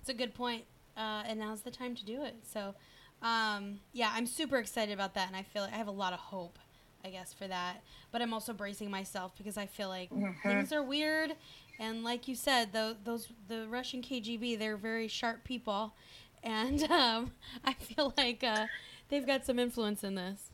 it's 0.00 0.08
a 0.08 0.14
good 0.14 0.34
point. 0.34 0.64
Uh, 0.96 1.22
and 1.24 1.38
now's 1.38 1.62
the 1.62 1.70
time 1.70 1.94
to 1.94 2.04
do 2.04 2.24
it. 2.24 2.34
So, 2.42 2.74
um, 3.22 3.78
yeah, 3.92 4.10
I'm 4.12 4.26
super 4.26 4.58
excited 4.58 4.92
about 4.92 5.14
that, 5.14 5.28
and 5.28 5.36
I 5.36 5.42
feel 5.44 5.62
like 5.62 5.72
I 5.72 5.76
have 5.76 5.86
a 5.86 5.92
lot 5.92 6.12
of 6.12 6.18
hope, 6.18 6.58
I 7.04 7.10
guess, 7.10 7.32
for 7.32 7.46
that. 7.48 7.82
But 8.10 8.22
I'm 8.22 8.32
also 8.32 8.52
bracing 8.52 8.90
myself 8.90 9.32
because 9.36 9.56
I 9.56 9.66
feel 9.66 9.88
like 9.88 10.10
Mhm. 10.10 10.40
things 10.42 10.72
are 10.72 10.82
weird, 10.82 11.34
and 11.78 12.04
like 12.04 12.28
you 12.28 12.34
said, 12.34 12.72
tho- 12.72 12.96
those 13.04 13.28
the 13.48 13.66
Russian 13.68 14.02
KGB, 14.02 14.56
they're 14.58 14.76
very 14.76 15.08
sharp 15.08 15.42
people, 15.44 15.94
and 16.42 16.82
um, 16.90 17.32
I 17.64 17.72
feel 17.74 18.14
like 18.16 18.42
uh, 18.44 18.66
they've 19.08 19.26
got 19.26 19.44
some 19.44 19.58
influence 19.58 20.04
in 20.04 20.14
this. 20.14 20.50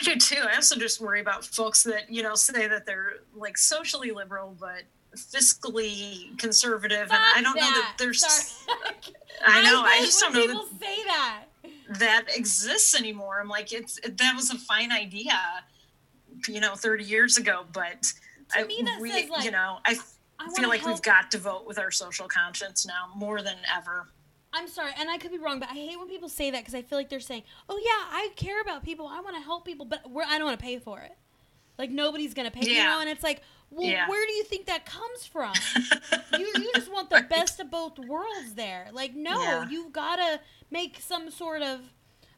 I 0.00 0.04
do 0.04 0.16
too. 0.16 0.42
I 0.50 0.56
also 0.56 0.76
just 0.76 1.00
worry 1.00 1.20
about 1.20 1.44
folks 1.44 1.84
that, 1.84 2.10
you 2.10 2.22
know, 2.24 2.34
say 2.34 2.66
that 2.66 2.84
they're 2.84 3.20
like 3.34 3.56
socially 3.56 4.10
liberal 4.10 4.56
but 4.58 4.82
fiscally 5.16 6.36
conservative 6.38 7.02
and 7.12 7.12
I 7.12 7.42
don't 7.42 7.54
know 7.54 7.60
that 7.60 7.94
there's 7.98 8.20
Sorry. 8.20 8.76
I 9.46 9.62
know. 9.62 9.82
I, 9.82 9.96
hate 9.98 10.04
just 10.06 10.20
don't 10.20 10.32
when 10.34 10.40
know 10.40 10.46
that 10.54 10.62
people 10.64 10.78
say 10.80 11.04
that. 11.04 11.44
That 11.98 12.24
exists 12.34 12.98
anymore. 12.98 13.40
I'm 13.40 13.48
like, 13.48 13.72
it's 13.72 13.98
that 14.02 14.34
was 14.34 14.50
a 14.50 14.58
fine 14.58 14.92
idea, 14.92 15.38
you 16.48 16.60
know, 16.60 16.74
30 16.74 17.04
years 17.04 17.36
ago. 17.36 17.64
But 17.72 18.12
I, 18.54 18.64
me, 18.64 18.84
we, 19.00 19.10
says, 19.10 19.30
like, 19.30 19.44
you 19.44 19.50
know, 19.50 19.78
I 19.86 19.96
I 20.38 20.48
feel 20.54 20.68
like 20.68 20.80
help- 20.80 20.94
we've 20.94 21.02
got 21.02 21.30
to 21.32 21.38
vote 21.38 21.66
with 21.66 21.78
our 21.78 21.90
social 21.90 22.28
conscience 22.28 22.86
now 22.86 23.08
more 23.14 23.42
than 23.42 23.56
ever. 23.76 24.08
I'm 24.54 24.68
sorry, 24.68 24.92
and 24.98 25.08
I 25.08 25.16
could 25.16 25.30
be 25.30 25.38
wrong, 25.38 25.60
but 25.60 25.70
I 25.70 25.74
hate 25.74 25.98
when 25.98 26.08
people 26.08 26.28
say 26.28 26.50
that 26.50 26.58
because 26.58 26.74
I 26.74 26.82
feel 26.82 26.98
like 26.98 27.08
they're 27.08 27.20
saying, 27.20 27.44
"Oh 27.70 27.78
yeah, 27.78 28.16
I 28.18 28.28
care 28.36 28.60
about 28.60 28.84
people. 28.84 29.06
I 29.06 29.20
want 29.20 29.34
to 29.36 29.42
help 29.42 29.64
people, 29.64 29.86
but 29.86 30.10
we're, 30.10 30.24
I 30.24 30.36
don't 30.38 30.46
want 30.46 30.58
to 30.58 30.64
pay 30.64 30.78
for 30.78 31.00
it. 31.00 31.16
Like 31.78 31.90
nobody's 31.90 32.34
gonna 32.34 32.50
pay, 32.50 32.66
you 32.66 32.72
Yeah. 32.74 32.84
know." 32.86 33.00
And 33.00 33.08
it's 33.08 33.22
like, 33.22 33.42
well, 33.70 33.86
Yeah. 33.88 34.06
where 34.08 34.26
do 34.26 34.32
you 34.32 34.44
think 34.44 34.66
that 34.66 34.84
comes 34.84 35.24
from? 35.26 35.54
you 36.38 36.46
you 36.46 36.72
just 36.74 36.90
want 36.92 37.08
the 37.10 37.16
Right. 37.16 37.28
best 37.28 37.58
of 37.60 37.70
both 37.70 37.98
worlds 37.98 38.54
there. 38.54 38.88
Like, 38.92 39.14
no, 39.14 39.40
Yeah. 39.42 39.68
you've 39.68 39.92
gotta 39.92 40.40
make 40.70 41.00
some 41.00 41.30
sort 41.30 41.62
of, 41.62 41.80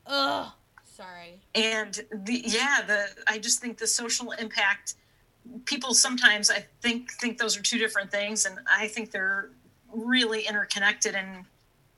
ugh, 0.07 0.53
sorry. 0.97 1.41
and 1.55 1.95
the 2.13 2.43
yeah, 2.47 2.83
the 2.83 3.09
I 3.27 3.39
just 3.39 3.61
think 3.61 3.79
the 3.79 3.87
social 3.87 4.31
impact. 4.33 4.95
People 5.67 5.93
sometimes 5.93 6.49
I 6.51 6.67
think 6.81 7.13
think 7.15 7.37
those 7.39 7.57
are 7.59 7.63
two 7.63 7.77
different 7.79 8.11
things, 8.11 8.47
and 8.47 8.59
I 8.71 8.89
think 8.89 9.11
they're 9.11 9.51
really 9.93 10.47
interconnected. 10.47 11.15
And 11.15 11.45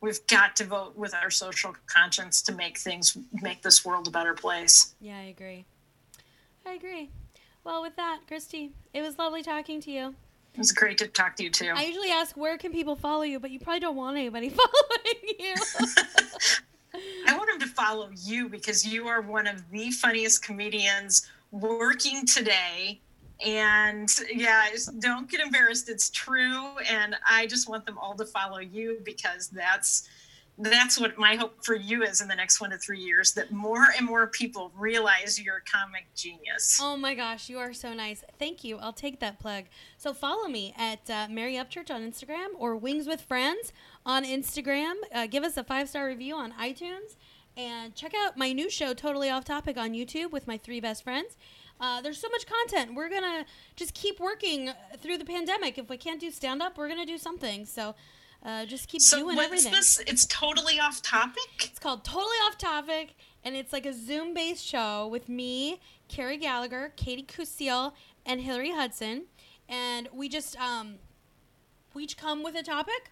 we've 0.00 0.26
got 0.26 0.56
to 0.56 0.64
vote 0.64 0.96
with 0.96 1.14
our 1.14 1.30
social 1.30 1.76
conscience 1.86 2.42
to 2.42 2.52
make 2.52 2.76
things 2.78 3.16
make 3.32 3.62
this 3.62 3.84
world 3.84 4.08
a 4.08 4.10
better 4.10 4.34
place. 4.34 4.94
Yeah, 5.00 5.18
I 5.18 5.24
agree. 5.24 5.64
I 6.64 6.72
agree. 6.72 7.10
Well, 7.66 7.82
with 7.82 7.96
that, 7.96 8.20
Christy, 8.28 8.70
it 8.94 9.02
was 9.02 9.18
lovely 9.18 9.42
talking 9.42 9.80
to 9.80 9.90
you. 9.90 10.14
It 10.54 10.58
was 10.58 10.70
great 10.70 10.98
to 10.98 11.08
talk 11.08 11.34
to 11.34 11.42
you 11.42 11.50
too. 11.50 11.72
I 11.74 11.82
usually 11.82 12.12
ask 12.12 12.36
where 12.36 12.56
can 12.56 12.70
people 12.70 12.94
follow 12.94 13.22
you, 13.22 13.40
but 13.40 13.50
you 13.50 13.58
probably 13.58 13.80
don't 13.80 13.96
want 13.96 14.16
anybody 14.16 14.48
following 14.50 15.36
you. 15.36 15.54
I 17.26 17.36
want 17.36 17.50
them 17.50 17.68
to 17.68 17.74
follow 17.74 18.08
you 18.22 18.48
because 18.48 18.86
you 18.86 19.08
are 19.08 19.20
one 19.20 19.48
of 19.48 19.68
the 19.72 19.90
funniest 19.90 20.44
comedians 20.44 21.28
working 21.50 22.24
today. 22.24 23.00
And 23.44 24.08
yeah, 24.32 24.68
don't 25.00 25.28
get 25.28 25.40
embarrassed. 25.40 25.88
It's 25.88 26.08
true. 26.10 26.78
And 26.88 27.16
I 27.28 27.48
just 27.48 27.68
want 27.68 27.84
them 27.84 27.98
all 27.98 28.14
to 28.14 28.26
follow 28.26 28.58
you 28.60 29.00
because 29.04 29.48
that's 29.48 30.08
that's 30.58 30.98
what 30.98 31.18
my 31.18 31.36
hope 31.36 31.62
for 31.64 31.74
you 31.74 32.02
is 32.02 32.20
in 32.20 32.28
the 32.28 32.34
next 32.34 32.60
one 32.60 32.70
to 32.70 32.78
three 32.78 33.00
years 33.00 33.32
that 33.32 33.50
more 33.52 33.88
and 33.96 34.06
more 34.06 34.26
people 34.26 34.72
realize 34.76 35.38
you're 35.40 35.58
a 35.58 35.70
comic 35.70 36.06
genius. 36.14 36.78
Oh 36.80 36.96
my 36.96 37.14
gosh, 37.14 37.50
you 37.50 37.58
are 37.58 37.74
so 37.74 37.92
nice. 37.92 38.24
Thank 38.38 38.64
you. 38.64 38.78
I'll 38.78 38.92
take 38.92 39.20
that 39.20 39.38
plug. 39.38 39.64
So 39.98 40.14
follow 40.14 40.48
me 40.48 40.74
at 40.78 41.10
uh, 41.10 41.28
Mary 41.30 41.54
Upchurch 41.54 41.90
on 41.90 42.00
Instagram 42.00 42.48
or 42.58 42.74
Wings 42.74 43.06
with 43.06 43.20
Friends 43.20 43.72
on 44.06 44.24
Instagram. 44.24 44.94
Uh, 45.14 45.26
give 45.26 45.44
us 45.44 45.56
a 45.56 45.64
five 45.64 45.88
star 45.88 46.06
review 46.06 46.34
on 46.34 46.52
iTunes. 46.52 47.16
And 47.58 47.94
check 47.94 48.12
out 48.14 48.36
my 48.36 48.52
new 48.52 48.68
show, 48.68 48.92
Totally 48.92 49.30
Off 49.30 49.44
Topic, 49.44 49.78
on 49.78 49.92
YouTube 49.92 50.30
with 50.30 50.46
my 50.46 50.58
three 50.58 50.78
best 50.78 51.02
friends. 51.02 51.38
Uh, 51.80 52.00
there's 52.00 52.18
so 52.18 52.28
much 52.28 52.46
content. 52.46 52.94
We're 52.94 53.08
going 53.08 53.22
to 53.22 53.44
just 53.76 53.94
keep 53.94 54.20
working 54.20 54.70
through 54.98 55.18
the 55.18 55.24
pandemic. 55.24 55.78
If 55.78 55.88
we 55.88 55.96
can't 55.96 56.20
do 56.20 56.30
stand 56.30 56.62
up, 56.62 56.76
we're 56.76 56.88
going 56.88 57.00
to 57.00 57.06
do 57.06 57.18
something. 57.18 57.64
So 57.64 57.94
uh, 58.46 58.64
just 58.64 58.88
keep 58.88 59.02
So 59.02 59.18
doing 59.18 59.36
what's 59.36 59.46
everything. 59.46 59.72
this? 59.72 59.98
It's 60.06 60.24
totally 60.26 60.78
off 60.78 61.02
topic. 61.02 61.42
It's 61.64 61.78
called 61.80 62.04
Totally 62.04 62.36
Off 62.46 62.56
Topic, 62.56 63.14
and 63.44 63.56
it's 63.56 63.72
like 63.72 63.84
a 63.84 63.92
Zoom 63.92 64.32
based 64.34 64.64
show 64.64 65.08
with 65.08 65.28
me, 65.28 65.80
Carrie 66.08 66.36
Gallagher, 66.36 66.92
Katie 66.96 67.24
Kusiel, 67.24 67.92
and 68.24 68.40
Hillary 68.40 68.70
Hudson, 68.70 69.24
and 69.68 70.08
we 70.12 70.28
just 70.28 70.56
um, 70.60 70.94
we 71.92 72.04
each 72.04 72.16
come 72.16 72.42
with 72.44 72.54
a 72.54 72.62
topic, 72.62 73.10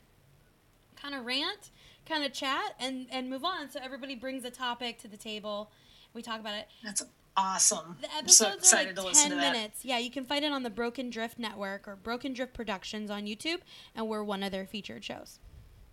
kind 0.96 1.14
of 1.14 1.24
rant, 1.26 1.70
kind 2.06 2.24
of 2.24 2.32
chat, 2.32 2.74
and 2.78 3.06
and 3.10 3.28
move 3.28 3.44
on. 3.44 3.68
So 3.70 3.80
everybody 3.82 4.14
brings 4.14 4.44
a 4.44 4.50
topic 4.50 4.98
to 5.00 5.08
the 5.08 5.16
table. 5.16 5.70
We 6.12 6.22
talk 6.22 6.38
about 6.38 6.54
it. 6.54 6.68
That's 6.84 7.02
awesome. 7.36 7.96
The 8.00 8.08
I'm 8.16 8.28
so 8.28 8.46
episodes 8.46 8.56
excited 8.64 8.98
are 8.98 9.02
like 9.02 9.10
listen 9.12 9.30
to 9.30 9.36
10 9.36 9.38
that. 9.44 9.52
minutes. 9.52 9.84
Yeah, 9.84 9.98
you 9.98 10.10
can 10.10 10.24
find 10.24 10.44
it 10.44 10.52
on 10.52 10.62
the 10.62 10.70
Broken 10.70 11.10
Drift 11.10 11.38
Network 11.38 11.86
or 11.88 11.96
Broken 11.96 12.32
Drift 12.32 12.54
Productions 12.54 13.10
on 13.10 13.24
YouTube, 13.24 13.58
and 13.94 14.08
we're 14.08 14.22
one 14.24 14.42
of 14.42 14.52
their 14.52 14.66
featured 14.66 15.04
shows. 15.04 15.38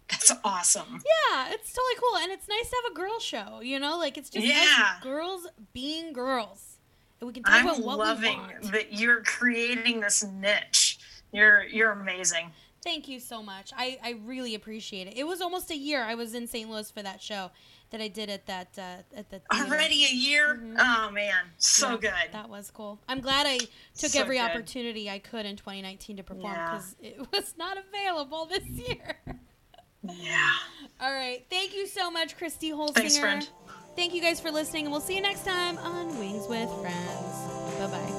That's 0.10 0.32
awesome. 0.44 1.02
Yeah, 1.32 1.48
it's 1.52 1.72
totally 1.72 1.96
cool, 1.98 2.18
and 2.18 2.32
it's 2.32 2.48
nice 2.48 2.70
to 2.70 2.76
have 2.84 2.92
a 2.92 2.96
girl 2.96 3.20
show. 3.20 3.62
You 3.62 3.80
know, 3.80 3.98
like 3.98 4.18
it's 4.18 4.30
just 4.30 4.46
us 4.46 4.52
Yeah. 4.54 4.96
girls 5.02 5.48
being 5.74 6.12
girls, 6.14 6.78
and 7.20 7.28
we 7.28 7.34
can 7.34 7.44
talk 7.44 7.54
I'm 7.54 7.66
about 7.68 7.80
what 7.80 7.98
we 7.98 8.04
loving 8.06 8.38
want. 8.40 8.72
that 8.74 8.94
you're 8.94 9.22
creating 9.24 10.02
this 10.02 10.24
niche. 10.24 11.00
You're 11.32 11.64
you're 11.64 11.92
amazing. 11.92 12.52
Thank 12.84 13.08
you 13.08 13.20
so 13.20 13.42
much. 13.42 13.72
I 13.78 14.00
I 14.04 14.16
really 14.26 14.54
appreciate 14.56 15.08
it. 15.08 15.16
It 15.18 15.26
was 15.26 15.40
almost 15.40 15.72
a 15.72 15.78
year 15.78 16.04
I 16.04 16.16
was 16.16 16.34
in 16.34 16.46
St. 16.48 16.70
Louis 16.70 16.92
for 16.92 17.02
that 17.04 17.22
show 17.22 17.52
that 17.92 18.02
I 18.02 18.08
did 18.08 18.30
at 18.30 18.46
that 18.48 18.70
uh, 18.78 19.18
at 19.18 19.30
the 19.30 19.40
theater. 19.52 19.68
Already 19.72 20.06
a 20.06 20.14
year? 20.14 20.60
Oh 20.80 21.10
man, 21.12 21.34
so 21.58 21.88
Mm-hmm. 21.98 22.06
Yeah, 22.06 22.12
good. 22.24 22.34
That 22.34 22.50
was 22.50 22.72
cool. 22.72 23.00
I'm 23.08 23.20
glad 23.22 23.46
I 23.46 23.58
took 23.98 24.12
So 24.12 24.20
every 24.20 24.38
good. 24.38 24.46
opportunity 24.50 25.10
I 25.10 25.20
could 25.20 25.46
in 25.46 25.56
2019 25.58 26.18
to 26.18 26.24
perform 26.24 26.54
Yeah. 26.54 26.72
because 26.72 26.96
it 27.02 27.20
was 27.32 27.54
not 27.58 27.78
available 27.78 28.46
this 28.46 28.64
year. 28.68 29.18
Yeah. 30.04 30.50
All 31.00 31.14
right. 31.14 31.46
Thank 31.50 31.76
you 31.76 31.86
so 31.86 32.10
much, 32.10 32.36
Christy 32.38 32.72
Holsinger. 32.72 32.94
Thanks, 32.96 33.18
friend. 33.20 33.48
Thank 33.96 34.14
you 34.14 34.22
guys 34.22 34.40
for 34.40 34.50
listening, 34.52 34.86
and 34.86 34.92
we'll 34.92 35.02
see 35.02 35.16
you 35.16 35.22
next 35.22 35.46
time 35.46 35.78
on 35.80 36.18
Wings 36.18 36.48
with 36.48 36.70
Friends. 36.82 37.78
Bye 37.78 37.88
bye. 37.88 38.18